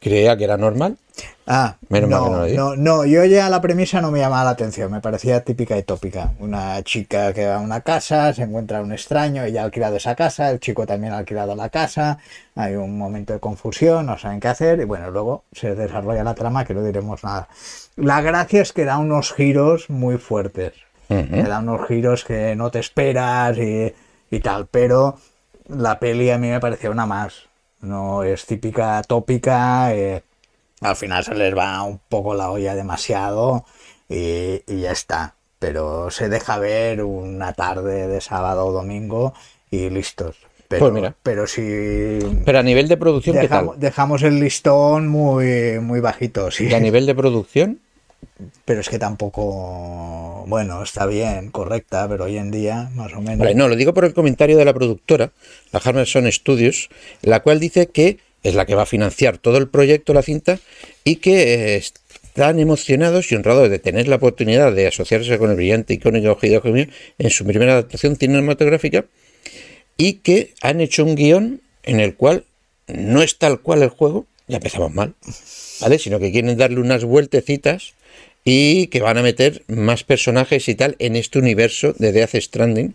creía 0.00 0.36
que 0.36 0.44
era 0.44 0.56
normal. 0.56 0.96
Ah, 1.46 1.76
Menos 1.88 2.10
mal 2.10 2.20
no, 2.20 2.24
que 2.26 2.30
no 2.30 2.68
lo 2.68 2.76
no, 2.76 2.76
no, 2.76 3.04
yo 3.06 3.24
ya 3.24 3.48
la 3.48 3.60
premisa 3.60 4.00
no 4.00 4.10
me 4.10 4.18
llamaba 4.18 4.44
la 4.44 4.50
atención, 4.50 4.90
me 4.90 5.00
parecía 5.00 5.42
típica 5.44 5.78
y 5.78 5.82
tópica. 5.82 6.32
Una 6.40 6.82
chica 6.82 7.32
que 7.32 7.46
va 7.46 7.56
a 7.56 7.60
una 7.60 7.80
casa, 7.82 8.32
se 8.34 8.42
encuentra 8.42 8.82
un 8.82 8.92
extraño, 8.92 9.44
ella 9.44 9.62
ha 9.62 9.64
alquilado 9.64 9.96
esa 9.96 10.14
casa, 10.14 10.50
el 10.50 10.58
chico 10.58 10.86
también 10.86 11.12
ha 11.12 11.18
alquilado 11.18 11.54
la 11.54 11.68
casa, 11.68 12.18
hay 12.54 12.74
un 12.74 12.98
momento 12.98 13.32
de 13.32 13.38
confusión, 13.40 14.06
no 14.06 14.18
saben 14.18 14.40
qué 14.40 14.48
hacer, 14.48 14.80
y 14.80 14.84
bueno, 14.84 15.10
luego 15.10 15.44
se 15.52 15.74
desarrolla 15.74 16.24
la 16.24 16.34
trama 16.34 16.64
que 16.64 16.74
no 16.74 16.82
diremos 16.82 17.22
nada. 17.22 17.48
La 17.94 18.20
gracia 18.20 18.62
es 18.62 18.72
que 18.72 18.84
da 18.84 18.98
unos 18.98 19.32
giros 19.32 19.88
muy 19.88 20.18
fuertes, 20.18 20.72
que 21.08 21.42
da 21.44 21.60
unos 21.60 21.86
giros 21.86 22.24
que 22.24 22.56
no 22.56 22.70
te 22.70 22.80
esperas 22.80 23.56
y, 23.58 23.94
y 24.30 24.40
tal, 24.40 24.66
pero 24.66 25.16
la 25.68 25.98
peli 25.98 26.30
a 26.30 26.38
mí 26.38 26.48
me 26.48 26.60
parecía 26.60 26.90
una 26.90 27.06
más. 27.06 27.44
No 27.80 28.22
es 28.24 28.46
típica 28.46 29.02
tópica. 29.06 29.94
eh, 29.94 30.22
al 30.80 30.96
final 30.96 31.24
se 31.24 31.34
les 31.34 31.56
va 31.56 31.82
un 31.82 31.98
poco 32.08 32.34
la 32.34 32.50
olla 32.50 32.74
demasiado 32.74 33.64
y, 34.08 34.62
y 34.66 34.80
ya 34.82 34.92
está. 34.92 35.34
Pero 35.58 36.10
se 36.10 36.28
deja 36.28 36.58
ver 36.58 37.02
una 37.02 37.52
tarde 37.54 38.08
de 38.08 38.20
sábado 38.20 38.66
o 38.66 38.72
domingo 38.72 39.32
y 39.70 39.88
listos. 39.90 40.36
Pero, 40.68 40.80
Pues 40.80 40.92
mira. 40.92 41.14
pero 41.22 41.46
si 41.46 42.18
Pero 42.44 42.58
a 42.58 42.62
nivel 42.62 42.88
de 42.88 42.96
producción, 42.96 43.36
¿qué 43.36 43.42
dejamos, 43.42 43.74
tal? 43.74 43.80
dejamos 43.80 44.22
el 44.22 44.40
listón 44.40 45.08
muy, 45.08 45.78
muy 45.80 46.00
bajito, 46.00 46.50
sí. 46.50 46.66
Y 46.68 46.74
a 46.74 46.80
nivel 46.80 47.06
de 47.06 47.14
producción, 47.14 47.80
Pero 48.64 48.80
es 48.80 48.88
que 48.88 48.98
tampoco, 48.98 50.44
bueno, 50.46 50.82
está 50.82 51.06
bien, 51.06 51.50
correcta, 51.50 52.06
pero 52.08 52.24
hoy 52.24 52.36
en 52.36 52.50
día, 52.50 52.90
más 52.94 53.12
o 53.14 53.22
menos. 53.22 53.54
No, 53.54 53.68
lo 53.68 53.76
digo 53.76 53.94
por 53.94 54.04
el 54.04 54.12
comentario 54.12 54.58
de 54.58 54.64
la 54.64 54.74
productora, 54.74 55.32
la 55.72 55.80
Harmerson 55.82 56.30
Studios, 56.30 56.90
la 57.22 57.40
cual 57.40 57.60
dice 57.60 57.86
que 57.86 58.18
es 58.42 58.54
la 58.54 58.66
que 58.66 58.74
va 58.74 58.82
a 58.82 58.86
financiar 58.86 59.38
todo 59.38 59.56
el 59.56 59.68
proyecto, 59.68 60.12
la 60.12 60.22
cinta, 60.22 60.58
y 61.02 61.16
que 61.16 61.74
eh, 61.74 61.76
están 61.76 62.60
emocionados 62.60 63.32
y 63.32 63.36
honrados 63.36 63.70
de 63.70 63.78
tener 63.78 64.06
la 64.08 64.16
oportunidad 64.16 64.72
de 64.72 64.86
asociarse 64.86 65.38
con 65.38 65.50
el 65.50 65.56
brillante 65.56 65.94
icónico 65.94 66.38
Hideo 66.40 66.60
Kojima 66.60 66.92
en 67.18 67.30
su 67.30 67.46
primera 67.46 67.72
adaptación 67.72 68.16
cinematográfica, 68.16 69.06
y 69.96 70.14
que 70.14 70.52
han 70.60 70.82
hecho 70.82 71.04
un 71.04 71.14
guion 71.14 71.60
en 71.84 72.00
el 72.00 72.14
cual 72.14 72.44
no 72.86 73.22
es 73.22 73.38
tal 73.38 73.60
cual 73.60 73.82
el 73.82 73.88
juego, 73.88 74.26
ya 74.48 74.56
empezamos 74.56 74.92
mal, 74.94 75.14
¿vale? 75.80 75.98
Sino 75.98 76.18
que 76.18 76.32
quieren 76.32 76.56
darle 76.56 76.80
unas 76.80 77.04
vueltecitas 77.04 77.94
y 78.44 78.86
que 78.88 79.02
van 79.02 79.18
a 79.18 79.22
meter 79.22 79.64
más 79.66 80.04
personajes 80.04 80.68
y 80.68 80.74
tal 80.74 80.96
en 80.98 81.16
este 81.16 81.38
universo 81.38 81.94
de 81.98 82.12
Death 82.12 82.36
Stranding. 82.36 82.94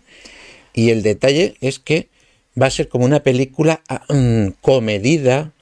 Y 0.74 0.90
el 0.90 1.02
detalle 1.02 1.56
es 1.60 1.78
que 1.78 2.08
va 2.60 2.66
a 2.66 2.70
ser 2.70 2.88
como 2.88 3.04
una 3.04 3.20
película 3.20 3.82
mm, 4.08 4.48
comedida, 4.62 5.52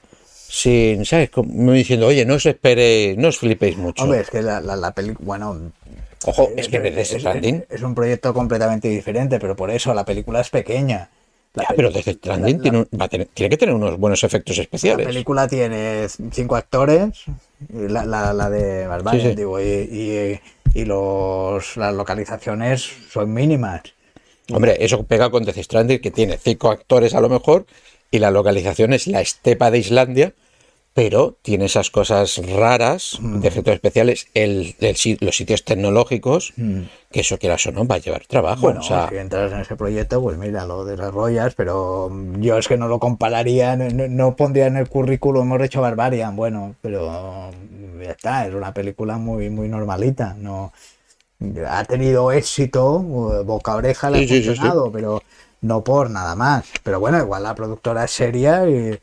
sin, 0.49 1.05
¿sabes? 1.05 1.31
Como 1.31 1.73
diciendo, 1.73 2.07
oye, 2.07 2.25
no 2.25 2.35
os 2.35 2.47
esperéis, 2.47 3.19
no 3.19 3.29
os 3.29 3.39
flipéis 3.39 3.77
mucho. 3.77 4.05
Hombre, 4.05 4.21
es 4.21 4.31
que 4.31 4.43
la, 4.43 4.61
la, 4.61 4.77
la 4.77 4.93
película, 4.93 5.27
bueno, 5.27 5.73
Ojo, 6.27 6.51
es 6.57 6.69
que 6.69 6.77
es, 6.77 7.09
Stranding... 7.09 7.65
es 7.69 7.83
un 7.83 7.95
proyecto 7.95 8.35
completamente 8.35 8.89
diferente, 8.89 9.39
pero 9.41 9.57
por 9.57 9.71
eso 9.71 9.95
la 9.95 10.05
película 10.05 10.41
es 10.41 10.51
pequeña. 10.51 11.09
La 11.55 11.65
Ya, 11.65 11.69
pe- 11.71 11.75
pero 11.77 11.91
Death 11.91 12.09
Stranding 12.09 12.57
la- 12.59 12.63
tiene, 12.63 12.79
un- 12.79 12.89
va 13.01 13.05
a 13.07 13.09
tener- 13.09 13.29
tiene 13.35 13.51
que 13.51 13.57
tener 13.57 13.75
unos 13.75 13.99
buenos 13.99 14.23
efectos 14.23 14.57
La 14.57 14.63
especiales. 14.63 15.07
película 15.07 15.49
tiene 15.49 16.07
cinco 16.31 16.55
actores, 16.57 17.25
y 17.73 17.89
la, 17.89 18.05
la, 18.05 18.33
la 18.33 18.49
de 18.49 18.87
Barbarian, 18.87 19.23
Sí, 19.25 19.31
sí. 19.31 19.37
digo, 19.37 19.61
y, 19.61 19.65
y- 19.65 20.41
y 20.75 20.85
los, 20.85 21.77
las 21.77 21.93
localizaciones 21.95 22.89
son 23.11 23.33
mínimas. 23.33 23.83
Hombre, 24.53 24.77
eso 24.81 25.03
pega 25.05 25.31
con 25.31 25.45
Death 25.45 25.59
Stranding, 25.59 25.99
que 26.01 26.11
tiene 26.13 26.39
cinco 26.39 26.71
actores 26.71 27.15
a 27.15 27.21
lo 27.21 27.29
mejor, 27.29 27.67
y 28.13 28.21
la 28.21 28.31
localización 28.31 28.93
es 28.93 29.09
la 29.09 29.21
estepa 29.21 29.71
de 29.73 29.79
Islandia, 29.79 30.35
pero 30.95 31.39
tiene 31.43 31.67
esas 31.67 31.91
cosas 31.91 32.39
raras 32.39 33.19
de 33.21 33.49
efectos 33.49 33.75
especiales, 33.75 34.29
el, 34.35 34.75
los 35.21 35.37
sitios 35.37 35.65
tecnológicos, 35.65 36.53
que 37.13 37.21
eso 37.21 37.39
quieras 37.39 37.67
o 37.67 37.73
no, 37.73 37.87
va 37.87 37.97
a 37.97 37.99
llevar 37.99 38.27
trabajo. 38.27 38.63
Bueno, 38.63 38.81
o 38.81 38.83
sea, 38.83 39.09
si 39.09 39.17
entras 39.17 39.53
en 39.53 39.61
ese 39.61 39.77
proyecto, 39.77 40.21
pues 40.21 40.37
mira, 40.37 40.67
lo 40.67 40.85
desarrollas, 40.85 41.55
pero 41.55 42.11
yo 42.39 42.59
es 42.59 42.69
que 42.69 42.77
no 42.77 42.89
lo 42.89 42.99
compararía, 42.99 43.77
no, 43.77 44.09
no- 44.09 44.37
pondría 44.37 44.67
en 44.67 44.77
el 44.77 44.89
currículum, 44.89 45.43
hemos 45.47 45.63
hecho 45.63 45.81
Barbarian, 45.81 46.37
bueno, 46.37 46.75
pero 46.83 47.51
ya 48.03 48.11
está, 48.11 48.47
es 48.47 48.55
una 48.55 48.75
película 48.75 49.17
muy, 49.19 49.51
muy 49.51 49.69
normalita, 49.69 50.35
no 50.39 50.73
ha 51.69 51.85
tenido 51.85 52.33
éxito, 52.33 53.01
boca 53.45 53.73
a 53.73 53.77
oreja 53.77 54.11
le 54.11 54.19
ha 54.19 54.21
Sí, 54.21 54.29
sí, 54.29 54.43
sí, 54.43 54.57
sí. 54.57 54.61
funcionado, 54.63 54.93
pero 54.93 55.23
no 55.63 55.83
por 55.85 56.11
nada 56.11 56.35
más. 56.37 56.65
Pero 56.83 57.01
bueno, 57.01 57.19
igual 57.19 57.43
la 57.45 57.55
productora 57.55 58.05
es 58.05 58.11
seria 58.11 58.69
y, 58.69 58.99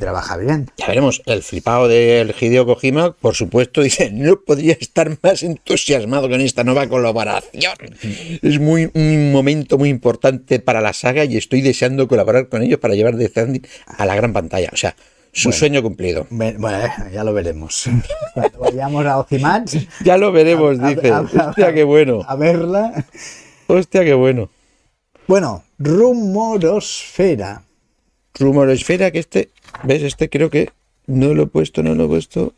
trabaja 0.00 0.36
bien. 0.36 0.70
Ya 0.76 0.86
veremos, 0.88 1.22
el 1.26 1.42
flipado 1.42 1.88
del 1.88 2.34
Hideo 2.38 2.66
Kojima, 2.66 3.12
por 3.12 3.34
supuesto, 3.34 3.80
dice, 3.82 4.10
no 4.12 4.40
podría 4.40 4.74
estar 4.80 5.10
más 5.22 5.42
entusiasmado 5.42 6.28
con 6.28 6.40
esta 6.40 6.64
nueva 6.64 6.86
colaboración. 6.88 7.74
Es 8.42 8.58
muy, 8.60 8.90
un 8.94 9.32
momento 9.32 9.78
muy 9.78 9.88
importante 9.88 10.58
para 10.60 10.80
la 10.80 10.92
saga 10.92 11.24
y 11.24 11.36
estoy 11.36 11.60
deseando 11.60 12.08
colaborar 12.08 12.48
con 12.48 12.62
ellos 12.62 12.78
para 12.78 12.94
llevar 12.94 13.16
Death 13.16 13.30
Stranding 13.30 13.66
a 13.86 14.06
la 14.06 14.16
gran 14.16 14.32
pantalla. 14.32 14.70
O 14.72 14.76
sea, 14.76 14.94
su 15.32 15.52
sueño 15.52 15.82
cumplido. 15.82 16.26
Bueno, 16.30 16.70
eh, 16.70 16.88
ya 17.12 17.22
lo 17.22 17.34
veremos. 17.34 17.84
Cuando 18.34 18.58
vayamos 18.58 19.04
a 19.04 19.18
Ocimax, 19.18 19.76
Ya 20.02 20.16
lo 20.16 20.32
veremos, 20.32 20.78
a- 20.80 20.88
dice. 20.88 21.10
a- 21.10 21.18
a- 21.18 21.20
Hostia, 21.50 21.74
qué 21.74 21.84
bueno. 21.84 22.22
a 22.26 22.36
verla. 22.36 23.04
Hostia, 23.66 24.02
qué 24.04 24.14
bueno. 24.14 24.48
Bueno, 25.26 25.64
Rumorosfera. 25.78 27.62
Rumorosfera, 28.38 29.10
que 29.10 29.18
este, 29.18 29.50
¿ves? 29.84 30.02
Este 30.02 30.28
creo 30.28 30.50
que 30.50 30.70
no 31.06 31.34
lo 31.34 31.44
he 31.44 31.46
puesto, 31.46 31.82
no 31.82 31.94
lo 31.94 32.04
he 32.04 32.08
puesto. 32.08 32.52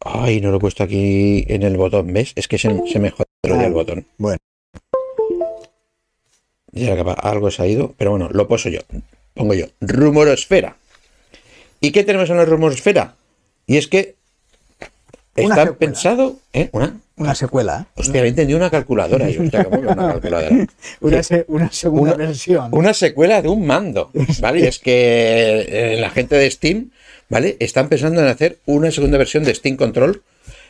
Ay, 0.00 0.40
no 0.40 0.50
lo 0.50 0.56
he 0.56 0.60
puesto 0.60 0.82
aquí 0.82 1.44
en 1.48 1.62
el 1.62 1.76
botón, 1.76 2.12
¿ves? 2.12 2.32
Es 2.34 2.48
que 2.48 2.58
se, 2.58 2.68
se 2.88 2.98
me 2.98 3.10
jodió 3.10 3.26
el 3.64 3.72
botón. 3.72 4.06
Bueno, 4.18 4.38
Ya 6.72 6.94
acaba, 6.94 7.12
algo 7.12 7.50
se 7.50 7.62
ha 7.62 7.66
ido, 7.66 7.94
pero 7.96 8.10
bueno, 8.12 8.28
lo 8.32 8.48
puso 8.48 8.68
yo. 8.68 8.80
Pongo 9.34 9.54
yo. 9.54 9.66
Rumorosfera. 9.80 10.76
¿Y 11.80 11.92
qué 11.92 12.04
tenemos 12.04 12.30
en 12.30 12.36
la 12.38 12.44
rumorosfera? 12.44 13.14
Y 13.66 13.76
es 13.76 13.86
que 13.88 14.16
está 15.36 15.74
pensado, 15.74 16.36
¿eh? 16.52 16.68
Una. 16.72 17.00
Una 17.16 17.34
secuela. 17.34 17.86
Hostia, 17.94 18.20
había 18.20 18.30
entendido 18.30 18.58
una 18.58 18.70
calculadora. 18.70 19.30
Y, 19.30 19.38
hostia, 19.38 19.64
¿cómo 19.64 19.80
que 19.80 19.86
una 19.88 20.08
calculadora? 20.12 20.66
Una, 21.00 21.22
se- 21.22 21.44
una 21.48 21.70
segunda 21.72 22.14
Una- 22.14 22.26
versión. 22.26 22.68
Una 22.72 22.94
secuela 22.94 23.42
de 23.42 23.48
un 23.48 23.66
mando, 23.66 24.10
¿vale? 24.40 24.60
Y 24.60 24.64
es 24.64 24.78
que 24.78 25.66
eh, 25.68 25.96
la 26.00 26.10
gente 26.10 26.36
de 26.36 26.50
Steam, 26.50 26.90
¿vale? 27.28 27.56
Están 27.60 27.88
pensando 27.88 28.20
en 28.20 28.26
hacer 28.28 28.58
una 28.66 28.90
segunda 28.90 29.18
versión 29.18 29.44
de 29.44 29.54
Steam 29.54 29.76
Control, 29.76 30.22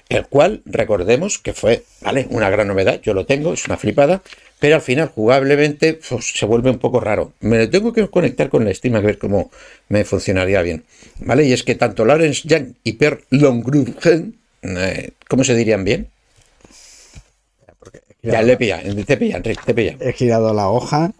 el 0.08 0.26
cual 0.26 0.62
recordemos 0.66 1.38
que 1.38 1.52
fue, 1.52 1.84
¿vale? 2.02 2.26
Una 2.30 2.50
gran 2.50 2.68
novedad, 2.68 3.00
yo 3.02 3.14
lo 3.14 3.24
tengo, 3.24 3.52
es 3.54 3.64
una 3.66 3.76
flipada, 3.76 4.22
pero 4.58 4.74
al 4.76 4.82
final 4.82 5.08
jugablemente 5.08 5.94
pues, 5.94 6.32
se 6.34 6.44
vuelve 6.46 6.70
un 6.70 6.78
poco 6.78 7.00
raro. 7.00 7.32
Me 7.40 7.58
lo 7.58 7.70
tengo 7.70 7.92
que 7.92 8.06
conectar 8.08 8.48
con 8.48 8.64
la 8.64 8.74
Steam 8.74 8.94
a 8.96 9.00
ver 9.00 9.18
cómo 9.18 9.50
me 9.88 10.04
funcionaría 10.04 10.60
bien, 10.62 10.84
¿vale? 11.20 11.44
Y 11.46 11.52
es 11.52 11.62
que 11.62 11.74
tanto 11.76 12.04
Lawrence 12.04 12.42
Young 12.46 12.74
y 12.84 12.94
Per 12.94 13.22
Longrugen, 13.30 14.36
eh, 14.62 15.10
¿cómo 15.28 15.44
se 15.44 15.54
dirían 15.54 15.84
bien? 15.84 16.08
Ya 18.22 18.40
le 18.42 18.56
pilla, 18.56 18.80
te 18.80 19.16
pilla, 19.16 19.36
Enrique, 19.36 19.60
te 19.66 19.74
pilla. 19.74 19.96
He 20.00 20.12
girado 20.12 20.54
la 20.54 20.68
hoja. 20.68 21.12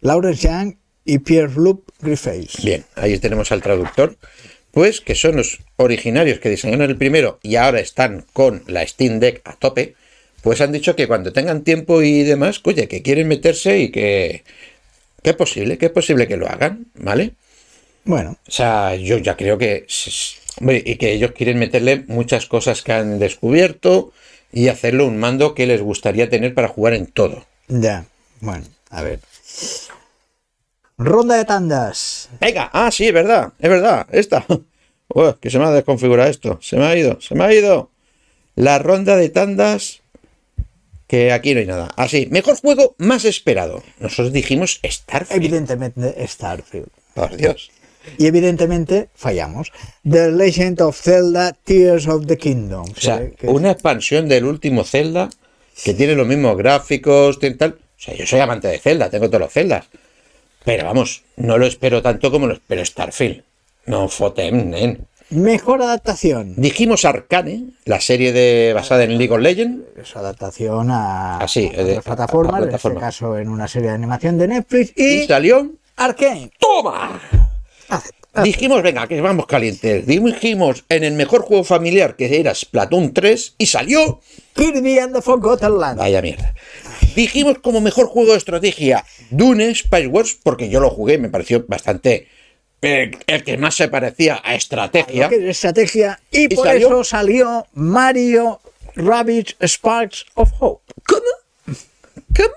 Lawrence 0.00 0.46
Young 0.46 0.74
y 1.04 1.18
Pierre-Loup 1.18 1.84
Griffiths. 2.00 2.64
Bien, 2.64 2.84
ahí 2.96 3.18
tenemos 3.18 3.52
al 3.52 3.62
traductor, 3.62 4.16
pues 4.72 5.00
que 5.00 5.14
son 5.14 5.36
los 5.36 5.60
originarios 5.76 6.40
que 6.40 6.50
diseñaron 6.50 6.90
el 6.90 6.96
primero 6.96 7.38
y 7.42 7.56
ahora 7.56 7.78
están 7.78 8.26
con 8.32 8.64
la 8.66 8.86
Steam 8.86 9.20
Deck 9.20 9.42
a 9.44 9.54
tope, 9.54 9.94
pues 10.42 10.60
han 10.60 10.72
dicho 10.72 10.96
que 10.96 11.06
cuando 11.06 11.32
tengan 11.32 11.62
tiempo 11.62 12.02
y 12.02 12.24
demás, 12.24 12.60
oye, 12.64 12.88
que 12.88 13.02
quieren 13.02 13.28
meterse 13.28 13.78
y 13.78 13.90
que, 13.90 14.42
que 15.22 15.30
es 15.30 15.36
posible, 15.36 15.78
que 15.78 15.86
es 15.86 15.92
posible 15.92 16.26
que 16.26 16.36
lo 16.36 16.48
hagan, 16.48 16.86
¿vale? 16.94 17.32
Bueno, 18.04 18.36
O 18.46 18.50
sea, 18.50 18.96
yo 18.96 19.18
ya 19.18 19.36
creo 19.36 19.56
que, 19.56 19.86
hombre, 20.60 20.82
y 20.84 20.96
que 20.96 21.12
ellos 21.12 21.30
quieren 21.32 21.58
meterle 21.58 22.04
muchas 22.08 22.46
cosas 22.46 22.82
que 22.82 22.92
han 22.92 23.18
descubierto 23.18 24.12
y 24.54 24.68
hacerlo 24.68 25.06
un 25.06 25.18
mando 25.18 25.52
que 25.52 25.66
les 25.66 25.82
gustaría 25.82 26.30
tener 26.30 26.54
para 26.54 26.68
jugar 26.68 26.94
en 26.94 27.06
todo. 27.06 27.44
ya. 27.68 28.06
Bueno, 28.40 28.64
a 28.90 29.02
ver. 29.02 29.20
Ronda 30.98 31.36
de 31.36 31.44
tandas. 31.44 32.28
Venga, 32.40 32.70
ah, 32.72 32.90
sí, 32.90 33.06
es 33.06 33.12
verdad, 33.12 33.52
es 33.58 33.70
verdad, 33.70 34.06
esta. 34.12 34.44
Uy, 35.08 35.34
que 35.40 35.50
se 35.50 35.58
me 35.58 35.64
ha 35.64 35.70
desconfigurado 35.70 36.30
esto, 36.30 36.58
se 36.62 36.76
me 36.76 36.84
ha 36.84 36.96
ido, 36.96 37.20
se 37.20 37.34
me 37.34 37.44
ha 37.44 37.52
ido. 37.52 37.90
La 38.54 38.78
ronda 38.78 39.16
de 39.16 39.28
tandas, 39.30 40.02
que 41.08 41.32
aquí 41.32 41.54
no 41.54 41.60
hay 41.60 41.66
nada. 41.66 41.90
Así, 41.96 42.28
mejor 42.30 42.56
juego 42.60 42.94
más 42.98 43.24
esperado. 43.24 43.82
Nosotros 43.98 44.32
dijimos 44.32 44.80
Starfield. 44.84 45.36
Evidentemente 45.42 46.26
Starfield. 46.28 46.88
Por 47.14 47.36
Dios. 47.36 47.70
Y 48.18 48.26
evidentemente 48.26 49.08
fallamos. 49.14 49.72
The 50.08 50.30
Legend 50.30 50.80
of 50.82 51.00
Zelda 51.00 51.52
Tears 51.64 52.06
of 52.08 52.26
the 52.26 52.36
Kingdom. 52.38 52.84
O 52.96 53.00
sea, 53.00 53.18
Que- 53.18 53.32
que- 53.32 53.48
una 53.48 53.70
expansión 53.70 54.28
del 54.28 54.44
último 54.44 54.84
Zelda 54.84 55.28
que 55.84 55.94
tiene 55.94 56.14
los 56.14 56.26
mismos 56.26 56.56
gráficos, 56.56 57.38
tal. 57.58 57.72
O 57.74 58.00
sea, 58.00 58.14
yo 58.14 58.26
soy 58.26 58.40
amante 58.40 58.68
de 58.68 58.78
Zelda, 58.78 59.10
tengo 59.10 59.28
todos 59.28 59.40
los 59.40 59.52
Zeldas. 59.52 59.86
Pero 60.64 60.84
vamos, 60.84 61.22
no 61.36 61.58
lo 61.58 61.66
espero 61.66 62.00
tanto 62.02 62.30
como 62.30 62.46
lo 62.46 62.54
espero 62.54 62.84
Starfield. 62.84 63.42
No 63.86 64.08
fotem, 64.08 64.70
nen. 64.70 65.06
Mejor 65.30 65.82
adaptación. 65.82 66.54
Dijimos 66.56 67.04
Arcane, 67.04 67.70
la 67.86 68.00
serie 68.00 68.32
de 68.32 68.72
basada 68.74 69.04
en 69.04 69.18
League 69.18 69.32
of 69.32 69.40
Legends. 69.40 69.82
Es 70.00 70.14
adaptación 70.16 70.90
a, 70.90 71.38
Ah, 71.38 71.48
sí, 71.48 71.70
a 71.74 71.82
de- 71.82 71.90
otras 71.92 72.04
plataformas, 72.04 72.54
a 72.54 72.58
en 72.58 72.62
plataforma. 72.64 72.98
este 73.00 73.06
caso 73.06 73.38
en 73.38 73.48
una 73.48 73.66
serie 73.66 73.88
de 73.88 73.94
animación 73.94 74.38
de 74.38 74.48
Netflix 74.48 74.92
Y 74.96 75.22
y 75.22 75.26
salió. 75.26 75.70
Arkane. 75.96 76.50
¡Toma! 76.58 77.20
Dijimos, 78.42 78.82
venga, 78.82 79.06
que 79.06 79.20
vamos 79.20 79.46
calientes. 79.46 80.06
Dijimos 80.06 80.84
en 80.88 81.04
el 81.04 81.12
mejor 81.14 81.42
juego 81.42 81.62
familiar 81.62 82.16
que 82.16 82.40
era 82.40 82.52
Splatoon 82.52 83.14
3 83.14 83.54
y 83.58 83.66
salió. 83.66 84.20
Kirby 84.54 84.98
and 84.98 85.14
the 85.14 85.22
Forgotten 85.22 85.78
Land. 85.78 85.98
Vaya 85.98 86.20
mierda. 86.20 86.52
Dijimos 87.14 87.58
como 87.60 87.80
mejor 87.80 88.06
juego 88.08 88.32
de 88.32 88.38
estrategia 88.38 89.04
Dune 89.30 89.72
Spice 89.74 90.08
Wars 90.08 90.36
porque 90.42 90.68
yo 90.68 90.80
lo 90.80 90.90
jugué, 90.90 91.16
me 91.18 91.28
pareció 91.28 91.64
bastante. 91.68 92.26
eh, 92.82 93.12
el 93.28 93.44
que 93.44 93.56
más 93.56 93.76
se 93.76 93.86
parecía 93.88 94.40
a 94.44 94.56
estrategia. 94.56 95.28
Que 95.28 95.48
estrategia 95.50 96.20
y, 96.32 96.44
¿Y 96.52 96.56
por 96.56 96.66
salió? 96.66 96.88
eso 96.88 97.04
salió 97.04 97.66
Mario 97.72 98.60
Rabbids 98.96 99.56
Sparks 99.60 100.26
of 100.34 100.50
Hope. 100.58 100.92
¿Cómo? 101.06 101.76
¿Cómo? 102.36 102.54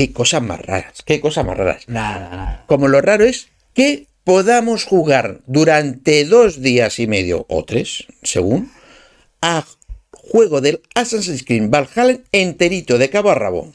Qué 0.00 0.14
cosas 0.14 0.40
más 0.42 0.64
raras, 0.64 1.02
qué 1.04 1.20
cosas 1.20 1.44
más 1.44 1.58
raras. 1.58 1.86
Nada, 1.86 2.30
nada. 2.30 2.64
Como 2.66 2.88
lo 2.88 3.02
raro 3.02 3.24
es 3.26 3.48
que 3.74 4.06
podamos 4.24 4.84
jugar 4.84 5.40
durante 5.46 6.24
dos 6.24 6.62
días 6.62 6.98
y 6.98 7.06
medio 7.06 7.44
o 7.50 7.66
tres, 7.66 8.06
según, 8.22 8.70
a 9.42 9.62
juego 10.10 10.62
del 10.62 10.80
Assassin's 10.94 11.44
Creed 11.44 11.68
Valhalla 11.68 12.18
enterito, 12.32 12.96
de 12.96 13.10
cabo 13.10 13.30
a 13.30 13.34
rabo. 13.34 13.74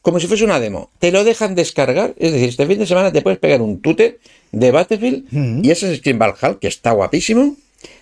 Como 0.00 0.18
si 0.18 0.26
fuese 0.26 0.42
una 0.42 0.58
demo. 0.58 0.90
Te 0.98 1.12
lo 1.12 1.22
dejan 1.22 1.54
descargar, 1.54 2.14
es 2.18 2.32
decir, 2.32 2.48
este 2.48 2.66
fin 2.66 2.80
de 2.80 2.86
semana 2.88 3.12
te 3.12 3.22
puedes 3.22 3.38
pegar 3.38 3.62
un 3.62 3.80
tute 3.80 4.18
de 4.50 4.70
Battlefield 4.72 5.26
y 5.64 5.70
Assassin's 5.70 6.00
Creed 6.02 6.18
Valhalla, 6.18 6.58
que 6.60 6.66
está 6.66 6.90
guapísimo. 6.90 7.54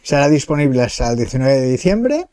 Será 0.02 0.30
disponible 0.30 0.80
hasta 0.80 1.10
el 1.10 1.18
19 1.18 1.60
de 1.60 1.70
diciembre 1.70 2.24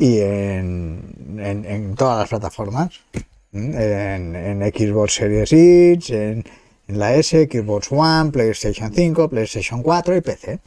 y 0.00 0.18
en, 0.18 1.38
en- 1.38 1.64
en 1.64 1.94
todas 1.94 2.18
las 2.18 2.28
plataformas. 2.28 2.90
En, 3.52 4.34
en 4.34 4.60
Xbox 4.72 5.14
Series 5.14 5.52
X, 5.52 6.10
en, 6.10 6.44
En 6.88 6.98
la 6.98 7.14
S, 7.16 7.48
Xbox 7.50 7.88
One, 7.92 8.30
PlayStation 8.32 8.92
5, 8.94 9.28
PlayStation 9.28 9.82
4 9.82 10.16
y 10.16 10.20
PC. 10.20 10.58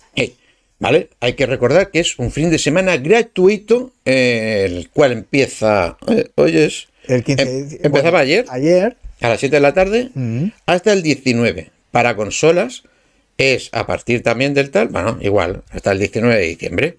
¿Vale? 0.78 1.10
Hay 1.22 1.34
que 1.34 1.46
recordar 1.46 1.90
que 1.90 2.00
es 2.02 2.20
un 2.20 2.32
fin 2.32 2.50
de 2.50 2.60
semana 2.60 2.98
gratuito, 2.98 3.92
eh, 4.04 4.64
el 4.68 4.90
cual 4.90 5.14
empieza. 5.14 5.98
eh, 6.08 6.30
hoy 6.36 6.58
es. 6.58 6.88
El 7.08 7.24
15 7.24 7.44
em- 7.44 7.70
empezaba 7.84 8.02
bueno, 8.12 8.18
ayer, 8.20 8.46
Ayer. 8.50 8.98
a 9.22 9.30
las 9.30 9.40
7 9.40 9.56
de 9.56 9.60
la 9.62 9.74
tarde, 9.74 10.10
Mm. 10.14 10.48
hasta 10.66 10.92
el 10.94 11.02
19. 11.02 11.72
Para 11.92 12.16
consolas 12.16 12.84
es 13.38 13.70
a 13.72 13.88
partir 13.88 14.22
también 14.22 14.54
del 14.54 14.70
tal, 14.70 14.90
bueno, 14.90 15.18
igual, 15.22 15.64
hasta 15.72 15.92
el 15.92 16.00
19 16.00 16.36
de 16.36 16.48
diciembre. 16.48 16.98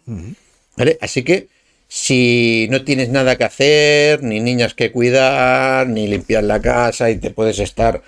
¿Vale? 0.77 0.99
Así 1.01 1.23
que 1.23 1.49
si 1.89 2.67
no 2.71 2.83
tienes 2.85 3.09
nada 3.11 3.37
que 3.37 3.45
hacer, 3.45 4.23
ni 4.23 4.41
niñas 4.41 4.75
que 4.75 4.93
cuidar, 4.93 5.87
ni 5.89 6.07
limpiar 6.09 6.45
la 6.45 6.61
casa 6.61 7.11
y 7.11 7.17
te 7.17 7.31
puedes 7.31 7.59
estar 7.59 8.03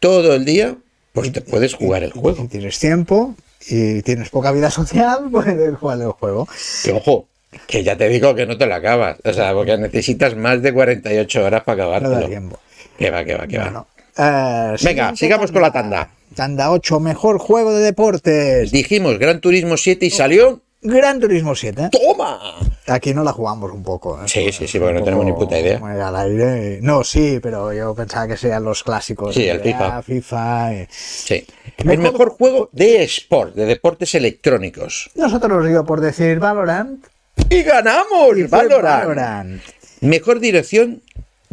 todo 0.00 0.34
el 0.34 0.44
día, 0.44 0.76
pues 1.12 1.32
te 1.32 1.40
puedes 1.40 1.74
jugar 1.74 2.02
el 2.02 2.12
Si 2.12 2.18
juego. 2.18 2.46
tienes 2.50 2.78
tiempo 2.78 3.34
y 3.68 4.02
tienes 4.02 4.28
poca 4.30 4.52
vida 4.52 4.70
social, 4.70 5.28
puedes 5.32 5.76
jugar 5.78 6.00
el 6.00 6.08
juego. 6.12 6.48
Que 6.84 6.92
ojo, 6.92 7.26
que 7.66 7.82
ya 7.82 7.96
te 7.96 8.08
digo 8.08 8.34
que 8.34 8.46
no 8.46 8.56
te 8.58 8.66
lo 8.66 8.74
acabas. 8.74 9.18
O 9.24 9.32
sea, 9.32 9.52
porque 9.54 9.76
necesitas 9.78 10.36
más 10.36 10.60
de 10.62 10.72
48 10.72 11.44
horas 11.44 11.62
para 11.64 11.84
No 11.84 11.90
da 11.90 11.96
acabártelo. 11.98 12.28
tiempo. 12.28 12.58
Que 12.98 13.10
va, 13.10 13.24
que 13.24 13.34
va, 13.34 13.46
que 13.46 13.58
va. 13.58 13.86
Eh, 14.18 14.76
Venga, 14.82 15.16
sigamos 15.16 15.50
con 15.52 15.62
la 15.62 15.72
tanda. 15.72 16.10
Tanda 16.34 16.70
8, 16.70 17.00
mejor 17.00 17.38
juego 17.38 17.72
de 17.74 17.82
deportes. 17.84 18.70
Dijimos 18.70 19.18
Gran 19.18 19.40
Turismo 19.40 19.76
7 19.76 20.06
y 20.06 20.10
salió. 20.10 20.60
Gran 20.82 21.20
Turismo 21.20 21.54
7. 21.54 21.90
¡Toma! 21.92 22.40
Aquí 22.88 23.14
no 23.14 23.22
la 23.22 23.32
jugamos 23.32 23.70
un 23.70 23.84
poco. 23.84 24.20
¿eh? 24.20 24.24
Sí, 24.26 24.50
sí, 24.50 24.66
sí, 24.66 24.80
porque 24.80 24.94
no 24.94 25.04
tenemos 25.04 25.24
ni 25.24 25.32
puta 25.32 25.58
idea. 25.58 25.78
al 25.78 26.16
aire. 26.16 26.80
No, 26.82 27.04
sí, 27.04 27.38
pero 27.40 27.72
yo 27.72 27.94
pensaba 27.94 28.26
que 28.26 28.36
serían 28.36 28.64
los 28.64 28.82
clásicos. 28.82 29.34
Sí, 29.34 29.46
el 29.46 29.60
FIFA. 29.60 30.02
FIFA. 30.02 30.74
eh. 30.74 30.88
Sí. 30.90 31.46
El 31.78 31.98
mejor 31.98 32.30
juego 32.30 32.68
de 32.72 33.04
sport, 33.04 33.54
de 33.54 33.66
deportes 33.66 34.14
electrónicos. 34.16 35.10
Nosotros 35.14 35.64
nos 35.64 35.84
por 35.86 36.00
decir 36.00 36.40
Valorant. 36.40 37.04
¡Y 37.48 37.62
ganamos! 37.62 38.36
y 38.36 38.42
Valorant. 38.42 39.04
Valorant. 39.04 39.62
Mejor 40.00 40.40
dirección 40.40 41.00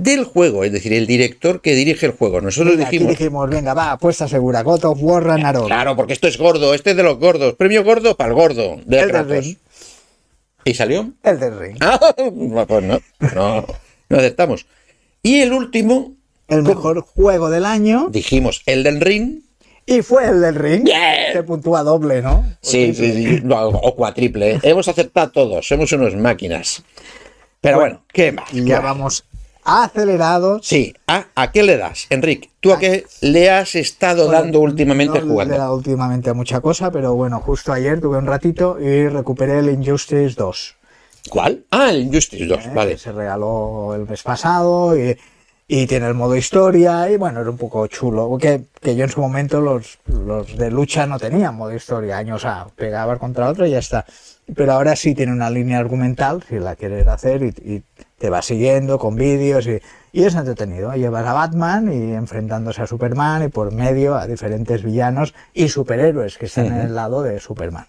del 0.02 0.24
juego, 0.24 0.64
es 0.64 0.72
decir, 0.72 0.94
el 0.94 1.06
director 1.08 1.62
que 1.62 1.76
dirige 1.76 2.06
el 2.06 2.14
juego. 2.14 2.42
Nosotros 2.42 2.76
Venga, 2.76 2.88
aquí 2.88 2.98
dijimos. 2.98 3.18
dijimos, 3.18 3.50
venga, 3.50 3.74
va, 3.74 3.92
apuesta 3.92 4.28
segura. 4.28 4.62
God 4.64 4.86
of 4.86 5.00
War 5.02 5.24
Ragnarok. 5.24 5.68
Claro, 5.68 5.96
porque 5.96 6.14
esto 6.14 6.28
es 6.28 6.38
gordo, 6.38 6.74
este 6.74 6.92
es 6.92 6.98
de 6.98 7.04
los 7.04 7.18
gordos. 7.20 7.56
Premio 7.56 7.84
gordo 7.84 8.16
para 8.16 8.30
el 8.30 8.36
gordo 8.36 8.80
de 8.86 9.00
Elden 9.00 9.10
Kratos. 9.10 9.46
Ring. 9.46 9.58
¿Y 10.66 10.74
salió? 10.74 11.12
Elden 11.24 11.60
Ring. 11.60 11.78
Ah, 11.82 12.66
pues 12.68 12.84
no, 12.84 13.00
no, 13.36 13.66
no 14.10 14.18
aceptamos. 14.18 14.66
Y 15.24 15.42
el 15.42 15.54
último, 15.54 16.14
El 16.48 16.64
mejor 16.64 17.02
juego 17.02 17.50
del 17.50 17.66
año. 17.66 18.08
dijimos 18.10 18.62
el 18.66 18.84
del 18.84 19.02
ring. 19.02 19.42
Y 19.86 20.04
fue 20.04 20.28
el 20.28 20.40
del 20.40 20.54
Ring. 20.54 20.84
Bien. 20.84 21.34
Se 21.34 21.42
puntúa 21.42 21.82
doble, 21.82 22.22
¿no? 22.22 22.46
Sí, 22.62 22.94
sí, 22.94 23.12
sí, 23.12 23.40
no, 23.44 23.70
o 23.70 23.96
cuatriple. 23.96 24.60
Hemos 24.62 24.88
aceptado 24.88 25.32
todos, 25.32 25.68
somos 25.68 25.92
unos 25.94 26.16
máquinas. 26.16 26.84
Pero 27.60 27.80
bueno, 27.80 28.04
¿qué 28.14 28.32
más? 28.32 28.54
Y 28.54 28.58
¿Qué 28.64 28.70
ya 28.70 28.82
más? 28.82 29.24
Vamos 29.66 29.86
acelerados. 29.86 30.66
Sí, 30.66 30.94
¿a, 31.08 31.26
a 31.36 31.52
qué 31.52 31.64
le 31.64 31.78
das, 31.78 32.08
Enrique? 32.10 32.50
¿Tú 32.60 32.72
a 32.74 32.80
qué 32.80 33.06
le 33.22 33.50
has 33.50 33.76
estado 33.76 34.26
Bueno, 34.26 34.42
dando 34.42 34.60
últimamente 34.60 35.20
no 35.20 35.26
Le 35.26 35.28
he 35.28 35.32
jugando? 35.32 35.58
dado 35.58 35.76
últimamente 35.76 36.30
a 36.30 36.34
mucha 36.34 36.62
cosa, 36.62 36.92
pero 36.92 37.16
bueno, 37.16 37.40
justo 37.40 37.72
ayer 37.74 38.00
tuve 38.02 38.18
un 38.18 38.26
ratito 38.26 38.80
y 38.80 39.08
recuperé 39.08 39.60
el 39.60 39.70
Injustice 39.70 40.36
2. 40.36 40.76
¿Cuál? 41.30 41.66
Ah, 41.72 41.90
el 41.92 42.02
Injustice 42.04 42.46
2, 42.46 42.66
¿eh? 42.66 42.72
vale. 42.74 42.98
Se 42.98 43.12
regaló 43.12 43.94
el 43.96 44.08
mes 44.08 44.24
pasado 44.24 44.98
y, 44.98 45.18
y 45.68 45.86
tiene 45.88 46.08
el 46.08 46.14
modo 46.16 46.36
historia 46.36 47.10
y 47.12 47.18
bueno, 47.18 47.42
era 47.42 47.50
un 47.50 47.58
poco 47.58 47.86
chulo. 47.88 48.38
Que, 48.38 48.64
que 48.82 48.96
yo 48.96 49.04
en 49.04 49.10
su 49.12 49.22
momento 49.22 49.62
los, 49.62 50.00
los 50.08 50.58
de 50.58 50.72
lucha 50.72 51.06
no 51.06 51.20
tenían 51.20 51.56
modo 51.56 51.74
historia, 51.74 52.18
años 52.18 52.46
a 52.46 52.68
pegaba 52.76 53.18
contra 53.18 53.50
otro 53.50 53.66
y 53.68 53.72
ya 53.72 53.80
está. 53.80 54.06
Pero 54.56 54.74
ahora 54.74 54.96
sí 54.96 55.14
tiene 55.14 55.32
una 55.32 55.50
línea 55.52 55.78
argumental, 55.78 56.44
si 56.50 56.58
la 56.58 56.76
quieres 56.76 57.06
hacer, 57.08 57.44
y, 57.44 57.48
y 57.76 57.84
te 58.20 58.30
va 58.30 58.42
siguiendo 58.42 59.00
con 59.00 59.16
vídeos 59.16 59.66
y, 59.66 59.82
y 60.12 60.24
es 60.24 60.36
entretenido. 60.36 60.94
Llevas 60.94 61.26
a 61.26 61.34
Batman 61.34 61.92
y 61.92 62.14
enfrentándose 62.14 62.82
a 62.82 62.88
Superman 62.88 63.46
y 63.46 63.48
por 63.48 63.72
medio 63.72 64.16
a 64.16 64.28
diferentes 64.28 64.84
villanos 64.84 65.34
y 65.54 65.70
superhéroes 65.70 66.38
que 66.38 66.46
están 66.46 66.68
en 66.68 66.80
el 66.82 66.96
lado 66.96 67.24
de 67.24 67.40
Superman. 67.40 67.88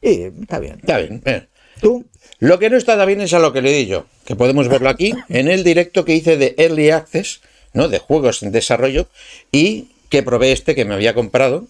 Y 0.00 0.22
está 0.22 0.58
bien. 0.58 0.78
Está 0.80 0.98
bien. 0.98 1.22
bien. 1.24 1.48
¿Tú? 1.80 2.04
Lo 2.38 2.58
que 2.58 2.70
no 2.70 2.76
está 2.76 3.02
bien 3.04 3.20
es 3.20 3.32
a 3.32 3.38
lo 3.38 3.52
que 3.52 3.62
le 3.62 3.72
di 3.72 3.86
yo, 3.86 4.06
que 4.24 4.36
podemos 4.36 4.68
verlo 4.68 4.88
aquí 4.88 5.14
en 5.28 5.48
el 5.48 5.64
directo 5.64 6.04
que 6.04 6.14
hice 6.14 6.36
de 6.36 6.54
Early 6.58 6.90
Access, 6.90 7.40
¿no? 7.72 7.88
De 7.88 7.98
juegos 7.98 8.42
en 8.42 8.52
desarrollo, 8.52 9.08
y 9.50 9.90
que 10.08 10.22
probé 10.22 10.52
este 10.52 10.74
que 10.74 10.84
me 10.84 10.94
había 10.94 11.14
comprado 11.14 11.66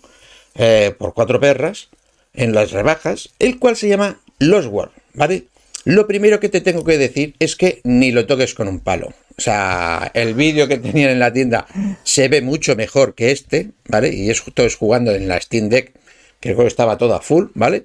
eh, 0.56 0.94
por 0.98 1.14
cuatro 1.14 1.40
perras 1.40 1.88
en 2.34 2.52
las 2.52 2.72
rebajas, 2.72 3.30
el 3.38 3.58
cual 3.58 3.76
se 3.76 3.88
llama 3.88 4.20
Lost 4.38 4.68
World, 4.68 4.92
¿vale? 5.14 5.44
Lo 5.84 6.06
primero 6.06 6.40
que 6.40 6.48
te 6.48 6.60
tengo 6.60 6.82
que 6.84 6.96
decir 6.96 7.34
es 7.38 7.56
que 7.56 7.80
ni 7.84 8.10
lo 8.10 8.26
toques 8.26 8.54
con 8.54 8.68
un 8.68 8.80
palo. 8.80 9.12
O 9.36 9.40
sea, 9.40 10.10
el 10.14 10.34
vídeo 10.34 10.68
que 10.68 10.78
tenían 10.78 11.10
en 11.10 11.18
la 11.18 11.32
tienda 11.32 11.66
se 12.04 12.28
ve 12.28 12.40
mucho 12.40 12.76
mejor 12.76 13.14
que 13.14 13.32
este, 13.32 13.70
¿vale? 13.88 14.14
Y 14.14 14.30
es 14.30 14.42
todo 14.54 14.66
es 14.66 14.76
jugando 14.76 15.12
en 15.12 15.28
la 15.28 15.40
Steam 15.40 15.68
Deck, 15.68 15.92
que 16.40 16.50
el 16.50 16.54
juego 16.54 16.68
estaba 16.68 16.96
todo 16.96 17.14
a 17.14 17.20
full, 17.20 17.46
¿vale? 17.54 17.84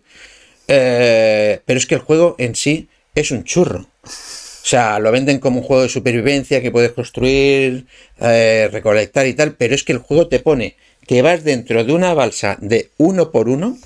Eh, 0.68 1.60
pero 1.66 1.78
es 1.78 1.88
que 1.88 1.95
el 1.95 2.02
juego 2.02 2.36
en 2.38 2.56
sí 2.56 2.88
es 3.16 3.32
un 3.32 3.43
churro. 3.43 3.88
O 4.04 4.68
sea, 4.70 5.00
lo 5.00 5.12
venden 5.12 5.39
como 5.39 5.60
un 5.60 5.66
juego 5.66 5.84
de 5.84 5.89
supervivencia 5.89 6.62
que 6.62 6.72
puedes 6.72 6.91
construir, 6.91 7.88
eh, 8.20 8.70
recolectar 8.72 9.26
y 9.26 9.34
tal, 9.34 9.56
pero 9.56 9.74
es 9.74 9.84
que 9.84 9.93
el 9.93 10.00
juego 10.00 10.28
te 10.28 10.39
pone 10.39 10.76
que 11.08 11.24
vas 11.24 11.43
dentro 11.43 11.84
de 11.84 11.91
una 11.91 12.14
balsa 12.14 12.56
de 12.62 12.91
uno 12.97 13.32
por 13.32 13.50
uno. 13.50 13.78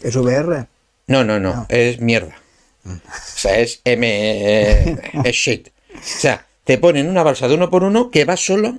¿Es 0.00 0.14
VR? 0.14 0.66
No, 1.08 1.24
no, 1.24 1.40
no, 1.40 1.66
es 1.68 2.00
mierda. 2.00 2.40
O 2.84 3.00
sea, 3.36 3.58
es 3.58 3.80
M. 3.84 4.06
eh, 4.08 4.96
es 5.24 5.36
shit. 5.36 5.68
O 5.94 5.98
sea, 6.02 6.46
te 6.64 6.78
ponen 6.78 7.08
una 7.08 7.22
balsa 7.22 7.48
de 7.48 7.54
uno 7.54 7.70
por 7.70 7.82
uno 7.84 8.10
que 8.10 8.24
va 8.24 8.36
solo 8.36 8.78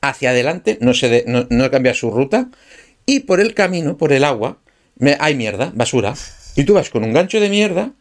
hacia 0.00 0.30
adelante, 0.30 0.78
no, 0.80 0.94
se 0.94 1.08
de- 1.08 1.24
no, 1.26 1.46
no 1.50 1.70
cambia 1.70 1.94
su 1.94 2.10
ruta, 2.10 2.48
y 3.06 3.20
por 3.20 3.40
el 3.40 3.54
camino, 3.54 3.96
por 3.96 4.12
el 4.12 4.24
agua, 4.24 4.58
me- 4.96 5.16
hay 5.18 5.34
mierda, 5.34 5.72
basura. 5.74 6.14
Y 6.54 6.64
tú 6.64 6.74
vas 6.74 6.90
con 6.90 7.04
un 7.04 7.12
gancho 7.12 7.40
de 7.40 7.48
mierda 7.48 7.92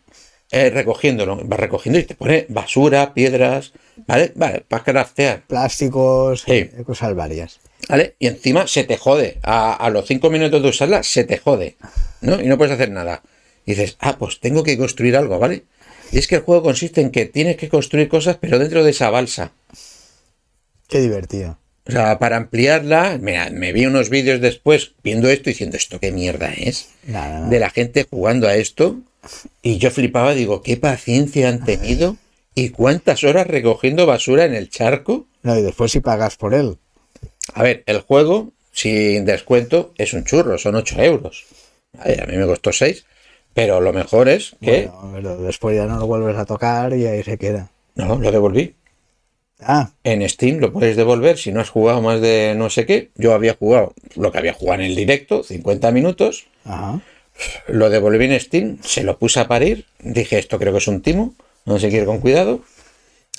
eh, 0.52 0.70
recogiéndolo, 0.70 1.38
vas 1.44 1.60
recogiendo 1.60 1.98
y 2.00 2.04
te 2.04 2.14
pone 2.14 2.46
basura, 2.50 3.14
piedras, 3.16 3.74
¿vale? 4.06 4.32
Vale, 4.36 4.62
para 4.68 4.84
craftear. 4.84 5.42
plásticos, 5.48 6.42
Sí. 6.44 6.52
eh, 6.52 6.84
cosas 6.86 7.16
varias. 7.16 7.60
¿Vale? 7.90 8.16
Y 8.20 8.28
encima 8.28 8.68
se 8.68 8.84
te 8.84 8.96
jode. 8.98 9.40
A, 9.44 9.74
a 9.74 9.90
los 9.90 10.06
cinco 10.08 10.30
minutos 10.30 10.62
de 10.62 10.70
usarla, 10.70 11.02
se 11.04 11.24
te 11.24 11.38
jode. 11.40 11.78
¿No? 12.22 12.40
Y 12.40 12.46
no 12.48 12.58
puedes 12.58 12.74
hacer 12.74 12.92
nada. 12.92 13.22
Y 13.66 13.72
dices, 13.72 13.98
ah, 14.00 14.18
pues 14.18 14.40
tengo 14.40 14.64
que 14.64 14.78
construir 14.78 15.16
algo, 15.16 15.40
¿vale? 15.40 15.64
Y 16.12 16.20
es 16.20 16.28
que 16.28 16.36
el 16.36 16.42
juego 16.42 16.64
consiste 16.64 17.02
en 17.02 17.12
que 17.12 17.26
tienes 17.26 17.58
que 17.58 17.70
construir 17.70 18.08
cosas, 18.08 18.38
pero 18.40 18.60
dentro 18.60 18.84
de 18.84 18.92
esa 18.92 19.10
balsa. 19.10 19.54
Qué 20.88 21.02
divertido. 21.02 21.58
O 21.88 21.92
sea, 21.92 22.18
para 22.18 22.38
ampliarla, 22.38 23.20
mira, 23.22 23.50
me 23.52 23.72
vi 23.72 23.86
unos 23.86 24.10
vídeos 24.10 24.42
después 24.42 24.94
viendo 25.04 25.30
esto 25.30 25.50
y 25.50 25.54
diciendo, 25.54 25.78
¿esto 25.78 26.00
qué 26.00 26.12
mierda 26.12 26.52
es? 26.52 26.90
Nada, 27.06 27.40
nada. 27.40 27.50
De 27.50 27.60
la 27.60 27.70
gente 27.70 28.08
jugando 28.10 28.48
a 28.48 28.56
esto. 28.56 29.00
Y 29.62 29.78
yo 29.78 29.92
flipaba, 29.92 30.34
digo, 30.34 30.62
¿qué 30.62 30.78
paciencia 30.78 31.50
han 31.50 31.64
tenido? 31.64 32.18
¿Y 32.56 32.70
cuántas 32.70 33.24
horas 33.24 33.48
recogiendo 33.48 34.06
basura 34.06 34.46
en 34.46 34.56
el 34.56 34.70
charco? 34.70 35.28
No, 35.44 35.58
y 35.58 35.62
después 35.62 35.92
si 35.92 36.00
pagas 36.00 36.38
por 36.38 36.54
él. 36.54 36.78
A 37.54 37.62
ver, 37.62 37.84
el 37.86 38.02
juego, 38.02 38.54
sin 38.72 39.26
descuento, 39.26 39.94
es 39.98 40.14
un 40.14 40.24
churro, 40.24 40.58
son 40.58 40.76
8 40.76 41.02
euros. 41.02 41.46
Vale, 41.94 42.22
a 42.22 42.26
mí 42.26 42.38
me 42.38 42.46
costó 42.46 42.72
6, 42.72 43.06
pero 43.56 43.82
lo 43.82 43.92
mejor 43.94 44.30
es 44.30 44.56
que... 44.62 44.90
Bueno, 44.94 45.12
pero 45.16 45.38
después 45.38 45.76
ya 45.76 45.86
no 45.88 45.98
lo 45.98 46.06
vuelves 46.06 46.38
a 46.38 46.46
tocar 46.46 46.94
y 46.94 47.08
ahí 47.08 47.24
se 47.24 47.40
queda. 47.40 47.72
No, 47.96 48.20
lo 48.20 48.32
devolví. 48.32 48.76
Ah, 49.62 49.92
En 50.04 50.28
Steam 50.30 50.58
lo 50.60 50.72
puedes 50.74 50.98
devolver 50.98 51.38
si 51.38 51.52
no 51.54 51.62
has 51.62 51.70
jugado 51.70 52.02
más 52.02 52.20
de 52.22 52.54
no 52.58 52.70
sé 52.70 52.86
qué. 52.86 53.10
Yo 53.16 53.34
había 53.34 53.56
jugado 53.56 53.94
lo 54.16 54.32
que 54.32 54.38
había 54.38 54.54
jugado 54.54 54.82
en 54.84 54.88
el 54.90 54.96
directo, 54.96 55.42
50 55.44 55.90
minutos. 55.92 56.46
ajá. 56.66 57.02
Lo 57.68 57.90
devolví 57.90 58.26
en 58.26 58.40
Steam, 58.40 58.78
se 58.82 59.04
lo 59.04 59.18
puse 59.20 59.40
a 59.42 59.48
parir. 59.48 59.86
Dije, 60.00 60.38
esto 60.40 60.58
creo 60.60 60.72
que 60.72 60.78
es 60.80 60.88
un 60.88 61.02
timo, 61.02 61.34
no 61.66 61.80
se 61.80 61.90
quiere 61.90 62.06
con 62.06 62.20
cuidado. 62.20 62.62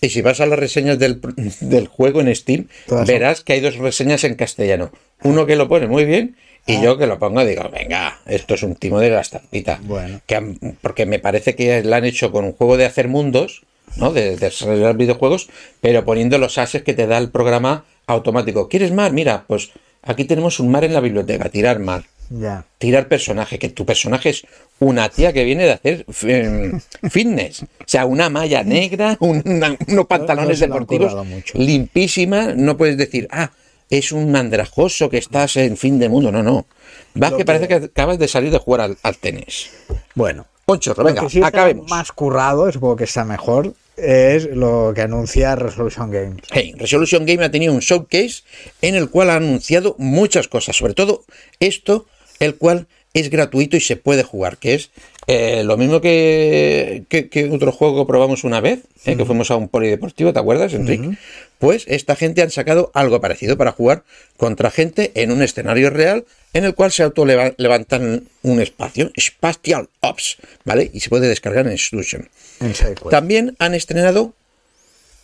Y 0.03 0.11
si 0.11 0.21
vas 0.21 0.41
a 0.41 0.47
las 0.47 0.59
reseñas 0.59 0.99
del, 0.99 1.21
del 1.61 1.87
juego 1.87 2.21
en 2.21 2.35
Steam, 2.35 2.69
Todas 2.87 3.07
son- 3.07 3.15
verás 3.15 3.43
que 3.43 3.55
hay 3.55 3.61
dos 3.61 3.77
reseñas 3.77 4.25
en 4.25 4.35
castellano. 4.35 4.91
Uno 5.23 5.47
que 5.47 5.57
lo 5.57 5.69
pone 5.69 5.87
muy 5.87 6.05
bien 6.05 6.37
y 6.67 6.81
yo 6.83 6.99
que 6.99 7.07
lo 7.07 7.19
pongo 7.19 7.45
digo, 7.45 7.69
venga, 7.73 8.19
esto 8.27 8.55
es 8.55 8.63
un 8.63 8.75
timo 8.75 8.99
de 9.01 9.11
la 9.11 9.21
estampita. 9.21 9.79
Bueno. 9.83 10.21
Que 10.27 10.37
han- 10.37 10.59
porque 10.83 11.07
me 11.07 11.19
parece 11.19 11.55
que 11.55 11.83
la 11.85 11.97
han 11.99 12.05
hecho 12.05 12.33
con 12.33 12.45
un 12.45 12.53
juego 12.53 12.77
de 12.77 12.85
hacer 12.87 13.09
mundos, 13.09 13.63
¿no? 13.97 14.13
De, 14.13 14.31
de 14.31 14.37
desarrollar 14.37 14.97
videojuegos, 14.97 15.49
pero 15.81 16.05
poniendo 16.05 16.39
los 16.39 16.59
ases 16.59 16.83
que 16.83 16.95
te 16.95 17.07
da 17.07 17.19
el 17.19 17.31
programa 17.31 17.85
automático. 18.07 18.69
¿Quieres 18.69 18.93
mar? 18.93 19.13
Mira, 19.13 19.45
pues 19.47 19.71
aquí 20.03 20.25
tenemos 20.25 20.59
un 20.61 20.71
mar 20.71 20.85
en 20.85 20.93
la 20.93 21.01
biblioteca, 21.01 21.49
tirar 21.49 21.79
mar 21.79 22.05
Ya. 22.31 22.65
tirar 22.79 23.09
personaje, 23.09 23.59
que 23.59 23.69
tu 23.69 23.87
personaje 23.87 24.31
es 24.31 24.45
una 24.79 25.09
tía 25.09 25.33
que 25.33 25.45
viene 25.45 25.65
de 25.65 25.73
hacer 25.73 26.05
em, 26.25 26.81
fitness. 27.11 27.63
O 27.63 27.67
sea, 27.87 28.05
una 28.07 28.29
malla 28.29 28.63
negra, 28.65 29.17
una- 29.21 29.77
unos 29.89 30.07
pantalones 30.07 30.61
no 30.61 30.67
deportivos 30.67 31.15
limpísima. 31.55 32.55
No 32.55 32.77
puedes 32.77 32.97
decir, 32.97 33.29
ah, 33.31 33.51
es 33.91 34.13
un 34.13 34.35
andrajoso 34.37 35.09
que 35.11 35.19
estás 35.19 35.57
en 35.57 35.77
fin 35.77 35.99
de 35.99 36.09
mundo. 36.09 36.33
No, 36.33 36.43
no. 36.43 36.67
Vas 37.15 37.33
que 37.33 37.39
que- 37.39 37.45
parece 37.45 37.69
que 37.69 37.75
acabas 37.75 38.19
de 38.19 38.29
salir 38.29 38.51
de 38.51 38.59
jugar 38.59 38.81
al, 38.83 38.99
al 39.03 39.17
tenis. 39.17 39.71
Bueno, 40.15 40.47
Ponchorro, 40.65 41.03
lo 41.03 41.09
venga, 41.09 41.29
sí 41.29 41.43
acabemos. 41.43 41.89
más 41.91 42.13
currado, 42.13 42.71
supongo 42.73 42.97
que 42.97 43.05
está 43.05 43.25
mejor, 43.25 43.75
es 43.97 44.47
lo 44.51 44.93
que 44.95 45.03
anuncia 45.03 45.55
Resolution 45.57 46.11
Games. 46.11 46.43
Hey, 46.51 46.75
Resolution 46.77 47.25
Game 47.25 47.45
ha 47.45 47.51
tenido 47.51 47.73
un 47.73 47.81
showcase 47.81 48.43
en 48.83 48.95
el 48.95 49.09
cual 49.11 49.31
ha 49.31 49.37
anunciado 49.37 49.95
muchas 49.99 50.49
cosas, 50.49 50.77
sobre 50.77 50.95
todo 50.95 51.25
esto, 51.61 52.07
el 52.41 52.57
cual 52.57 52.87
es 53.15 53.31
gratuito 53.31 53.77
y 53.77 53.81
se 53.81 53.97
puede 53.97 54.23
jugar, 54.25 54.59
que 54.59 54.75
es 54.75 54.91
eh, 55.29 55.65
lo 55.65 55.77
mismo 55.77 56.01
que, 56.01 57.05
que, 57.09 57.29
que 57.29 57.51
otro 57.51 57.73
juego 57.73 58.05
que 58.05 58.09
probamos 58.09 58.45
una 58.45 58.61
vez, 58.61 58.85
eh, 59.05 59.17
que 59.17 59.25
fuimos 59.25 59.51
a 59.51 59.57
un 59.57 59.69
polideportivo, 59.69 60.33
¿te 60.33 60.39
acuerdas, 60.39 60.73
Enrique? 60.73 61.19
Pues 61.59 61.85
esta 61.89 62.15
gente 62.15 62.43
han 62.43 62.51
sacado 62.51 62.91
algo 62.95 63.21
parecido 63.21 63.57
para 63.57 63.73
jugar 63.73 64.05
contra 64.37 64.71
gente 64.71 65.11
en 65.15 65.33
un 65.33 65.43
escenario 65.43 65.91
real 65.91 66.27
en 66.53 66.65
el 66.65 66.75
cual 66.75 66.93
se 66.93 67.03
auto-levantan 67.03 68.29
un 68.43 68.61
espacio, 68.61 69.11
Spatial 69.19 69.89
Ops, 70.01 70.37
¿vale? 70.65 70.91
Y 70.93 71.01
se 71.01 71.09
puede 71.09 71.29
descargar 71.29 71.67
en. 71.67 71.73
En 71.73 71.79
SideQuest. 71.79 73.11
También 73.11 73.57
han 73.59 73.75
estrenado, 73.75 74.33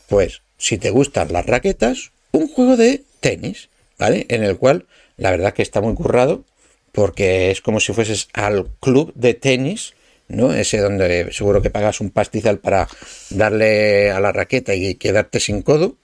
pues, 0.09 0.43
si 0.59 0.79
te 0.79 0.91
gustan 0.91 1.33
las 1.33 1.47
raquetas, 1.47 2.11
un 2.33 2.49
juego 2.49 2.77
de 2.77 3.03
tenis, 3.21 3.69
¿vale? 3.99 4.27
En 4.29 4.43
el 4.43 4.57
cual 4.57 4.87
la 5.17 5.31
verdad 5.31 5.55
que 5.55 5.63
está 5.63 5.81
muy 5.81 5.95
currado, 5.95 6.45
porque 6.93 7.51
es 7.51 7.61
como 7.61 7.81
si 7.81 7.93
fueses 7.93 8.29
al 8.35 8.69
club 8.81 9.13
de 9.15 9.35
tenis, 9.35 9.95
¿no? 10.29 10.53
Ese 10.55 10.79
donde 10.79 11.33
seguro 11.33 11.63
que 11.63 11.71
pagas 11.71 12.01
un 12.01 12.11
pastizal 12.11 12.59
para 12.59 12.89
darle 13.31 14.11
a 14.11 14.21
la 14.21 14.33
raqueta 14.33 14.75
y 14.75 14.95
quedarte 14.95 15.41
sin 15.41 15.63
codo. 15.63 15.97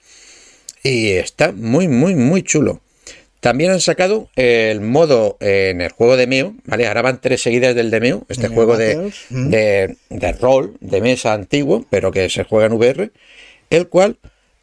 Y 0.83 1.11
está 1.11 1.53
muy, 1.53 1.89
muy, 1.89 2.15
muy 2.15 2.43
chulo. 2.43 2.81
También 3.41 3.71
han 3.71 3.81
sacado 3.81 4.29
el 4.35 4.81
modo 4.81 5.37
eh, 5.41 5.71
en 5.71 5.81
el 5.81 5.91
juego 5.93 6.17
de 6.17 6.27
Meo, 6.27 6.55
¿vale? 6.65 6.89
Ahora 6.89 7.03
van 7.03 7.21
tres 7.21 7.41
seguidas 7.43 7.75
del 7.75 7.91
de 7.91 8.01
Meo, 8.01 8.27
este 8.29 8.49
juego 8.49 8.77
de, 8.77 9.13
mm. 9.31 9.51
de, 9.51 9.97
de 10.09 10.33
rol, 10.33 10.77
de 10.81 11.01
mesa 11.01 11.35
antiguo, 11.35 11.87
pero 11.89 12.11
que 12.11 12.29
se 12.31 12.43
juega 12.43 12.67
en 12.67 12.73
VR, 12.73 13.13
el 13.71 13.89
cual 13.89 14.19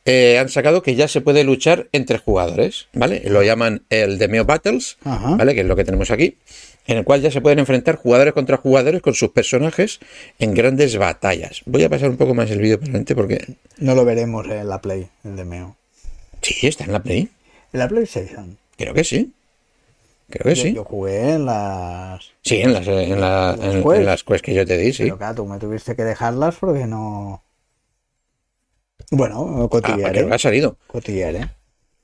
eh, 0.06 0.38
han 0.40 0.50
sacado 0.50 0.82
que 0.84 0.96
ya 0.96 1.08
se 1.08 1.22
puede 1.22 1.44
luchar 1.44 1.88
entre 1.92 2.18
jugadores, 2.20 2.88
¿vale? 2.94 3.24
Lo 3.26 3.44
llaman 3.44 3.84
el 3.90 4.18
de 4.18 4.28
Meo 4.28 4.46
Battles, 4.46 4.98
Ajá. 5.04 5.36
¿vale? 5.36 5.54
Que 5.56 5.62
es 5.62 5.68
lo 5.68 5.76
que 5.76 5.84
tenemos 5.84 6.12
aquí, 6.12 6.38
en 6.88 6.98
el 6.98 7.04
cual 7.04 7.22
ya 7.22 7.32
se 7.32 7.42
pueden 7.42 7.60
enfrentar 7.60 7.96
jugadores 7.96 8.34
contra 8.34 8.58
jugadores 8.58 9.02
con 9.02 9.14
sus 9.16 9.30
personajes 9.32 10.00
en 10.40 10.54
grandes 10.54 10.96
batallas. 10.98 11.62
Voy 11.66 11.84
a 11.84 11.90
pasar 11.90 12.10
un 12.10 12.18
poco 12.18 12.34
más 12.36 12.52
el 12.52 12.60
vídeo 12.62 12.78
para 12.80 12.90
adelante 12.92 13.16
porque... 13.16 13.56
No 13.78 13.96
lo 13.96 14.06
veremos 14.06 14.46
en 14.48 14.70
la 14.70 14.80
Play, 14.82 15.08
el 15.24 15.36
de 15.36 15.46
Meo. 15.46 15.76
Sí, 16.42 16.68
está 16.68 16.84
en 16.86 16.92
la 16.92 17.02
Play. 17.02 17.30
En 17.74 17.80
la 17.80 17.88
PlayStation. 17.88 18.58
Creo 18.78 18.94
que 18.94 19.04
sí. 19.04 19.32
Creo 20.30 20.44
que 20.54 20.56
Yo- 20.56 20.64
sí. 20.64 20.74
Yo 20.74 20.84
jugué 20.84 21.34
en 21.34 21.46
las. 21.46 22.32
Sí, 22.42 22.58
en 22.62 22.74
las, 22.74 22.88
en, 22.88 23.20
la- 23.22 23.56
en- 23.62 23.84
Quest. 23.84 23.96
en 23.96 24.06
las 24.06 24.24
quests 24.24 24.42
que 24.42 24.54
yo 24.56 24.66
te 24.66 24.76
di, 24.78 24.92
sí. 24.92 25.04
Pero 25.04 25.18
claro, 25.20 25.36
tú 25.36 25.46
me 25.46 25.60
tuviste 25.60 25.96
que 25.96 26.04
dejarlas 26.04 26.56
porque 26.60 26.86
no. 26.88 27.44
Bueno, 29.12 29.64
Ah, 29.64 29.68
cotillaré. 29.70 30.12
creo 30.12 30.28
que 30.30 30.34
ha 30.36 30.40
salido. 30.40 30.78
cotillaré. 30.88 31.50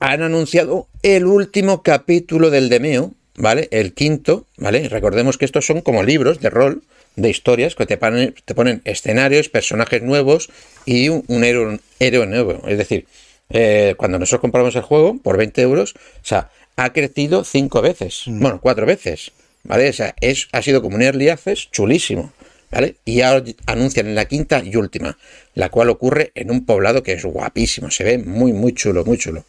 Han 0.00 0.22
anunciado 0.22 0.88
el 1.02 1.26
último 1.26 1.82
capítulo 1.82 2.50
del 2.50 2.68
Demeo, 2.68 3.12
¿vale? 3.36 3.68
El 3.70 3.94
quinto, 3.94 4.46
¿vale? 4.56 4.88
Recordemos 4.88 5.38
que 5.38 5.44
estos 5.44 5.64
son 5.66 5.80
como 5.80 6.02
libros 6.02 6.40
de 6.40 6.50
rol, 6.50 6.82
de 7.16 7.30
historias, 7.30 7.74
que 7.74 7.86
te 7.86 7.96
ponen, 7.98 8.34
te 8.44 8.54
ponen 8.54 8.82
escenarios, 8.84 9.48
personajes 9.48 10.02
nuevos 10.02 10.48
y 10.86 11.08
un, 11.08 11.24
un 11.28 11.44
héroe, 11.44 11.78
héroe 12.00 12.26
nuevo. 12.26 12.62
Es 12.66 12.78
decir, 12.78 13.06
eh, 13.50 13.94
cuando 13.96 14.18
nosotros 14.18 14.40
compramos 14.40 14.74
el 14.76 14.82
juego 14.82 15.18
por 15.22 15.36
20 15.36 15.60
euros, 15.62 15.94
o 15.94 16.24
sea, 16.24 16.50
ha 16.76 16.92
crecido 16.92 17.44
cinco 17.44 17.82
veces, 17.82 18.22
bueno, 18.26 18.60
cuatro 18.62 18.86
veces, 18.86 19.32
¿vale? 19.62 19.90
O 19.90 19.92
sea, 19.92 20.14
es, 20.20 20.48
ha 20.52 20.62
sido 20.62 20.80
como 20.82 20.96
un 20.96 21.02
early 21.02 21.28
access 21.28 21.70
chulísimo, 21.70 22.32
¿vale? 22.72 22.96
Y 23.04 23.20
ahora 23.20 23.44
anuncian 23.66 24.06
en 24.08 24.14
la 24.14 24.24
quinta 24.24 24.62
y 24.64 24.74
última, 24.76 25.18
la 25.54 25.68
cual 25.68 25.90
ocurre 25.90 26.32
en 26.34 26.50
un 26.50 26.64
poblado 26.64 27.02
que 27.02 27.12
es 27.12 27.24
guapísimo, 27.24 27.90
se 27.90 28.02
ve 28.02 28.18
muy, 28.18 28.52
muy 28.52 28.72
chulo, 28.72 29.04
muy 29.04 29.18
chulo, 29.18 29.44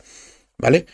¿vale? 0.57 0.85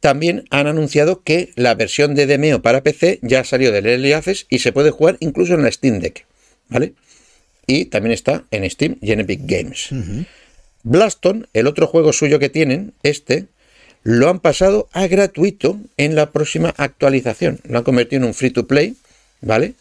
También 0.00 0.44
han 0.50 0.66
anunciado 0.66 1.22
que 1.22 1.50
la 1.56 1.74
versión 1.74 2.14
de 2.14 2.26
Demeo 2.26 2.62
para 2.62 2.82
PC 2.82 3.18
ya 3.22 3.44
salió 3.44 3.70
del 3.70 3.86
Early 3.86 4.14
Access 4.14 4.46
y 4.48 4.60
se 4.60 4.72
puede 4.72 4.90
jugar 4.90 5.18
incluso 5.20 5.54
en 5.54 5.62
la 5.62 5.70
Steam 5.70 6.00
Deck, 6.00 6.24
¿vale? 6.68 6.94
Y 7.66 7.84
también 7.84 8.12
está 8.12 8.44
en 8.50 8.68
Steam 8.68 8.96
y 9.02 9.12
en 9.12 9.20
Epic 9.20 9.40
Games. 9.44 9.90
Blaston, 10.82 11.46
el 11.52 11.66
otro 11.66 11.86
juego 11.86 12.14
suyo 12.14 12.38
que 12.38 12.48
tienen, 12.48 12.94
este, 13.02 13.44
lo 14.02 14.30
han 14.30 14.40
pasado 14.40 14.88
a 14.92 15.06
gratuito 15.06 15.78
en 15.98 16.14
la 16.14 16.30
próxima 16.30 16.72
actualización. 16.78 17.60
Lo 17.68 17.78
han 17.78 17.84
convertido 17.84 18.22
en 18.22 18.28
un 18.28 18.34
free 18.34 18.50
to 18.50 18.66
play, 18.66 18.96
¿vale? 19.42 19.74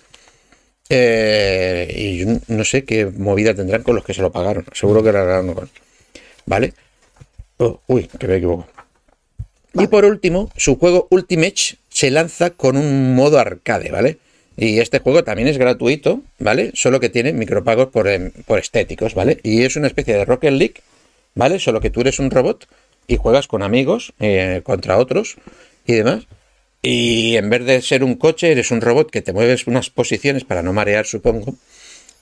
Eh, 0.89 1.93
y 1.95 2.17
yo 2.17 2.39
no 2.47 2.65
sé 2.65 2.83
qué 2.83 3.05
movida 3.05 3.53
tendrán 3.53 3.83
con 3.83 3.95
los 3.95 4.03
que 4.03 4.13
se 4.13 4.21
lo 4.21 4.31
pagaron. 4.31 4.65
Seguro 4.73 5.03
que 5.03 5.11
lo 5.11 5.19
harán 5.19 5.53
con. 5.53 5.69
¿Vale? 6.45 6.73
Oh, 7.57 7.79
uy, 7.87 8.07
que 8.07 8.27
me 8.27 8.37
equivoco. 8.37 8.67
Y 9.73 9.87
por 9.87 10.05
último, 10.05 10.51
su 10.57 10.77
juego 10.77 11.07
Ultimate 11.11 11.77
se 11.89 12.09
lanza 12.09 12.49
con 12.51 12.75
un 12.75 13.15
modo 13.15 13.39
arcade, 13.39 13.91
¿vale? 13.91 14.17
Y 14.57 14.79
este 14.79 14.99
juego 14.99 15.23
también 15.23 15.47
es 15.47 15.57
gratuito, 15.57 16.21
¿vale? 16.39 16.71
Solo 16.73 16.99
que 16.99 17.09
tiene 17.09 17.31
micropagos 17.33 17.87
por, 17.87 18.07
em, 18.07 18.31
por 18.45 18.59
estéticos, 18.59 19.13
¿vale? 19.13 19.39
Y 19.43 19.63
es 19.63 19.75
una 19.75 19.87
especie 19.87 20.15
de 20.15 20.25
Rocket 20.25 20.51
League, 20.51 20.81
¿vale? 21.35 21.59
Solo 21.59 21.79
que 21.79 21.91
tú 21.91 22.01
eres 22.01 22.19
un 22.19 22.31
robot 22.31 22.67
y 23.07 23.17
juegas 23.17 23.47
con 23.47 23.63
amigos 23.63 24.13
eh, 24.19 24.61
contra 24.63 24.97
otros 24.97 25.37
y 25.85 25.93
demás. 25.93 26.27
Y 26.81 27.35
en 27.35 27.49
vez 27.49 27.65
de 27.65 27.81
ser 27.81 28.03
un 28.03 28.15
coche, 28.15 28.51
eres 28.51 28.71
un 28.71 28.79
robot 28.81 29.11
que 29.11 29.21
te 29.21 29.33
mueves 29.33 29.67
unas 29.67 29.89
posiciones 29.89 30.45
para 30.45 30.61
no 30.61 30.71
marear, 30.73 31.05
supongo, 31.05 31.55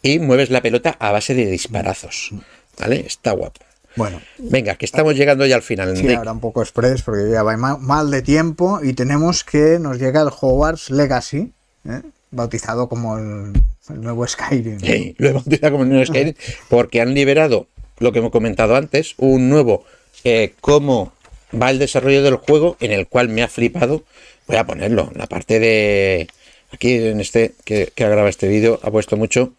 y 0.01 0.19
mueves 0.19 0.49
la 0.49 0.61
pelota 0.61 0.95
a 0.99 1.11
base 1.11 1.35
de 1.35 1.45
disparazos, 1.45 2.31
¿vale? 2.79 3.03
Está 3.05 3.31
guapo. 3.31 3.59
Bueno, 3.95 4.21
Venga, 4.37 4.75
que 4.75 4.85
estamos 4.85 5.15
llegando 5.15 5.45
ya 5.45 5.55
al 5.55 5.63
final. 5.63 5.95
sí, 5.97 6.11
ahora 6.13 6.31
un 6.31 6.39
poco 6.39 6.61
express 6.61 7.01
porque 7.01 7.31
ya 7.31 7.41
va 7.43 7.57
ma- 7.57 7.77
mal 7.77 8.11
de 8.11 8.21
tiempo 8.21 8.79
y 8.83 8.93
tenemos 8.93 9.43
que 9.43 9.79
nos 9.79 9.97
llega 9.99 10.21
el 10.21 10.27
Hogwarts 10.29 10.91
Legacy, 10.91 11.51
¿eh? 11.85 12.01
bautizado 12.29 12.89
como 12.89 13.17
el, 13.17 13.53
el 13.89 14.01
nuevo 14.01 14.27
Skyrim. 14.27 14.79
Sí, 14.79 15.15
lo 15.19 15.29
he 15.29 15.33
bautizado 15.33 15.71
como 15.73 15.85
New 15.85 16.05
Skyrim 16.05 16.35
porque 16.69 17.01
han 17.01 17.13
liberado 17.15 17.67
lo 17.99 18.11
que 18.11 18.19
hemos 18.19 18.31
comentado 18.31 18.75
antes, 18.75 19.15
un 19.17 19.49
nuevo 19.49 19.83
eh, 20.23 20.53
cómo 20.61 21.13
va 21.59 21.71
el 21.71 21.79
desarrollo 21.79 22.21
del 22.21 22.35
juego 22.35 22.77
en 22.79 22.91
el 22.91 23.07
cual 23.07 23.29
me 23.29 23.41
ha 23.41 23.47
flipado. 23.47 24.03
Voy 24.47 24.57
a 24.57 24.65
ponerlo, 24.65 25.11
la 25.15 25.27
parte 25.27 25.59
de 25.59 26.27
aquí 26.71 26.93
en 26.93 27.19
este 27.19 27.53
que, 27.65 27.91
que 27.93 28.03
ha 28.03 28.07
grabado 28.07 28.29
este 28.29 28.47
vídeo 28.47 28.79
ha 28.83 28.91
puesto 28.91 29.17
mucho 29.17 29.53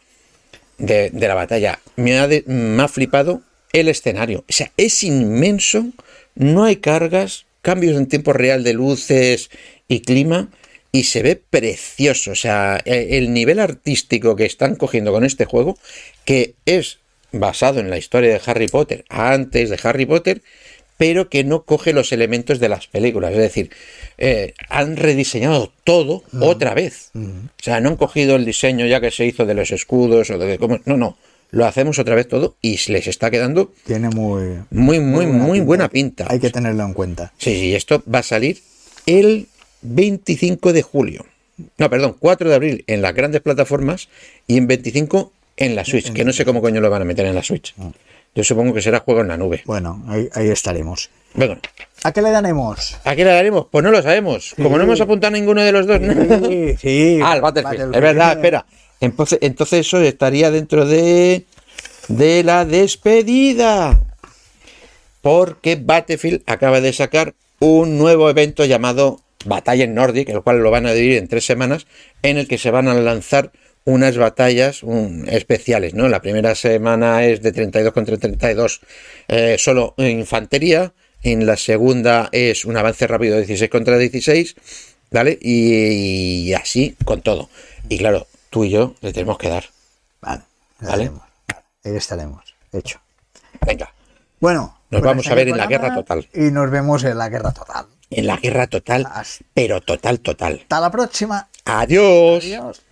de, 0.79 1.11
de 1.11 1.29
la 1.29 1.35
batalla. 1.35 1.81
Me 1.97 2.19
ha, 2.19 2.27
de- 2.27 2.45
me 2.47 2.83
ha 2.83 2.89
flipado 2.89 3.43
el 3.73 3.89
escenario. 3.89 4.45
O 4.49 4.53
sea, 4.53 4.73
es 4.77 5.03
inmenso, 5.03 5.87
no 6.35 6.65
hay 6.65 6.77
cargas, 6.77 7.45
cambios 7.61 7.97
en 7.97 8.07
tiempo 8.07 8.33
real 8.33 8.65
de 8.65 8.73
luces 8.73 9.51
y 9.89 10.01
clima. 10.01 10.49
Y 10.91 11.05
se 11.05 11.23
ve 11.23 11.37
precioso. 11.37 12.31
O 12.31 12.35
sea, 12.35 12.81
e- 12.85 13.19
el 13.19 13.35
nivel 13.35 13.59
artístico 13.59 14.37
que 14.37 14.47
están 14.47 14.75
cogiendo 14.75 15.13
con 15.13 15.23
este 15.25 15.45
juego, 15.45 15.77
que 16.25 16.55
es 16.65 16.99
basado 17.31 17.79
en 17.81 17.91
la 17.91 17.99
historia 17.99 18.31
de 18.31 18.41
Harry 18.47 18.69
Potter, 18.69 19.05
antes 19.11 19.69
de 19.69 19.79
Harry 19.83 20.07
Potter, 20.07 20.41
pero 20.99 21.31
que 21.31 21.45
no 21.45 21.63
coge 21.63 21.95
los 21.95 22.13
elementos 22.13 22.59
de 22.59 22.69
las 22.69 22.89
películas. 22.89 23.33
Es 23.33 23.39
decir, 23.39 23.71
eh, 24.19 24.53
han 24.69 24.97
rediseñado 24.97 25.73
todo 25.85 26.25
otra 26.41 26.75
vez. 26.75 27.13
O 27.15 27.63
sea, 27.63 27.81
no 27.81 27.91
han 27.91 27.97
cogido 27.97 28.37
el 28.37 28.45
diseño 28.45 28.85
ya 28.85 29.01
que 29.01 29.11
se 29.11 29.25
hizo 29.25 29.47
de 29.47 29.55
los 29.55 29.71
escudos 29.71 30.29
o 30.29 30.39
de 30.39 30.59
cómo. 30.59 30.81
No, 30.85 30.99
no. 30.99 31.17
Lo 31.51 31.65
hacemos 31.65 31.99
otra 31.99 32.15
vez 32.15 32.29
todo 32.29 32.57
y 32.61 32.79
les 32.93 33.07
está 33.07 33.31
quedando 33.31 33.73
Tiene 33.87 34.11
muy, 34.11 34.59
muy, 34.71 35.01
muy, 35.01 35.25
muy 35.25 35.61
buena 35.61 35.89
pinta. 35.89 36.27
Hay 36.29 36.41
que 36.41 36.51
tenerlo 36.51 36.85
en 36.85 36.93
cuenta. 36.93 37.33
Sí, 37.39 37.55
sí, 37.59 37.75
esto 37.75 38.03
va 38.13 38.19
a 38.19 38.23
salir 38.23 38.59
el 39.07 39.47
25 39.81 40.75
de 40.75 40.83
julio. 40.83 41.25
No, 41.79 41.89
perdón, 41.89 42.17
4 42.19 42.51
de 42.51 42.55
abril 42.55 42.85
en 42.87 43.01
las 43.01 43.15
grandes 43.15 43.41
plataformas 43.41 44.09
y 44.47 44.59
en 44.59 44.67
25 44.67 45.33
en 45.57 45.75
la 45.75 45.85
Switch, 45.85 46.13
que 46.13 46.25
no 46.25 46.33
sé 46.33 46.45
cómo 46.45 46.61
coño 46.61 46.81
lo 46.81 46.91
van 46.91 47.03
a 47.03 47.05
meter 47.05 47.27
en 47.27 47.35
la 47.35 47.43
Switch. 47.43 47.75
Yo 48.39 48.45
supongo 48.45 48.73
que 48.73 48.81
será 48.81 49.01
juego 49.01 49.23
en 49.23 49.27
la 49.27 49.37
nube. 49.37 49.65
Bueno, 49.65 50.01
ahí, 50.07 50.29
ahí 50.33 50.49
estaremos. 50.49 51.11
Bueno, 51.35 51.59
¿A 52.05 52.13
qué 52.13 52.23
le 52.23 52.31
daremos? 52.31 52.97
¿a 53.03 53.17
qué 53.17 53.25
le 53.25 53.33
daremos? 53.33 53.67
Pues 53.69 53.83
no 53.83 53.91
lo 53.91 54.01
sabemos. 54.01 54.55
Como 54.55 54.79
no 54.79 54.85
hemos 54.85 55.01
apuntado 55.01 55.35
a 55.35 55.37
ninguno 55.37 55.61
de 55.61 55.73
los 55.73 55.89
dos. 55.89 55.99
Sí, 56.49 56.77
sí. 56.81 57.21
ah, 57.21 57.35
el 57.35 57.41
Battlefield. 57.41 57.65
Battlefield. 57.65 57.95
Es 57.97 58.01
verdad, 58.01 58.33
espera. 58.35 58.67
Entonces, 59.01 59.41
entonces 59.43 59.81
eso 59.81 60.01
estaría 60.01 60.53
dentro 60.53 60.87
de, 60.87 61.47
de 62.07 62.45
la 62.45 62.65
despedida. 62.65 63.99
Porque 65.21 65.75
Battlefield 65.75 66.43
acaba 66.47 66.81
de 66.81 66.93
sacar 66.93 67.35
un 67.59 67.99
nuevo 67.99 68.31
evento 68.31 68.65
llamado 68.65 69.21
Batalla 69.47 69.83
en 69.83 69.97
Nordic, 69.97 70.29
el 70.29 70.43
cual 70.43 70.61
lo 70.61 70.71
van 70.71 70.87
a 70.87 70.93
dividir 70.93 71.19
en 71.19 71.27
tres 71.27 71.45
semanas, 71.45 71.89
en 72.23 72.39
el 72.39 72.47
que 72.47 72.59
se 72.59 72.71
van 72.71 72.87
a 72.87 72.95
lanzar 72.95 73.51
unas 73.89 74.17
batallas 74.17 74.83
un- 74.83 75.27
especiales, 75.29 75.95
¿no? 75.95 76.09
La 76.09 76.21
primera 76.21 76.55
semana 76.55 77.25
es 77.25 77.41
de 77.43 77.53
32 77.53 77.93
contra 77.93 78.17
32 78.19 78.81
eh, 79.29 79.57
solo 79.59 79.95
infantería, 79.99 80.93
En 81.23 81.47
la 81.47 81.57
segunda 81.57 82.29
es 82.33 82.65
un 82.65 82.77
avance 82.77 83.07
rápido 83.09 83.35
de 83.35 83.41
16 83.47 83.71
contra 83.71 83.99
16, 83.99 84.55
¿vale? 85.11 85.37
Y, 85.43 86.49
y 86.49 86.55
así 86.55 86.95
con 87.05 87.23
todo. 87.23 87.49
Y 87.89 87.99
claro, 87.99 88.27
tú 88.51 88.65
y 88.65 88.71
yo 88.71 88.95
le 89.01 89.13
tenemos 89.13 89.37
que 89.39 89.49
dar. 89.49 89.65
Vale, 90.21 90.43
Vale. 90.81 91.11
ahí 91.85 91.97
estaremos. 91.97 92.55
Hecho. 92.73 93.01
Venga, 93.67 93.93
Bueno. 94.41 94.75
Nos 94.91 95.01
pues 95.03 95.11
vamos 95.11 95.27
hasta 95.27 95.33
a 95.33 95.37
ver 95.37 95.49
en 95.49 95.57
la 95.59 95.67
guerra 95.67 95.95
total. 95.95 96.29
Y 96.33 96.51
nos 96.51 96.71
vemos 96.71 97.05
en 97.05 97.19
la 97.19 97.29
guerra 97.29 97.53
total. 97.53 97.87
en 98.11 98.27
la 98.27 98.37
guerra 98.37 98.67
total, 98.69 99.07
Hasta 99.13 99.45
pero 99.55 99.81
total, 99.83 100.21
total. 100.21 100.65
la 100.71 100.91
próxima. 100.91 101.49
Adiós. 101.65 102.45
Adiós. 102.45 102.83